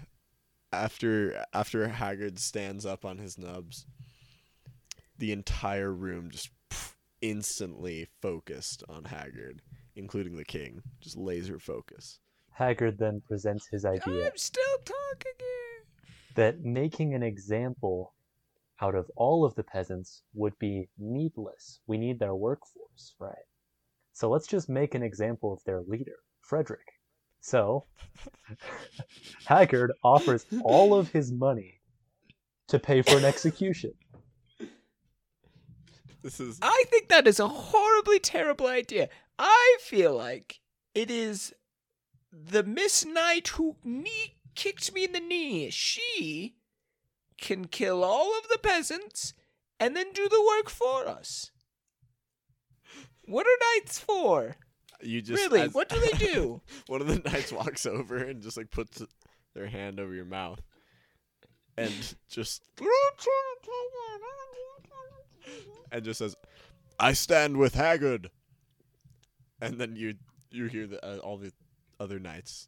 after 0.72 1.44
after 1.54 1.88
Haggard 1.88 2.40
stands 2.40 2.86
up 2.86 3.06
on 3.06 3.18
his 3.18 3.38
nubs, 3.38 3.86
the 5.18 5.32
entire 5.32 5.92
room 5.92 6.30
just 6.32 6.50
pff, 6.70 6.94
instantly 7.22 8.08
focused 8.22 8.84
on 8.90 9.06
Haggard, 9.06 9.62
including 9.96 10.36
the 10.38 10.46
king, 10.46 10.82
just 11.02 11.18
laser 11.18 11.60
focus. 11.60 12.20
Haggard 12.52 12.98
then 12.98 13.22
presents 13.26 13.68
his 13.68 13.86
idea 13.86 14.26
I'm 14.28 14.38
still 14.38 14.78
talking 14.84 15.32
here. 15.40 15.86
that 16.36 16.64
making 16.66 17.14
an 17.14 17.24
example 17.24 18.14
out 18.82 18.96
of 18.96 19.10
all 19.16 19.46
of 19.46 19.56
the 19.56 19.64
peasants 19.64 20.24
would 20.34 20.58
be 20.60 20.90
needless. 20.98 21.80
We 21.88 21.98
need 21.98 22.20
their 22.20 22.36
workforce. 22.36 23.16
right? 23.20 23.36
So 24.14 24.30
let's 24.30 24.48
just 24.48 24.70
make 24.70 24.96
an 24.96 25.04
example 25.04 25.54
of 25.54 25.64
their 25.66 25.82
leader, 25.88 26.18
Frederick. 26.42 26.99
So 27.42 27.86
Haggard 29.46 29.94
offers 30.04 30.46
all 30.64 30.94
of 30.94 31.10
his 31.10 31.32
money 31.32 31.80
to 32.68 32.80
pay 32.80 33.02
for 33.02 33.18
an 33.18 33.26
execution. 33.26 33.94
This 36.22 36.40
is 36.40 36.60
I 36.62 36.84
think 36.90 37.10
that 37.10 37.28
is 37.28 37.40
a 37.40 37.48
horribly 37.48 38.20
terrible 38.20 38.68
idea. 38.68 39.10
I 39.38 39.78
feel 39.82 40.16
like 40.16 40.60
it 40.94 41.10
is 41.10 41.54
the 42.32 42.64
Miss 42.64 43.06
Knight 43.06 43.48
who 43.50 43.78
knee 43.84 44.36
kicked 44.56 44.94
me 44.94 45.06
in 45.06 45.14
the 45.14 45.20
knee. 45.20 45.70
She 45.70 46.56
can 47.40 47.66
kill 47.66 48.04
all 48.04 48.38
of 48.38 48.50
the 48.50 48.60
peasants 48.62 49.34
and 49.80 49.96
then 49.96 50.12
do 50.14 50.28
the 50.28 50.46
work 50.56 50.70
for 50.70 51.08
us. 51.08 51.52
What 53.26 53.46
are 53.48 53.78
knights 53.78 53.98
for? 53.98 54.58
You 55.02 55.22
just 55.22 55.44
really? 55.44 55.62
as- 55.62 55.74
What 55.74 55.90
do 55.90 56.00
they 56.00 56.18
do? 56.18 56.62
one 56.88 57.02
of 57.02 57.08
the 57.08 57.20
knights 57.30 57.52
walks 57.52 57.86
over 57.86 58.18
and 58.18 58.42
just 58.42 58.58
like 58.58 58.70
puts 58.72 59.02
their 59.54 59.68
hand 59.68 60.00
over 60.00 60.14
your 60.14 60.26
mouth 60.26 60.62
and 61.78 61.94
just 62.30 62.62
and 65.92 66.04
just 66.04 66.20
says, 66.20 66.36
"I 67.00 67.14
stand 67.14 67.58
with 67.58 67.74
Haggard." 67.76 68.30
And 69.62 69.78
then 69.80 69.96
you 69.96 70.16
you 70.52 70.66
hear 70.66 70.88
the 70.88 71.04
uh, 71.06 71.18
all 71.18 71.38
the 71.38 71.52
other 72.00 72.20
knights, 72.20 72.68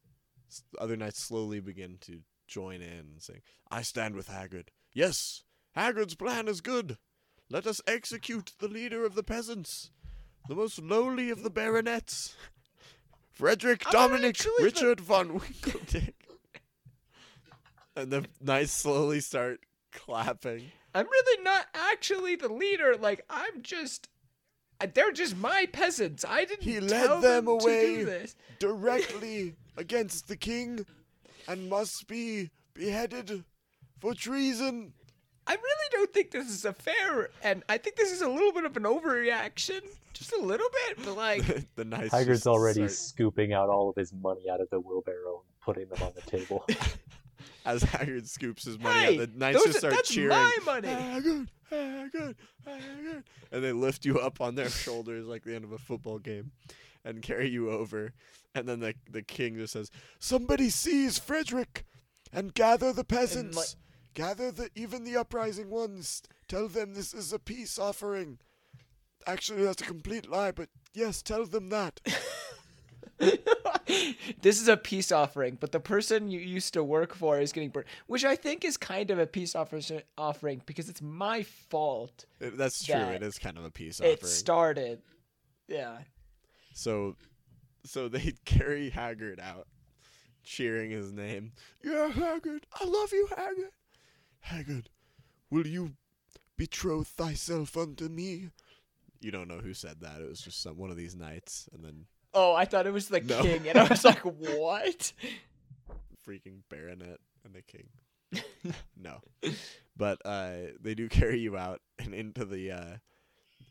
other 0.80 0.98
knights 0.98 1.20
slowly 1.20 1.60
begin 1.60 1.98
to 2.02 2.20
join 2.48 2.82
in 2.82 2.92
and 3.12 3.22
saying, 3.22 3.42
"I 3.70 3.82
stand 3.82 4.16
with 4.16 4.28
Haggard. 4.28 4.72
Yes, 4.94 5.44
Haggard's 5.74 6.16
plan 6.16 6.48
is 6.48 6.62
good. 6.62 6.98
Let 7.50 7.68
us 7.68 7.82
execute 7.86 8.54
the 8.60 8.68
leader 8.68 9.06
of 9.06 9.14
the 9.16 9.24
peasants, 9.24 9.92
the 10.48 10.56
most 10.56 10.80
lowly 10.82 11.30
of 11.30 11.44
the 11.44 11.50
baronets." 11.50 12.36
Frederick 13.32 13.84
I'm 13.88 13.94
Dominic 13.94 14.30
actually 14.30 14.54
the- 14.60 14.64
Richard 14.66 15.00
von 15.02 15.40
Winkeldick. 15.40 16.14
and 17.96 18.12
the 18.12 18.26
knights 18.40 18.72
slowly 18.72 19.20
start 19.20 19.62
clapping. 19.92 20.72
I'm 20.94 21.06
really 21.08 21.44
not 21.44 21.66
actually 21.74 22.36
the 22.36 22.50
leader. 22.52 22.96
Like 22.98 23.26
I'm 23.30 23.62
just. 23.62 24.10
They're 24.96 25.12
just 25.12 25.38
my 25.38 25.68
peasants. 25.72 26.26
I 26.28 26.44
didn't 26.44 26.64
He 26.64 26.80
led 26.80 27.22
them 27.22 27.48
away. 27.48 27.86
to 27.86 27.96
do 27.98 28.06
this. 28.06 28.36
directly 28.58 29.54
against 29.78 30.28
the 30.28 30.36
king 30.36 30.88
and 31.48 31.70
must 31.70 32.08
be 32.08 32.50
beheaded 32.74 33.44
for 34.00 34.16
treason. 34.16 34.94
I 35.48 35.54
really 35.54 35.88
don't 35.92 36.14
think 36.14 36.32
this 36.32 36.48
is 36.50 36.66
a 36.66 36.74
fair, 36.74 37.30
and 37.44 37.64
I 37.68 37.78
think 37.78 37.96
this 37.96 38.12
is 38.12 38.22
a 38.22 38.30
little 38.30 38.54
bit 38.54 38.66
of 38.66 38.78
an 38.78 38.84
overreaction, 38.84 39.82
just 40.14 40.34
a 40.34 40.40
little 40.40 40.68
bit. 40.88 41.04
But 41.04 41.18
like, 41.18 41.44
the 41.76 41.86
knights 41.86 42.12
Haggard's 42.14 42.48
already 42.48 42.88
start- 42.88 42.92
scooping 42.92 43.54
out 43.54 43.70
all 43.70 43.90
of 43.90 43.96
his 43.96 44.14
money 44.14 44.50
out 44.52 44.62
of 44.62 44.70
the 44.70 44.80
wheelbarrow 44.80 45.44
and 45.48 45.62
putting 45.62 45.90
them 45.90 46.02
on 46.04 46.12
the 46.16 46.22
table. 46.22 46.66
as 47.66 47.84
Haggard 47.84 48.28
scoops 48.28 48.66
his 48.66 48.80
money 48.80 49.00
hey, 49.00 49.20
out, 49.20 49.32
the 49.32 49.38
knights 49.38 49.64
just 49.64 49.78
are- 49.78 49.80
start 49.80 49.94
that's 49.96 50.10
cheering. 50.10 50.30
my 50.30 50.58
money. 50.66 50.88
Haggard, 50.88 51.50
Haggard, 51.70 52.36
Haggard, 52.66 53.24
and 53.52 53.64
they 53.64 53.72
lift 53.72 54.06
you 54.06 54.20
up 54.20 54.42
on 54.42 54.56
their 54.56 54.70
shoulders 54.70 55.26
like 55.26 55.44
the 55.44 55.56
end 55.56 55.64
of 55.64 55.72
a 55.72 55.78
football 55.78 56.20
game, 56.20 56.52
and 57.04 57.22
carry 57.22 57.50
you 57.50 57.72
over. 57.72 58.14
And 58.54 58.68
then 58.68 58.80
the 58.80 58.94
the 59.10 59.22
king 59.22 59.56
just 59.56 59.74
says, 59.74 59.90
"Somebody 60.20 60.70
seize 60.70 61.18
Frederick, 61.18 61.86
and 62.34 62.54
gather 62.54 62.94
the 62.94 63.04
peasants, 63.06 63.76
gather 64.14 64.52
the 64.52 64.70
even 64.76 65.04
the 65.04 65.18
uprising 65.18 65.70
ones. 65.70 66.22
Tell 66.48 66.68
them 66.68 66.94
this 66.94 67.14
is 67.14 67.32
a 67.34 67.40
peace 67.40 67.78
offering." 67.80 68.40
Actually, 69.28 69.64
that's 69.64 69.82
a 69.82 69.86
complete 69.86 70.28
lie, 70.30 70.52
but 70.52 70.70
yes, 70.94 71.22
tell 71.22 71.46
them 71.46 71.70
that. 71.70 72.00
this 74.42 74.60
is 74.60 74.68
a 74.68 74.78
peace 74.78 75.12
offering, 75.12 75.58
but 75.60 75.72
the 75.72 75.80
person 75.80 76.32
you 76.32 76.40
used 76.40 76.74
to 76.74 76.84
work 76.84 77.14
for 77.14 77.40
is 77.40 77.52
getting 77.52 77.70
burned, 77.70 77.86
which 78.08 78.26
I 78.26 78.36
think 78.36 78.66
is 78.66 78.78
kind 78.78 79.12
of 79.12 79.20
a 79.20 79.28
peace 79.28 79.54
offer- 79.56 80.02
offering 80.18 80.62
because 80.66 80.90
it's 80.90 81.02
my 81.02 81.44
fault 81.44 82.26
It- 82.40 82.58
that's 82.58 82.84
true. 82.84 82.96
That 82.96 83.16
it 83.16 83.24
is 83.24 83.38
kind 83.38 83.58
of 83.58 83.66
a 83.66 83.70
peace 83.72 84.00
offering. 84.00 84.14
it 84.14 84.26
started. 84.26 85.02
Yeah. 85.68 86.00
So, 86.74 87.16
so 87.86 88.08
they 88.08 88.34
carry 88.46 88.90
Haggard 88.90 89.40
out, 89.40 89.68
cheering 90.44 90.90
his 90.92 91.12
name. 91.12 91.52
Yeah, 91.84 92.10
Haggard, 92.10 92.66
I 92.74 92.86
love 92.86 93.12
you, 93.14 93.28
Haggard. 93.36 93.72
Haggard, 94.42 94.90
will 95.50 95.68
you 95.68 95.94
betroth 96.58 97.08
thyself 97.08 97.78
unto 97.78 98.08
me? 98.10 98.50
You 99.20 99.32
don't 99.32 99.48
know 99.48 99.60
who 99.60 99.74
said 99.74 100.02
that. 100.02 100.20
It 100.22 100.28
was 100.30 100.42
just 100.42 100.62
some 100.62 100.78
one 100.78 100.90
of 100.92 100.98
these 100.98 101.16
knights, 101.16 101.70
and 101.74 101.84
then 101.84 102.06
Oh, 102.34 102.54
I 102.56 102.66
thought 102.66 102.88
it 102.88 102.94
was 102.94 103.08
the 103.10 103.20
No. 103.22 103.42
king, 103.42 103.68
and 103.68 103.78
I 103.78 103.88
was 103.88 104.04
like, 104.06 104.20
what? 104.24 105.14
freaking 106.28 106.62
baronet 106.70 107.20
and 107.44 107.54
the 107.54 107.62
king. 107.62 107.90
no, 108.98 109.20
but 109.98 110.20
uh, 110.26 110.54
they 110.80 110.94
do 110.96 111.10
carry 111.10 111.40
you 111.40 111.58
out 111.58 111.82
and 112.00 112.14
into 112.14 112.46
the 112.46 112.72
uh, 112.72 112.98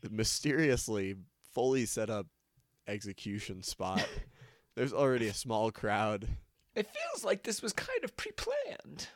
mysteriously 0.09 1.15
fully 1.53 1.85
set 1.85 2.09
up 2.09 2.27
execution 2.87 3.63
spot. 3.63 4.07
There's 4.75 4.93
already 4.93 5.27
a 5.27 5.33
small 5.33 5.71
crowd 5.71 6.27
It 6.75 6.87
feels 6.87 7.25
like 7.25 7.43
this 7.43 7.61
was 7.61 7.73
kind 7.73 8.03
of 8.03 8.15
pre-planned. 8.15 9.07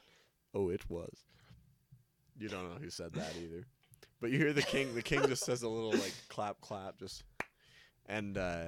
Oh, 0.54 0.70
it 0.70 0.90
was. 0.90 1.24
You 2.38 2.50
don't 2.50 2.64
know 2.64 2.80
who 2.80 2.90
said 2.90 3.14
that 3.14 3.34
either. 3.42 3.66
But 4.22 4.32
you 4.32 4.40
hear 4.40 4.54
the 4.54 4.62
king. 4.62 4.94
The 4.96 5.02
king 5.02 5.26
just 5.28 5.44
says 5.46 5.64
a 5.64 5.70
little 5.70 5.92
like 5.92 6.14
clap, 6.30 6.62
clap, 6.62 6.98
just, 7.00 7.24
and 8.08 8.38
uh, 8.38 8.66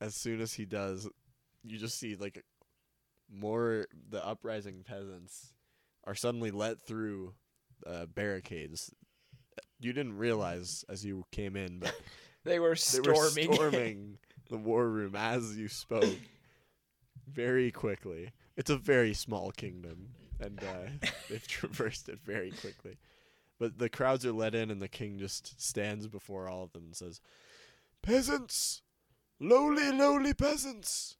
as 0.00 0.14
soon 0.14 0.40
as 0.40 0.52
he 0.52 0.64
does, 0.64 1.08
you 1.64 1.78
just 1.78 1.98
see 1.98 2.16
like 2.16 2.44
more 3.32 3.86
the 4.10 4.24
uprising 4.24 4.84
peasants 4.86 5.52
are 6.04 6.14
suddenly 6.14 6.50
let 6.50 6.86
through 6.86 7.34
uh, 7.86 8.06
barricades. 8.06 8.92
You 9.80 9.92
didn't 9.92 10.18
realize 10.18 10.84
as 10.88 11.04
you 11.04 11.24
came 11.30 11.56
in, 11.56 11.78
but 11.78 11.94
They 12.44 12.58
were 12.58 12.74
they 12.74 13.00
were 13.00 13.30
storming 13.30 14.18
the 14.50 14.58
war 14.58 14.86
room 14.86 15.16
as 15.16 15.56
you 15.56 15.68
spoke 15.68 16.18
very 17.26 17.70
quickly. 17.70 18.32
It's 18.56 18.70
a 18.70 18.76
very 18.76 19.14
small 19.14 19.50
kingdom, 19.50 20.10
and 20.44 20.60
uh, 20.60 21.08
they've 21.30 21.46
traversed 21.46 22.08
it 22.08 22.20
very 22.24 22.50
quickly. 22.50 22.98
But 23.58 23.78
the 23.78 23.88
crowds 23.88 24.26
are 24.26 24.32
let 24.32 24.54
in, 24.54 24.70
and 24.70 24.82
the 24.82 24.88
king 24.88 25.18
just 25.18 25.60
stands 25.60 26.06
before 26.06 26.48
all 26.48 26.64
of 26.64 26.72
them 26.72 26.84
and 26.84 26.96
says, 26.96 27.20
Peasants! 28.02 28.82
Lowly, 29.40 29.90
lowly 29.92 30.34
peasants! 30.34 31.16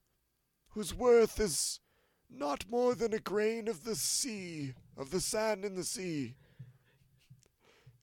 Whose 0.71 0.95
worth 0.95 1.39
is 1.41 1.81
not 2.31 2.65
more 2.69 2.95
than 2.95 3.15
a 3.15 3.19
grain 3.19 3.69
of 3.69 3.85
the 3.85 3.95
sea, 3.95 4.75
of 4.97 5.11
the 5.11 5.21
sand 5.21 5.65
in 5.65 5.75
the 5.75 5.85
sea. 5.85 6.35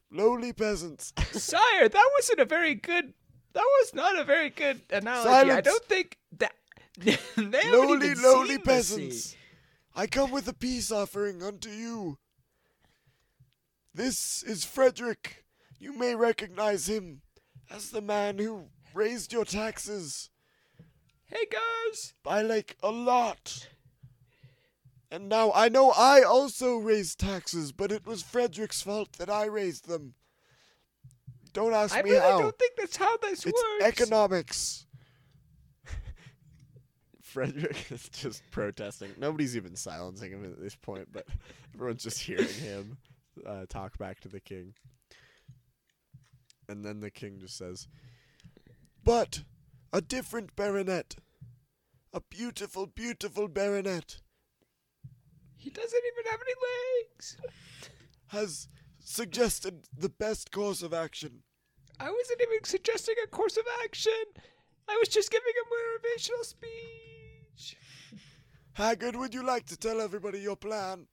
Lowly 0.09 0.53
peasants. 0.53 1.13
Sire, 1.32 1.88
that 1.88 2.09
wasn't 2.17 2.39
a 2.39 2.45
very 2.45 2.76
good. 2.76 3.13
That 3.53 3.65
was 3.82 3.93
not 3.93 4.17
a 4.17 4.24
very 4.24 4.49
good 4.49 4.82
analogy. 4.89 5.51
I 5.51 5.61
don't 5.61 5.86
think 5.86 6.17
that. 6.38 6.53
they 6.97 7.72
lowly, 7.72 8.15
lowly 8.15 8.57
peasants. 8.57 9.36
I 9.95 10.07
come 10.07 10.31
with 10.31 10.47
a 10.47 10.53
peace 10.53 10.91
offering 10.91 11.43
unto 11.43 11.69
you. 11.69 12.17
This 13.93 14.41
is 14.43 14.63
Frederick. 14.63 15.43
You 15.79 15.93
may 15.97 16.15
recognize 16.15 16.87
him 16.87 17.21
as 17.69 17.89
the 17.91 18.01
man 18.01 18.37
who 18.37 18.67
raised 18.93 19.33
your 19.33 19.45
taxes 19.45 20.29
Hey 21.33 21.45
guys, 21.49 22.13
by 22.23 22.41
like 22.41 22.75
a 22.83 22.91
lot. 22.91 23.69
And 25.09 25.29
now 25.29 25.53
I 25.55 25.69
know 25.69 25.91
I 25.91 26.23
also 26.23 26.75
raised 26.75 27.21
taxes, 27.21 27.71
but 27.71 27.89
it 27.89 28.05
was 28.05 28.21
Frederick's 28.21 28.81
fault 28.81 29.13
that 29.13 29.29
I 29.29 29.45
raised 29.45 29.87
them. 29.87 30.15
Don't 31.53 31.73
ask 31.73 31.95
I 31.95 32.01
me 32.01 32.11
really 32.11 32.21
how. 32.21 32.37
I 32.37 32.41
don't 32.41 32.59
think 32.59 32.73
that's 32.77 32.97
how 32.97 33.15
this 33.17 33.45
It's 33.45 33.53
works. 33.53 33.85
economics. 34.01 34.87
Frederick 37.32 37.86
is 37.91 38.09
just 38.09 38.43
protesting. 38.51 39.11
Nobody's 39.17 39.55
even 39.55 39.75
silencing 39.75 40.32
him 40.32 40.45
at 40.45 40.59
this 40.59 40.75
point, 40.75 41.07
but 41.11 41.27
everyone's 41.73 42.03
just 42.03 42.19
hearing 42.19 42.47
him 42.47 42.97
uh, 43.45 43.65
talk 43.67 43.97
back 43.97 44.19
to 44.21 44.29
the 44.29 44.39
king. 44.39 44.73
And 46.69 46.86
then 46.86 46.99
the 46.99 47.11
king 47.11 47.39
just 47.39 47.57
says, 47.57 47.88
But 49.03 49.43
a 49.91 50.01
different 50.01 50.55
baronet. 50.55 51.15
A 52.13 52.21
beautiful, 52.29 52.88
beautiful 52.88 53.47
baronet 53.47 54.17
he 55.61 55.69
doesn't 55.69 56.03
even 56.13 56.32
have 56.32 56.39
any 56.41 56.55
legs. 57.05 57.38
has 58.27 58.67
suggested 58.99 59.86
the 59.95 60.09
best 60.09 60.51
course 60.51 60.82
of 60.82 60.91
action. 60.91 61.43
I 61.99 62.09
wasn't 62.09 62.41
even 62.41 62.63
suggesting 62.63 63.13
a 63.23 63.27
course 63.27 63.57
of 63.57 63.65
action. 63.84 64.11
I 64.91 64.97
was 64.99 65.07
just 65.09 65.31
giving 65.31 65.53
a 65.63 65.65
motivational 65.73 66.43
speech. 66.43 67.77
Haggard, 68.73 69.15
would 69.15 69.33
you 69.33 69.43
like 69.45 69.65
to 69.67 69.77
tell 69.77 70.01
everybody 70.01 70.39
your 70.39 70.57
plan? 70.57 71.07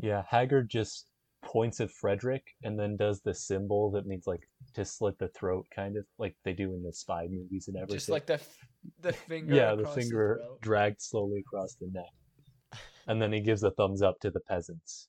Yeah, 0.00 0.22
Haggard 0.28 0.68
just 0.70 1.06
points 1.42 1.80
at 1.80 1.90
Frederick 1.90 2.44
and 2.62 2.78
then 2.78 2.96
does 2.96 3.20
the 3.22 3.34
symbol 3.34 3.90
that 3.92 4.06
means 4.06 4.26
like 4.26 4.48
to 4.74 4.84
slit 4.84 5.18
the 5.18 5.28
throat, 5.28 5.66
kind 5.74 5.96
of 5.96 6.04
like 6.18 6.36
they 6.44 6.52
do 6.52 6.72
in 6.74 6.82
the 6.82 6.92
spy 6.92 7.26
movies 7.28 7.66
and 7.68 7.76
everything. 7.76 7.96
Just 7.96 8.08
like 8.08 8.26
the 8.26 8.34
f- 8.34 8.66
the 9.00 9.12
finger. 9.12 9.54
yeah, 9.54 9.74
the 9.74 9.86
finger 9.88 10.40
throat. 10.40 10.60
dragged 10.60 11.02
slowly 11.02 11.40
across 11.40 11.74
the 11.74 11.88
neck, 11.92 12.80
and 13.08 13.20
then 13.20 13.32
he 13.32 13.40
gives 13.40 13.62
a 13.64 13.72
thumbs 13.72 14.02
up 14.02 14.20
to 14.20 14.30
the 14.30 14.40
peasants. 14.40 15.08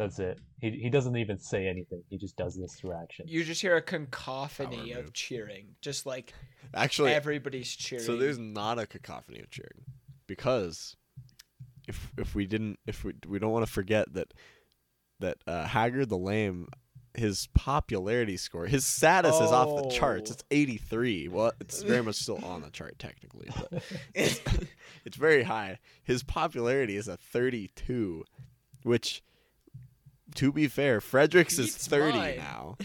That's 0.00 0.18
it. 0.18 0.38
He 0.60 0.70
he 0.70 0.88
doesn't 0.88 1.14
even 1.16 1.38
say 1.38 1.68
anything. 1.68 2.02
He 2.08 2.16
just 2.16 2.34
does 2.36 2.56
this 2.56 2.74
through 2.74 2.94
action. 2.94 3.26
You 3.28 3.44
just 3.44 3.60
hear 3.60 3.76
a 3.76 3.82
cacophony 3.82 4.92
of 4.92 5.12
cheering, 5.12 5.74
just 5.82 6.06
like 6.06 6.32
Actually, 6.72 7.12
everybody's 7.12 7.68
cheering. 7.76 8.04
so 8.04 8.16
there's 8.16 8.38
not 8.38 8.78
a 8.78 8.86
cacophony 8.86 9.40
of 9.40 9.50
cheering 9.50 9.84
because 10.26 10.96
if 11.86 12.10
if 12.16 12.34
we 12.34 12.46
didn't 12.46 12.78
if 12.86 13.04
we 13.04 13.12
we 13.28 13.38
don't 13.38 13.52
want 13.52 13.66
to 13.66 13.70
forget 13.70 14.10
that 14.14 14.32
that 15.18 15.36
uh, 15.46 15.66
Haggard 15.66 16.08
the 16.08 16.16
Lame 16.16 16.68
his 17.14 17.48
popularity 17.54 18.36
score 18.36 18.66
his 18.66 18.86
status 18.86 19.34
is 19.34 19.50
off 19.50 19.82
the 19.82 19.90
charts 19.90 20.30
Oh. 20.30 20.34
it's 20.34 20.44
83 20.50 21.26
well 21.28 21.52
it's 21.60 21.82
very 21.92 22.02
much 22.04 22.14
still 22.14 22.42
on 22.44 22.62
the 22.62 22.70
chart 22.70 23.00
technically 23.00 23.48
but 23.54 23.82
it's, 24.14 24.40
it's 25.04 25.16
very 25.16 25.42
high 25.42 25.78
his 26.04 26.22
popularity 26.22 26.96
is 26.96 27.08
a 27.08 27.16
32 27.16 28.24
which 28.84 29.22
to 30.34 30.52
be 30.52 30.68
fair 30.68 31.00
Fredericks 31.00 31.58
is 31.58 31.76
30 31.76 32.18
mine. 32.18 32.36
now 32.38 32.76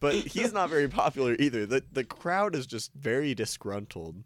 but 0.00 0.14
he's 0.34 0.52
not 0.52 0.70
very 0.70 0.88
popular 0.88 1.36
either 1.38 1.66
the 1.66 1.82
the 1.92 2.04
crowd 2.04 2.54
is 2.54 2.66
just 2.66 2.92
very 2.94 3.34
disgruntled 3.34 4.24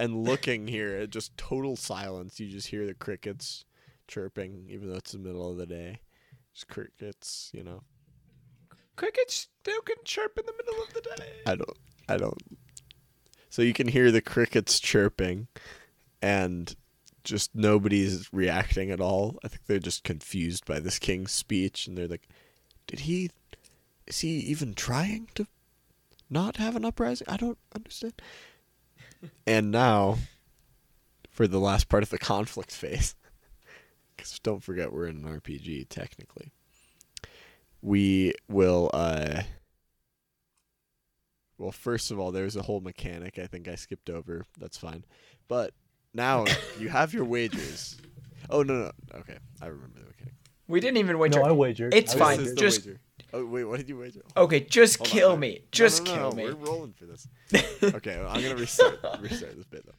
and 0.00 0.24
looking 0.24 0.66
here 0.66 0.96
at 0.96 1.10
just 1.10 1.36
total 1.36 1.76
silence. 1.76 2.40
You 2.40 2.48
just 2.48 2.68
hear 2.68 2.86
the 2.86 2.94
crickets 2.94 3.66
chirping, 4.08 4.66
even 4.70 4.88
though 4.88 4.96
it's 4.96 5.12
the 5.12 5.18
middle 5.18 5.50
of 5.50 5.58
the 5.58 5.66
day. 5.66 6.00
Just 6.54 6.68
crickets, 6.68 7.50
you 7.52 7.62
know. 7.62 7.82
crickets 8.96 9.48
still 9.60 9.82
can 9.82 9.96
chirp 10.04 10.38
in 10.38 10.46
the 10.46 10.54
middle 10.56 10.82
of 10.82 10.94
the 10.94 11.02
day. 11.02 11.32
I 11.46 11.54
don't, 11.54 11.78
I 12.08 12.16
don't. 12.16 12.40
So 13.50 13.60
you 13.60 13.74
can 13.74 13.88
hear 13.88 14.10
the 14.10 14.22
crickets 14.22 14.80
chirping, 14.80 15.48
and 16.22 16.74
just 17.30 17.54
nobody's 17.54 18.28
reacting 18.32 18.90
at 18.90 19.00
all. 19.00 19.38
I 19.44 19.48
think 19.48 19.62
they're 19.66 19.78
just 19.78 20.02
confused 20.02 20.66
by 20.66 20.80
this 20.80 20.98
king's 20.98 21.30
speech, 21.30 21.86
and 21.86 21.96
they're 21.96 22.08
like, 22.08 22.28
"Did 22.88 23.00
he? 23.00 23.30
Is 24.06 24.18
he 24.18 24.40
even 24.40 24.74
trying 24.74 25.28
to 25.36 25.46
not 26.28 26.56
have 26.56 26.74
an 26.74 26.84
uprising? 26.84 27.28
I 27.30 27.36
don't 27.36 27.58
understand." 27.74 28.20
and 29.46 29.70
now, 29.70 30.18
for 31.30 31.46
the 31.46 31.60
last 31.60 31.88
part 31.88 32.02
of 32.02 32.10
the 32.10 32.18
conflict 32.18 32.72
phase, 32.72 33.14
because 34.16 34.38
don't 34.40 34.64
forget 34.64 34.92
we're 34.92 35.06
in 35.06 35.24
an 35.24 35.40
RPG 35.40 35.88
technically, 35.88 36.50
we 37.80 38.34
will. 38.48 38.90
uh 38.92 39.42
well, 41.58 41.72
first 41.72 42.10
of 42.10 42.18
all, 42.18 42.32
there's 42.32 42.56
a 42.56 42.62
whole 42.62 42.80
mechanic 42.80 43.38
I 43.38 43.46
think 43.46 43.68
I 43.68 43.74
skipped 43.74 44.08
over. 44.08 44.46
That's 44.58 44.78
fine. 44.78 45.04
But 45.46 45.74
now 46.14 46.44
you 46.78 46.88
have 46.88 47.12
your 47.14 47.24
wagers. 47.24 47.96
Oh 48.48 48.62
no 48.62 48.74
no 48.74 48.90
okay 49.20 49.38
I 49.62 49.66
remember 49.66 50.00
the 50.00 50.06
mechanic. 50.06 50.34
We 50.68 50.80
didn't 50.80 50.98
even 50.98 51.18
wager. 51.18 51.40
no, 51.40 51.46
I 51.46 51.52
wagered. 51.52 51.94
It's 51.94 52.14
I 52.14 52.18
fine, 52.18 52.38
This 52.38 52.48
is 52.48 52.52
wagered. 52.54 52.56
the 52.56 52.60
just- 52.60 52.86
wager. 52.86 53.00
Oh 53.32 53.46
wait, 53.46 53.64
what 53.64 53.76
did 53.78 53.88
you 53.88 53.96
wager? 53.96 54.22
okay, 54.36 54.60
just 54.60 54.98
Hold 54.98 55.08
kill 55.08 55.30
no. 55.30 55.36
me. 55.36 55.52
No, 55.60 55.64
Just 55.70 56.04
no, 56.04 56.10
no, 56.10 56.18
kill 56.18 56.30
no, 56.30 56.36
me. 56.36 56.44
We're 56.46 56.66
rolling 56.72 56.92
for 56.94 57.06
this. 57.06 57.28
okay, 57.94 58.16
well, 58.18 58.28
I'm 58.28 58.42
gonna 58.42 58.56
restart 58.56 58.98
restart 59.20 59.56
this 59.56 59.66
bit 59.66 59.86
though. 59.86 59.92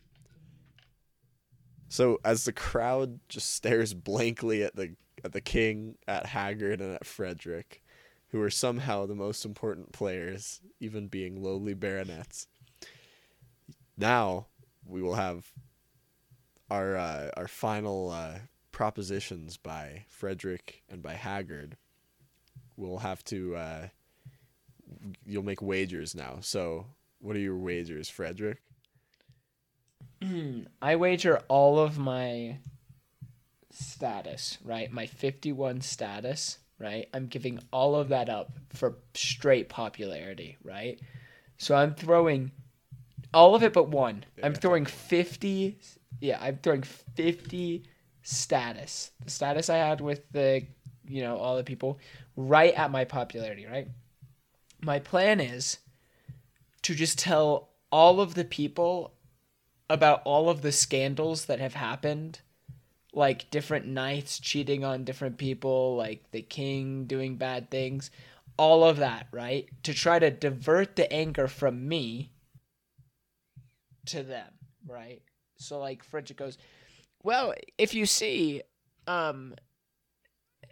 So 1.88 2.20
as 2.24 2.45
the 2.45 2.53
crowd 2.53 3.20
just 3.30 3.53
stares 3.53 3.93
blankly 3.93 4.64
at 4.64 4.76
the 4.76 4.95
at 5.24 5.32
the 5.34 5.41
king, 5.41 5.95
at 6.07 6.26
Haggard, 6.26 6.82
and 6.82 6.95
at 6.95 7.05
Frederick, 7.05 7.84
who 8.30 8.41
are 8.41 8.49
somehow 8.49 9.05
the 9.05 9.16
most 9.16 9.45
important 9.45 9.91
players, 9.93 10.59
even 10.80 11.07
being 11.07 11.41
lowly 11.41 11.74
baronets. 11.74 12.47
Now 13.97 14.47
we 14.86 15.01
will 15.01 15.16
have 15.16 15.45
our 16.72 16.95
uh, 16.95 17.30
our 17.36 17.47
final 17.47 18.09
uh, 18.09 18.39
propositions 18.72 19.57
by 19.57 20.05
Frederick 20.07 20.84
and 20.89 21.03
by 21.03 21.13
Haggard. 21.13 21.76
We'll 22.78 22.99
have 22.99 23.24
to. 23.26 23.55
Uh, 23.55 23.88
you'll 25.26 25.43
make 25.43 25.61
wagers 25.61 26.15
now. 26.15 26.38
So, 26.41 26.86
what 27.19 27.36
are 27.36 27.39
your 27.39 27.57
wagers, 27.57 28.09
Frederick? 28.09 28.61
I 30.82 30.95
wager 30.95 31.41
all 31.49 31.78
of 31.78 31.97
my 31.97 32.57
status, 33.69 34.57
right? 34.63 34.91
My 34.91 35.05
51 35.05 35.82
status, 35.82 36.57
right? 36.80 37.07
I'm 37.13 37.28
giving 37.28 37.59
all 37.72 37.95
of 37.95 38.09
that 38.09 38.30
up 38.30 38.51
for 38.69 38.95
straight 39.13 39.69
popularity, 39.69 40.57
right? 40.63 40.99
So 41.57 41.76
I'm 41.76 41.93
throwing 41.93 42.51
all 43.34 43.56
of 43.56 43.64
it 43.64 43.74
but 43.74 43.90
one. 43.90 44.26
I'm 44.44 44.54
Yeah. 44.54 44.60
throwing 44.60 44.86
50 44.86 45.78
yeah, 46.20 46.38
I'm 46.42 46.58
throwing 46.58 46.84
50 46.84 47.84
status. 48.22 49.12
The 49.24 49.32
status 49.32 49.70
I 49.70 49.78
had 49.78 50.02
with 50.02 50.30
the, 50.32 50.68
you 51.08 51.24
know, 51.24 51.38
all 51.38 51.58
the 51.58 51.64
people 51.64 52.00
right 52.36 52.74
at 52.76 52.92
my 52.92 53.06
popularity, 53.06 53.66
right? 53.66 53.88
My 54.82 55.00
plan 55.00 55.40
is 55.40 55.80
to 56.84 56.94
just 56.94 57.18
tell 57.18 57.70
all 57.92 58.22
of 58.22 58.36
the 58.36 58.46
people 58.46 59.14
about 59.90 60.22
all 60.26 60.50
of 60.50 60.62
the 60.62 60.72
scandals 60.72 61.46
that 61.46 61.60
have 61.60 61.74
happened 61.74 62.42
like 63.14 63.52
different 63.52 63.86
knights 63.86 64.40
cheating 64.40 64.86
on 64.86 65.04
different 65.04 65.38
people 65.38 65.98
like 65.98 66.32
the 66.32 66.42
king 66.42 67.06
doing 67.06 67.36
bad 67.36 67.70
things 67.70 68.10
all 68.56 68.86
of 68.86 68.98
that 68.98 69.28
right 69.32 69.68
to 69.84 69.94
try 69.94 70.18
to 70.18 70.32
divert 70.32 70.96
the 70.96 71.12
anger 71.12 71.46
from 71.48 71.90
me 71.90 72.32
to 74.06 74.24
them 74.24 74.52
right? 74.88 75.22
So 75.58 75.80
like 75.80 76.04
frederick 76.04 76.38
goes 76.38 76.58
well 77.24 77.54
if 77.78 77.93
you 77.93 78.06
see 78.06 78.64
um 79.08 79.56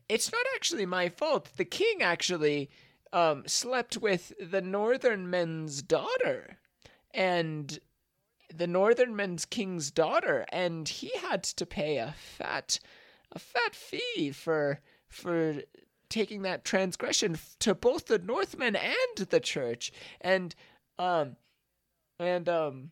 it's 0.08 0.32
not 0.32 0.46
actually 0.56 0.88
my 0.88 1.10
fault. 1.10 1.50
The 1.58 1.66
king 1.66 2.02
actually 2.02 2.70
um 3.14 3.44
slept 3.48 3.98
with 3.98 4.34
the 4.40 4.62
northern 4.62 5.30
men's 5.30 5.82
daughter 5.82 6.58
and 7.14 7.80
the 8.54 8.68
northern 8.68 9.16
men's 9.16 9.46
king's 9.46 9.92
daughter 9.92 10.46
and 10.52 10.88
he 10.88 11.12
had 11.22 11.44
to 11.44 11.66
pay 11.66 11.98
a 11.98 12.16
fat 12.18 12.80
a 13.32 13.40
fat 13.40 13.76
fee 13.76 14.32
for 14.32 14.80
for 15.08 15.62
taking 16.10 16.42
that 16.42 16.66
transgression 16.66 17.38
to 17.60 17.76
both 17.76 18.08
the 18.08 18.18
northmen 18.18 18.76
and 18.76 19.28
the 19.30 19.40
church. 19.40 19.92
And 20.22 20.56
um 20.98 21.36
and 22.20 22.50
um 22.50 22.92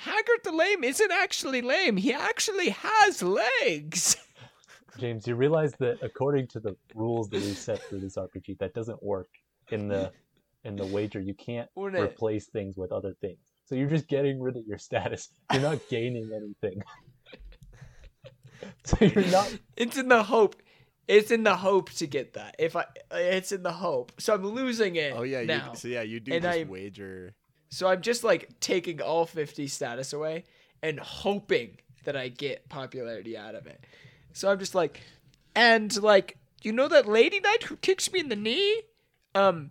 Haggard 0.00 0.40
the 0.44 0.52
lame 0.52 0.82
isn't 0.82 1.12
actually 1.12 1.60
lame. 1.60 1.96
He 1.98 2.12
actually 2.14 2.70
has 2.70 3.22
legs. 3.22 4.16
James, 4.98 5.26
you 5.26 5.34
realize 5.34 5.72
that 5.78 5.98
according 6.02 6.46
to 6.48 6.60
the 6.60 6.74
rules 6.94 7.28
that 7.30 7.40
we 7.42 7.52
set 7.52 7.82
for 7.82 7.96
this 7.96 8.16
RPG, 8.16 8.58
that 8.58 8.72
doesn't 8.74 9.02
work 9.02 9.28
in 9.70 9.88
the 9.88 10.10
in 10.64 10.76
the 10.76 10.86
wager. 10.86 11.20
You 11.20 11.34
can't 11.34 11.68
Wouldn't 11.74 12.02
it? 12.02 12.06
replace 12.06 12.46
things 12.46 12.76
with 12.76 12.92
other 12.92 13.14
things. 13.20 13.38
So 13.66 13.74
you're 13.74 13.88
just 13.88 14.08
getting 14.08 14.40
rid 14.40 14.56
of 14.56 14.66
your 14.66 14.78
status. 14.78 15.28
You're 15.52 15.62
not 15.62 15.80
gaining 15.90 16.30
anything. 16.34 16.82
so 18.84 18.96
you're 19.04 19.24
not. 19.30 19.54
It's 19.76 19.96
in 19.98 20.08
the 20.08 20.22
hope. 20.22 20.56
It's 21.08 21.30
in 21.30 21.42
the 21.44 21.56
hope 21.56 21.90
to 21.92 22.06
get 22.06 22.34
that. 22.34 22.56
If 22.58 22.76
I, 22.76 22.84
it's 23.12 23.52
in 23.52 23.62
the 23.62 23.72
hope. 23.72 24.12
So 24.18 24.32
I'm 24.34 24.46
losing 24.46 24.96
it. 24.96 25.12
Oh 25.16 25.22
yeah, 25.22 25.42
now. 25.42 25.70
you, 25.72 25.76
so 25.76 25.88
yeah, 25.88 26.02
you 26.02 26.20
do 26.20 26.32
And 26.32 26.42
just 26.42 26.58
I- 26.58 26.64
wager. 26.64 27.34
So 27.70 27.88
I'm 27.88 28.02
just 28.02 28.24
like 28.24 28.50
taking 28.60 29.00
all 29.00 29.26
50 29.26 29.66
status 29.68 30.12
away 30.12 30.44
and 30.82 30.98
hoping 30.98 31.78
that 32.04 32.16
I 32.16 32.28
get 32.28 32.68
popularity 32.68 33.36
out 33.36 33.54
of 33.54 33.66
it. 33.66 33.84
So 34.32 34.50
I'm 34.50 34.58
just 34.58 34.74
like, 34.74 35.00
and 35.54 35.94
like, 36.02 36.36
you 36.62 36.72
know 36.72 36.88
that 36.88 37.08
lady 37.08 37.40
knight 37.40 37.64
who 37.64 37.76
kicks 37.76 38.12
me 38.12 38.20
in 38.20 38.28
the 38.28 38.36
knee? 38.36 38.82
Um, 39.34 39.70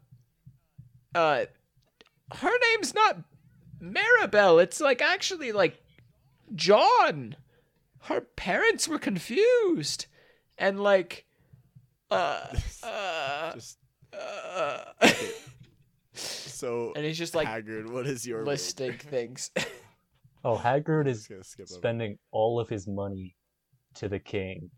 uh, 1.13 1.45
her 2.35 2.51
name's 2.71 2.93
not 2.93 3.17
Maribel. 3.81 4.61
It's 4.61 4.79
like 4.79 5.01
actually 5.01 5.51
like 5.51 5.81
John. 6.55 7.35
Her 8.03 8.21
parents 8.21 8.87
were 8.87 8.99
confused. 8.99 10.05
And 10.57 10.79
like, 10.79 11.25
uh, 12.11 12.47
uh, 12.83 13.53
Just 13.53 13.77
uh, 14.13 14.83
so 16.20 16.93
and 16.95 17.05
he's 17.05 17.17
just 17.17 17.36
like 17.36 17.47
Haggard. 17.47 17.89
What 17.89 18.05
is 18.07 18.26
your 18.26 18.45
listing 18.45 18.93
things. 18.97 19.51
Oh, 20.43 20.55
Haggard 20.55 21.07
is 21.07 21.28
Just 21.28 21.59
over. 21.59 21.65
spending 21.67 22.17
all 22.32 22.59
of 22.59 22.70
his 22.70 22.88
money 22.88 23.36
to 23.95 24.07
the 24.07 24.20
king, 24.20 24.70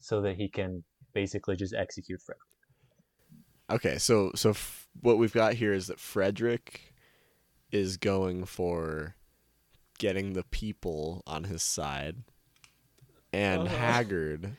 so 0.00 0.20
that 0.22 0.36
he 0.36 0.48
can 0.48 0.82
basically 1.12 1.56
just 1.56 1.74
execute 1.74 2.20
Frederick. 2.22 2.40
Okay, 3.70 3.98
so 3.98 4.30
so 4.34 4.50
f- 4.50 4.88
what 5.00 5.18
we've 5.18 5.32
got 5.32 5.54
here 5.54 5.72
is 5.72 5.86
that 5.88 5.98
Frederick 6.00 6.92
is 7.70 7.96
going 7.96 8.44
for 8.44 9.14
getting 9.98 10.32
the 10.34 10.44
people 10.44 11.22
on 11.26 11.44
his 11.44 11.62
side, 11.62 12.16
and 13.32 13.62
Uh-huh. 13.62 13.76
Haggard 13.76 14.56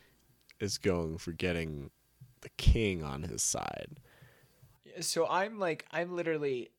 is 0.60 0.78
going 0.78 1.18
for 1.18 1.32
getting 1.32 1.90
the 2.42 2.50
king 2.58 3.04
on 3.04 3.24
his 3.24 3.42
side. 3.44 4.00
So 5.02 5.28
I'm 5.28 5.60
like 5.60 5.86
I'm 5.92 6.16
literally 6.16 6.72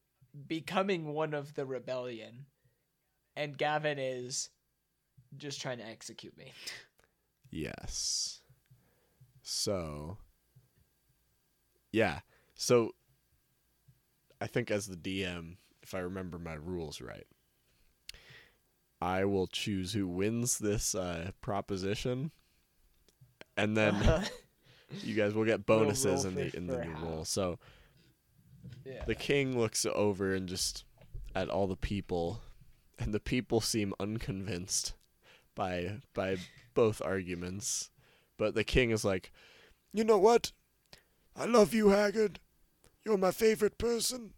becoming 0.48 1.12
one 1.12 1.34
of 1.34 1.54
the 1.54 1.64
rebellion, 1.64 2.46
and 3.36 3.56
Gavin 3.56 3.98
is 3.98 4.50
just 5.36 5.60
trying 5.60 5.78
to 5.78 5.86
execute 5.86 6.36
me. 6.36 6.52
Yes. 7.50 8.40
So, 9.42 10.18
yeah. 11.92 12.20
So, 12.54 12.94
I 14.40 14.46
think 14.46 14.70
as 14.70 14.86
the 14.86 14.96
DM, 14.96 15.56
if 15.82 15.94
I 15.94 16.00
remember 16.00 16.38
my 16.38 16.54
rules 16.54 17.00
right, 17.00 17.26
I 19.00 19.24
will 19.24 19.46
choose 19.46 19.92
who 19.92 20.08
wins 20.08 20.58
this 20.58 20.94
uh, 20.94 21.30
proposition, 21.40 22.32
and 23.56 23.76
then 23.76 24.24
you 25.02 25.14
guys 25.14 25.34
will 25.34 25.44
get 25.44 25.66
bonuses 25.66 26.24
in 26.24 26.34
the 26.34 26.56
in 26.56 26.66
the 26.66 26.84
new 26.84 26.94
roll. 27.02 27.24
So 27.24 27.58
yeah. 28.84 29.04
the 29.06 29.14
king 29.14 29.58
looks 29.58 29.86
over 29.86 30.34
and 30.34 30.48
just 30.48 30.84
at 31.34 31.48
all 31.48 31.66
the 31.66 31.76
people, 31.76 32.42
and 32.98 33.12
the 33.12 33.20
people 33.20 33.60
seem 33.60 33.94
unconvinced 34.00 34.94
by 35.54 36.00
by 36.14 36.36
both 36.74 37.02
arguments. 37.02 37.90
But 38.38 38.54
the 38.54 38.64
king 38.64 38.90
is 38.90 39.04
like, 39.04 39.32
You 39.92 40.04
know 40.04 40.18
what? 40.18 40.52
I 41.34 41.44
love 41.44 41.74
you, 41.74 41.90
Haggard. 41.90 42.40
You're 43.04 43.18
my 43.18 43.30
favorite 43.30 43.78
person. 43.78 44.32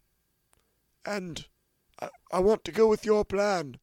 And 1.04 1.46
I, 2.00 2.08
I 2.32 2.40
want 2.40 2.64
to 2.64 2.72
go 2.72 2.86
with 2.88 3.04
your 3.04 3.24
plan. 3.24 3.76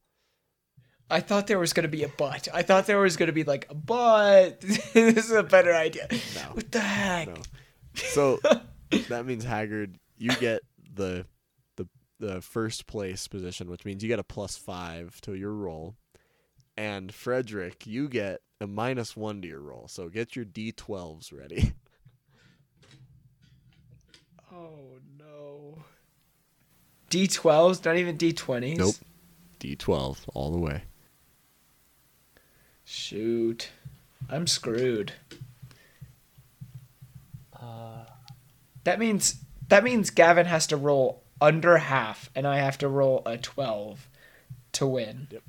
I 1.08 1.20
thought 1.20 1.46
there 1.46 1.58
was 1.58 1.72
gonna 1.72 1.88
be 1.88 2.02
a 2.02 2.08
but. 2.08 2.48
I 2.52 2.62
thought 2.62 2.86
there 2.86 2.98
was 2.98 3.16
gonna 3.16 3.32
be 3.32 3.44
like 3.44 3.66
a 3.70 3.74
but. 3.74 4.60
this 4.60 5.26
is 5.26 5.30
a 5.30 5.42
better 5.42 5.74
idea. 5.74 6.08
No. 6.10 6.40
What 6.52 6.72
the 6.72 6.80
heck? 6.80 7.28
No. 7.28 7.42
So 7.94 8.38
that 9.08 9.24
means 9.24 9.44
Haggard, 9.44 9.98
you 10.18 10.30
get 10.36 10.62
the 10.94 11.26
the 11.76 11.86
the 12.18 12.40
first 12.40 12.86
place 12.86 13.28
position, 13.28 13.68
which 13.70 13.84
means 13.84 14.02
you 14.02 14.08
get 14.08 14.18
a 14.18 14.24
plus 14.24 14.56
five 14.56 15.20
to 15.22 15.34
your 15.34 15.52
roll. 15.52 15.96
And 16.76 17.12
Frederick, 17.14 17.86
you 17.86 18.08
get 18.08 18.40
a 18.60 18.66
minus 18.66 19.16
one 19.16 19.40
to 19.42 19.48
your 19.48 19.60
roll. 19.60 19.88
So 19.88 20.08
get 20.08 20.36
your 20.36 20.44
D 20.44 20.72
twelves 20.72 21.32
ready. 21.32 21.72
Oh 24.52 24.92
no. 25.18 25.78
D12s, 27.10 27.84
not 27.84 27.96
even 27.96 28.16
D20s. 28.16 28.78
Nope. 28.78 28.94
D 29.58 29.76
twelve 29.76 30.24
all 30.34 30.50
the 30.50 30.58
way. 30.58 30.82
Shoot. 32.84 33.68
I'm 34.30 34.46
screwed. 34.46 35.12
Uh, 37.60 38.04
That 38.84 38.98
means 38.98 39.36
that 39.68 39.84
means 39.84 40.10
Gavin 40.10 40.46
has 40.46 40.66
to 40.68 40.76
roll 40.76 41.22
under 41.40 41.78
half 41.78 42.30
and 42.34 42.46
I 42.46 42.58
have 42.58 42.78
to 42.78 42.88
roll 42.88 43.22
a 43.26 43.36
12 43.36 44.08
to 44.72 44.86
win. 44.86 45.28
Yep. 45.30 45.42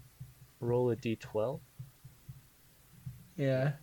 roll 0.59 0.89
a 0.89 0.95
d12. 0.95 1.59
Yeah. 3.35 3.73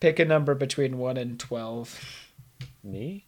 Pick 0.00 0.18
a 0.18 0.24
number 0.24 0.54
between 0.54 0.98
1 0.98 1.16
and 1.16 1.38
12. 1.38 2.32
Me? 2.82 3.26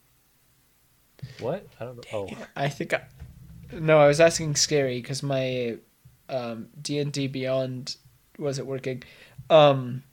What? 1.39 1.67
I 1.79 1.85
don't 1.85 1.97
know. 1.97 2.03
Oh, 2.11 2.29
I 2.55 2.69
think 2.69 2.93
I 2.93 3.03
No, 3.71 3.99
I 3.99 4.07
was 4.07 4.19
asking 4.19 4.55
Scary 4.55 5.01
cuz 5.01 5.23
my 5.23 5.77
um 6.29 6.69
D&D 6.81 7.27
Beyond 7.27 7.95
wasn't 8.37 8.67
working. 8.67 9.03
Um 9.49 10.03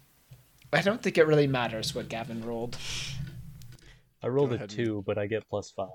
I 0.73 0.83
don't 0.83 1.03
think 1.03 1.19
it 1.19 1.27
really 1.27 1.47
matters 1.47 1.95
what 1.95 2.09
Gavin 2.09 2.45
rolled. 2.45 2.77
I 4.23 4.29
rolled 4.29 4.53
a 4.53 4.57
ahead 4.57 4.71
two, 4.71 5.03
but 5.07 5.19
I 5.19 5.27
get 5.27 5.49
plus 5.49 5.71
five. 5.71 5.89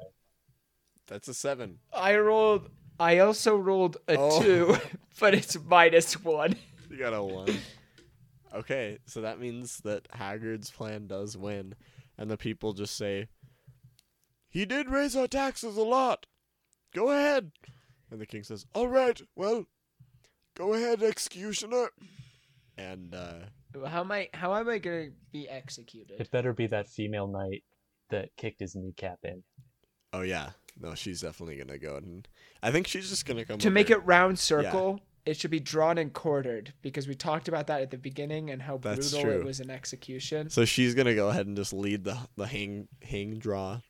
That's 1.08 1.28
a 1.28 1.34
seven. 1.34 1.80
I 1.94 2.18
rolled 2.18 2.70
I 3.00 3.20
also 3.20 3.56
rolled 3.58 3.98
a 4.08 4.16
Oh. 4.18 4.42
2, 4.42 4.78
but 5.20 5.34
it's 5.36 5.58
minus 5.64 6.22
1. 6.24 6.56
You 6.90 6.98
got 7.00 7.14
a 7.14 7.22
one. 7.22 7.50
Okay, 8.54 9.00
so 9.06 9.20
that 9.22 9.38
means 9.40 9.80
that 9.80 10.08
Haggard's 10.12 10.70
plan 10.72 11.08
does 11.08 11.36
win, 11.36 11.74
and 12.18 12.30
the 12.32 12.38
people 12.38 12.72
just 12.72 12.96
say, 12.96 13.28
He 14.48 14.66
did 14.66 14.90
raise 14.90 15.14
our 15.16 15.28
taxes 15.28 15.76
a 15.76 15.82
lot. 15.84 16.26
Go 16.94 17.10
ahead. 17.12 17.52
and 18.10 18.22
the 18.22 18.26
king 18.26 18.44
says, 18.44 18.66
All 18.74 18.88
right, 18.88 19.20
well, 19.36 19.66
go 20.56 20.74
ahead, 20.74 21.04
executioner. 21.04 21.90
and 22.78 23.14
uh, 23.14 23.40
How 23.86 24.02
am 24.02 24.12
I 24.12 24.30
how 24.34 24.54
am 24.56 24.70
I 24.70 24.78
going 24.78 25.08
to 25.10 25.12
be 25.32 25.48
executed? 25.50 26.20
It 26.20 26.32
better 26.32 26.54
be 26.54 26.68
that 26.68 26.88
female 26.88 27.28
knight 27.28 27.64
that 28.10 28.30
kicked 28.38 28.60
his 28.60 28.76
kneecap 28.76 29.20
in. 29.24 29.44
oh 30.14 30.22
yeah, 30.22 30.52
no, 30.80 30.94
she's 30.96 31.22
definitely 31.22 31.58
gonna 31.58 31.78
go, 31.80 31.96
and 31.98 32.28
I 32.62 32.72
think 32.72 32.88
she's 32.88 33.10
just 33.10 33.26
gonna 33.26 33.46
come 33.46 33.58
to 33.60 33.70
make 33.70 33.90
over- 33.92 34.00
it 34.02 34.06
round 34.06 34.38
circle, 34.40 35.00
it 35.26 35.38
should 35.38 35.52
be 35.52 35.60
drawn 35.60 35.98
and 35.98 36.14
quartered 36.14 36.74
because 36.82 37.08
we 37.08 37.16
talked 37.16 37.48
about 37.48 37.68
that 37.68 37.82
at 37.82 37.90
the 37.92 37.98
beginning 37.98 38.52
and 38.52 38.62
how 38.62 38.78
That's 38.78 39.12
brutal 39.12 39.32
true. 39.32 39.40
it 39.42 39.46
was 39.46 39.60
in 39.60 39.70
execution. 39.72 40.50
So 40.50 40.64
she's 40.66 40.94
gonna 40.94 41.16
go 41.16 41.30
ahead 41.30 41.48
and 41.48 41.58
just 41.58 41.74
lead 41.74 42.04
the 42.04 42.18
the 42.38 42.46
hang 42.48 42.88
hang 43.02 43.40
draw, 43.40 43.82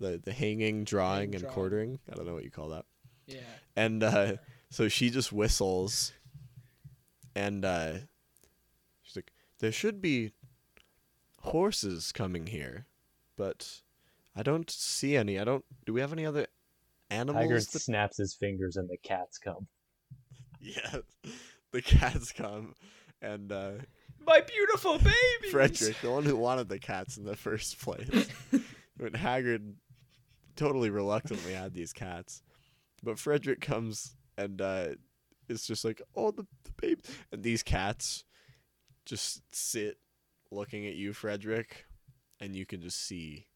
the 0.00 0.20
the 0.22 0.32
hanging, 0.32 0.84
drawing, 0.84 1.28
Hang, 1.30 1.34
and 1.36 1.42
drawing. 1.42 1.54
quartering. 1.54 1.98
I 2.10 2.14
don't 2.14 2.26
know 2.26 2.34
what 2.34 2.44
you 2.44 2.50
call 2.50 2.70
that. 2.70 2.84
Yeah. 3.26 3.38
And 3.76 4.02
uh, 4.02 4.36
so 4.70 4.88
she 4.88 5.08
just 5.10 5.32
whistles, 5.32 6.12
and 7.34 7.64
uh, 7.64 7.92
she's 7.92 7.98
like, 8.02 8.13
"There 9.58 9.72
should 9.72 10.00
be 10.00 10.32
horses 11.40 12.12
coming 12.12 12.46
here, 12.46 12.86
but 13.36 13.82
I 14.34 14.42
don't 14.42 14.70
see 14.70 15.16
any. 15.16 15.38
I 15.38 15.44
don't. 15.44 15.64
Do 15.86 15.92
we 15.92 16.00
have 16.00 16.12
any 16.12 16.26
other 16.26 16.46
animals?" 17.10 17.42
Haggard 17.42 17.62
that- 17.62 17.80
snaps 17.80 18.16
his 18.18 18.34
fingers 18.34 18.76
and 18.76 18.88
the 18.88 18.96
cats 18.98 19.38
come. 19.38 19.66
yeah, 20.60 20.98
the 21.72 21.82
cats 21.82 22.32
come, 22.32 22.74
and 23.20 23.52
uh, 23.52 23.72
My 24.26 24.40
beautiful 24.40 24.98
baby. 24.98 25.50
Frederick, 25.50 25.96
the 26.00 26.10
one 26.10 26.24
who 26.24 26.36
wanted 26.36 26.68
the 26.68 26.78
cats 26.78 27.16
in 27.16 27.24
the 27.24 27.36
first 27.36 27.78
place, 27.78 28.28
when 28.96 29.14
Haggard 29.14 29.74
totally 30.56 30.90
reluctantly 30.90 31.52
had 31.52 31.74
these 31.74 31.92
cats, 31.92 32.42
but 33.02 33.18
Frederick 33.18 33.60
comes 33.60 34.16
and 34.38 34.60
uh, 34.60 34.88
is 35.48 35.66
just 35.66 35.84
like, 35.84 36.00
"Oh, 36.16 36.30
the, 36.30 36.46
the 36.64 36.72
baby," 36.80 37.02
and 37.32 37.42
these 37.42 37.62
cats 37.62 38.24
just 39.04 39.42
sit 39.54 39.98
looking 40.50 40.86
at 40.86 40.94
you, 40.94 41.12
Frederick, 41.12 41.86
and 42.40 42.54
you 42.54 42.66
can 42.66 42.80
just 42.80 43.00
see 43.00 43.46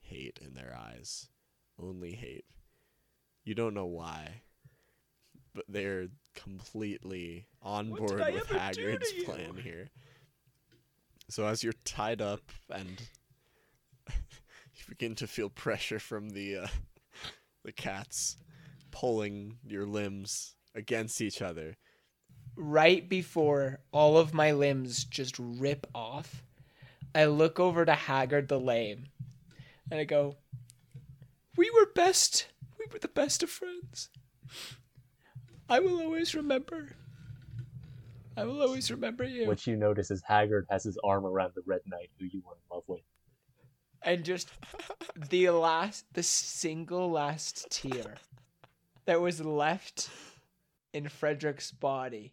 hate 0.00 0.38
in 0.44 0.54
their 0.54 0.76
eyes, 0.78 1.28
only 1.78 2.12
hate. 2.12 2.44
You 3.44 3.54
don't 3.54 3.74
know 3.74 3.86
why, 3.86 4.42
but 5.54 5.64
they're 5.68 6.08
completely 6.34 7.46
on 7.62 7.90
What 7.90 8.00
board 8.00 8.32
with 8.32 8.46
Haggard's 8.48 9.12
plan 9.24 9.56
here. 9.62 9.90
So 11.28 11.46
as 11.46 11.62
you're 11.62 11.74
tied 11.84 12.20
up 12.20 12.42
and 12.70 13.02
you 14.08 14.82
begin 14.88 15.14
to 15.16 15.26
feel 15.26 15.48
pressure 15.48 15.98
from 15.98 16.30
the 16.30 16.58
uh, 16.58 16.66
the 17.64 17.72
cats 17.72 18.36
pulling 18.90 19.58
your 19.66 19.86
limbs 19.86 20.54
against 20.74 21.20
each 21.20 21.40
other. 21.42 21.76
Right 22.56 23.08
before 23.08 23.80
all 23.92 24.16
of 24.18 24.34
my 24.34 24.52
limbs 24.52 25.04
just 25.04 25.36
rip 25.38 25.86
off, 25.94 26.42
I 27.14 27.26
look 27.26 27.60
over 27.60 27.84
to 27.84 27.94
Haggard 27.94 28.48
the 28.48 28.60
Lame 28.60 29.06
and 29.90 30.00
I 30.00 30.04
go, 30.04 30.36
We 31.56 31.70
were 31.70 31.86
best. 31.94 32.48
We 32.78 32.86
were 32.92 32.98
the 32.98 33.08
best 33.08 33.42
of 33.42 33.50
friends. 33.50 34.10
I 35.68 35.80
will 35.80 36.00
always 36.00 36.34
remember. 36.34 36.90
I 38.36 38.44
will 38.44 38.60
always 38.60 38.90
remember 38.90 39.24
you. 39.24 39.46
What 39.46 39.66
you 39.66 39.76
notice 39.76 40.10
is 40.10 40.22
Haggard 40.26 40.66
has 40.68 40.84
his 40.84 40.98
arm 41.04 41.24
around 41.24 41.52
the 41.54 41.62
Red 41.66 41.80
Knight 41.86 42.10
who 42.18 42.26
you 42.26 42.42
were 42.44 42.54
in 42.54 42.74
love 42.76 42.82
with. 42.88 43.00
and 44.02 44.24
just 44.24 44.50
the 45.30 45.50
last, 45.50 46.04
the 46.12 46.22
single 46.22 47.10
last 47.10 47.66
tear 47.70 48.16
that 49.06 49.20
was 49.20 49.40
left 49.40 50.10
in 50.92 51.08
Frederick's 51.08 51.70
body 51.70 52.32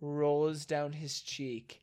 rolls 0.00 0.64
down 0.66 0.92
his 0.92 1.20
cheek. 1.20 1.82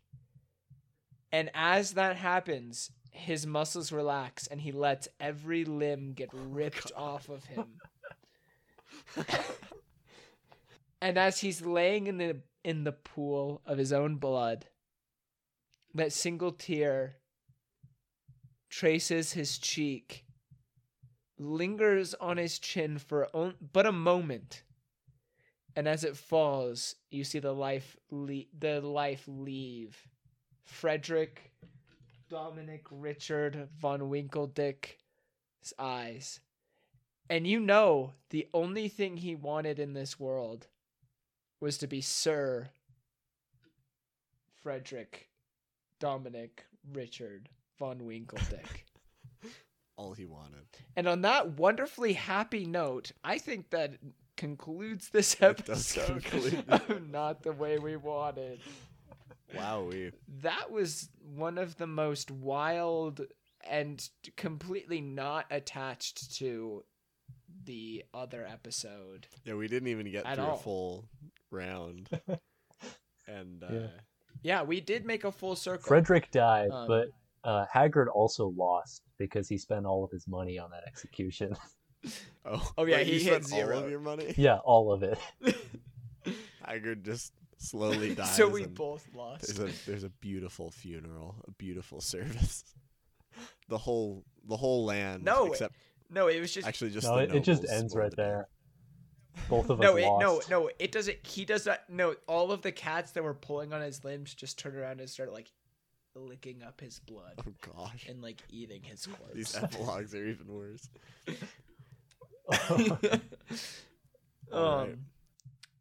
And 1.31 1.49
as 1.53 1.93
that 1.93 2.15
happens, 2.15 2.91
his 3.11 3.45
muscles 3.45 3.91
relax 3.91 4.47
and 4.47 4.61
he 4.61 4.71
lets 4.71 5.07
every 5.19 5.65
limb 5.65 6.13
get 6.13 6.29
oh 6.33 6.37
ripped 6.37 6.91
off 6.95 7.29
of 7.29 7.43
him. 7.45 7.65
and 11.01 11.17
as 11.17 11.39
he's 11.39 11.61
laying 11.61 12.07
in 12.07 12.17
the 12.17 12.41
in 12.63 12.83
the 12.83 12.91
pool 12.91 13.61
of 13.65 13.77
his 13.77 13.93
own 13.93 14.15
blood, 14.15 14.65
that 15.93 16.11
single 16.11 16.51
tear 16.51 17.15
traces 18.69 19.33
his 19.33 19.57
cheek, 19.57 20.25
lingers 21.37 22.13
on 22.15 22.37
his 22.37 22.59
chin 22.59 22.97
for 22.97 23.27
on- 23.35 23.55
but 23.73 23.85
a 23.85 23.91
moment, 23.91 24.63
and 25.75 25.87
as 25.87 26.03
it 26.03 26.15
falls, 26.17 26.95
you 27.11 27.23
see 27.23 27.39
the 27.39 27.53
life 27.53 27.97
le- 28.09 28.45
the 28.57 28.81
life 28.81 29.23
leave. 29.27 30.07
Frederick 30.63 31.51
Dominic 32.29 32.85
Richard 32.89 33.67
von 33.79 34.01
Winkledyck's 34.09 35.73
eyes. 35.77 36.39
And 37.29 37.45
you 37.45 37.59
know, 37.59 38.13
the 38.29 38.47
only 38.53 38.87
thing 38.87 39.17
he 39.17 39.35
wanted 39.35 39.79
in 39.79 39.93
this 39.93 40.19
world 40.19 40.67
was 41.59 41.77
to 41.79 41.87
be 41.87 42.01
Sir 42.01 42.69
Frederick 44.61 45.29
Dominic 45.99 46.65
Richard 46.93 47.49
von 47.77 47.99
Winkledyck. 47.99 48.83
All 49.97 50.13
he 50.13 50.25
wanted. 50.25 50.65
and 50.95 51.07
on 51.07 51.21
that 51.21 51.51
wonderfully 51.57 52.13
happy 52.13 52.65
note, 52.65 53.11
I 53.23 53.37
think 53.37 53.69
that 53.69 53.93
concludes 54.37 55.09
this 55.09 55.41
episode 55.41 56.23
conclude. 56.23 56.63
of 56.69 57.09
Not 57.09 57.43
the 57.43 57.51
Way 57.53 57.77
We 57.79 57.95
Wanted. 57.95 58.59
Wow, 59.55 59.83
we 59.83 60.11
That 60.41 60.71
was 60.71 61.09
one 61.35 61.57
of 61.57 61.77
the 61.77 61.87
most 61.87 62.31
wild 62.31 63.21
and 63.69 64.07
completely 64.35 65.01
not 65.01 65.45
attached 65.49 66.35
to 66.37 66.83
the 67.63 68.03
other 68.13 68.45
episode. 68.45 69.27
yeah 69.43 69.55
we 69.55 69.67
didn't 69.67 69.87
even 69.87 70.11
get 70.11 70.25
At 70.25 70.35
through 70.35 70.45
all. 70.45 70.55
a 70.55 70.59
full 70.59 71.05
round. 71.51 72.09
and 73.27 73.63
uh, 73.63 73.67
Yeah. 73.71 73.87
Yeah, 74.43 74.61
we 74.61 74.79
did 74.79 75.05
make 75.05 75.23
a 75.23 75.31
full 75.31 75.55
circle. 75.55 75.87
Frederick 75.87 76.29
died, 76.29 76.69
Um, 76.69 76.87
but 76.87 77.07
uh, 77.43 77.65
Haggard 77.71 78.09
also 78.09 78.53
lost 78.55 79.01
because 79.17 79.47
he 79.49 79.57
spent 79.57 79.87
all 79.87 80.03
of 80.03 80.11
his 80.11 80.27
money 80.27 80.59
on 80.59 80.69
that 80.71 80.83
execution. 80.87 81.55
oh, 82.45 82.71
Oh, 82.77 82.85
yeah, 82.85 82.97
wait, 82.97 83.07
he 83.07 83.13
you 83.13 83.19
hit 83.19 83.45
spent 83.45 83.61
all 83.63 83.67
zero. 83.67 83.83
of 83.83 83.89
your 83.89 83.99
money. 83.99 84.33
yeah, 84.37 84.57
all 84.57 84.91
of 84.91 85.03
it. 85.03 85.17
Haggard 86.65 87.03
just 87.03 87.33
slowly 87.57 88.15
dies. 88.15 88.35
so 88.35 88.47
we 88.47 88.65
both 88.65 89.07
lost. 89.13 89.55
There's 89.55 89.59
a 89.73 89.85
there's 89.89 90.03
a 90.03 90.09
beautiful 90.09 90.71
funeral, 90.71 91.35
a 91.47 91.51
beautiful 91.51 92.01
service. 92.01 92.63
The 93.69 93.77
whole 93.77 94.23
the 94.47 94.57
whole 94.57 94.85
land. 94.85 95.23
No, 95.23 95.47
except 95.47 95.75
No, 96.09 96.27
it 96.27 96.39
was 96.39 96.53
just 96.53 96.67
actually 96.67 96.91
just 96.91 97.07
no, 97.07 97.17
the 97.17 97.23
it, 97.23 97.35
it 97.35 97.43
just 97.43 97.65
ends 97.69 97.95
right 97.95 98.09
the- 98.11 98.15
there. 98.15 98.47
Both 99.49 99.69
of 99.69 99.81
us 99.81 99.83
no, 99.83 99.97
it, 99.97 100.05
lost. 100.05 100.49
no, 100.49 100.61
no. 100.61 100.69
It 100.79 100.93
doesn't. 100.93 101.17
He 101.27 101.43
does 101.43 101.65
not. 101.65 101.81
No, 101.89 102.15
all 102.25 102.53
of 102.53 102.61
the 102.61 102.71
cats 102.71 103.11
that 103.11 103.23
were 103.23 103.33
pulling 103.33 103.73
on 103.73 103.81
his 103.81 104.01
limbs 104.05 104.33
just 104.33 104.57
turned 104.57 104.77
around 104.77 105.01
and 105.01 105.09
started 105.09 105.33
like 105.33 105.51
licking 106.15 106.63
up 106.63 106.79
his 106.79 106.99
blood 106.99 107.33
Oh 107.45 107.51
gosh, 107.75 108.05
and 108.07 108.21
like 108.21 108.41
eating 108.49 108.81
his 108.81 109.05
corpse. 109.05 109.33
these 109.35 109.55
epilogues 109.57 110.15
are 110.15 110.25
even 110.25 110.47
worse. 110.47 110.87
um, 112.69 113.21
Alright. 114.53 114.95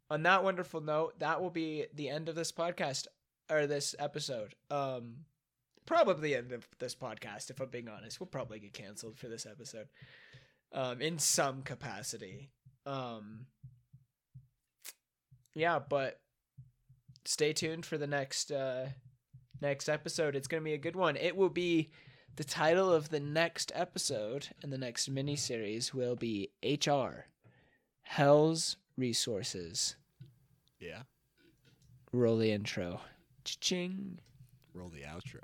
on 0.09 0.23
that 0.23 0.43
wonderful 0.43 0.81
note, 0.81 1.19
that 1.19 1.41
will 1.41 1.49
be 1.49 1.85
the 1.93 2.09
end 2.09 2.29
of 2.29 2.35
this 2.35 2.51
podcast 2.51 3.07
or 3.49 3.67
this 3.67 3.95
episode. 3.99 4.55
Um, 4.71 5.25
probably 5.85 6.35
end 6.35 6.51
of 6.51 6.67
this 6.79 6.95
podcast. 6.95 7.49
If 7.49 7.59
I'm 7.59 7.69
being 7.69 7.87
honest, 7.87 8.19
we'll 8.19 8.27
probably 8.27 8.59
get 8.59 8.73
canceled 8.73 9.17
for 9.17 9.27
this 9.27 9.45
episode, 9.45 9.87
um, 10.73 11.01
in 11.01 11.19
some 11.19 11.61
capacity. 11.61 12.49
Um, 12.85 13.47
yeah, 15.53 15.79
but 15.79 16.19
stay 17.25 17.53
tuned 17.53 17.85
for 17.85 17.97
the 17.97 18.07
next 18.07 18.51
uh, 18.51 18.87
next 19.61 19.89
episode. 19.89 20.35
It's 20.35 20.47
gonna 20.47 20.63
be 20.63 20.73
a 20.73 20.77
good 20.77 20.95
one. 20.95 21.15
It 21.15 21.35
will 21.35 21.49
be 21.49 21.91
the 22.35 22.43
title 22.43 22.91
of 22.91 23.09
the 23.09 23.19
next 23.19 23.71
episode 23.75 24.49
and 24.61 24.71
the 24.71 24.77
next 24.77 25.09
mini 25.09 25.35
series 25.35 25.93
will 25.93 26.15
be 26.15 26.49
HR 26.63 27.25
Hell's 28.03 28.77
Resources. 28.97 29.95
Yeah, 30.79 31.03
Roll 32.11 32.37
the 32.37 32.51
intro. 32.51 33.01
Cha-ching. 33.43 34.19
roll 34.73 34.89
the 34.89 35.01
outro. 35.01 35.41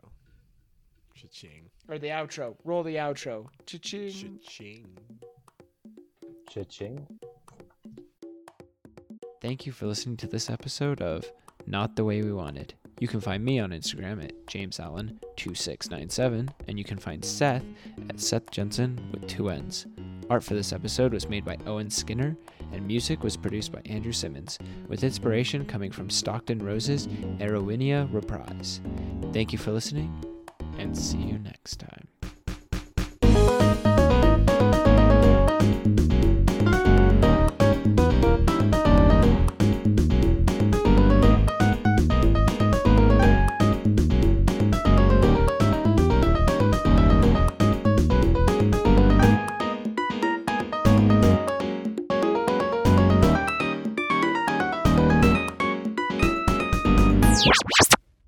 Cha-ching, 1.15 1.69
Or 1.89 1.97
the 1.99 2.07
outro. 2.07 2.55
Roll 2.63 2.83
the 2.83 2.95
outro. 2.95 3.47
Cha-ching. 3.65 4.09
cha-ching. 4.11 4.97
Cha-ching. 6.49 7.07
Thank 9.41 9.65
you 9.65 9.71
for 9.71 9.85
listening 9.87 10.17
to 10.17 10.27
this 10.27 10.49
episode 10.49 11.01
of 11.01 11.29
Not 11.65 11.95
the 11.95 12.03
Way 12.05 12.21
We 12.21 12.31
Wanted. 12.31 12.73
You 13.01 13.07
can 13.07 13.19
find 13.19 13.43
me 13.43 13.59
on 13.59 13.71
Instagram 13.71 14.23
at 14.23 14.45
jamesallen2697, 14.45 16.49
and 16.67 16.77
you 16.77 16.83
can 16.83 16.99
find 16.99 17.25
Seth 17.25 17.65
at 18.07 18.19
Seth 18.19 18.51
Jensen 18.51 19.09
with 19.11 19.27
two 19.27 19.49
N's. 19.49 19.87
Art 20.29 20.43
for 20.43 20.53
this 20.53 20.71
episode 20.71 21.11
was 21.11 21.27
made 21.27 21.43
by 21.43 21.57
Owen 21.65 21.89
Skinner, 21.89 22.37
and 22.71 22.85
music 22.85 23.23
was 23.23 23.35
produced 23.35 23.71
by 23.71 23.81
Andrew 23.87 24.11
Simmons, 24.11 24.59
with 24.87 25.03
inspiration 25.03 25.65
coming 25.65 25.91
from 25.91 26.11
Stockton 26.11 26.59
Rose's 26.59 27.07
Aerowinia 27.39 28.07
Reprise. 28.13 28.81
Thank 29.33 29.51
you 29.51 29.57
for 29.57 29.71
listening, 29.71 30.13
and 30.77 30.95
see 30.95 31.17
you 31.17 31.39
next 31.39 31.79
time. 31.79 32.07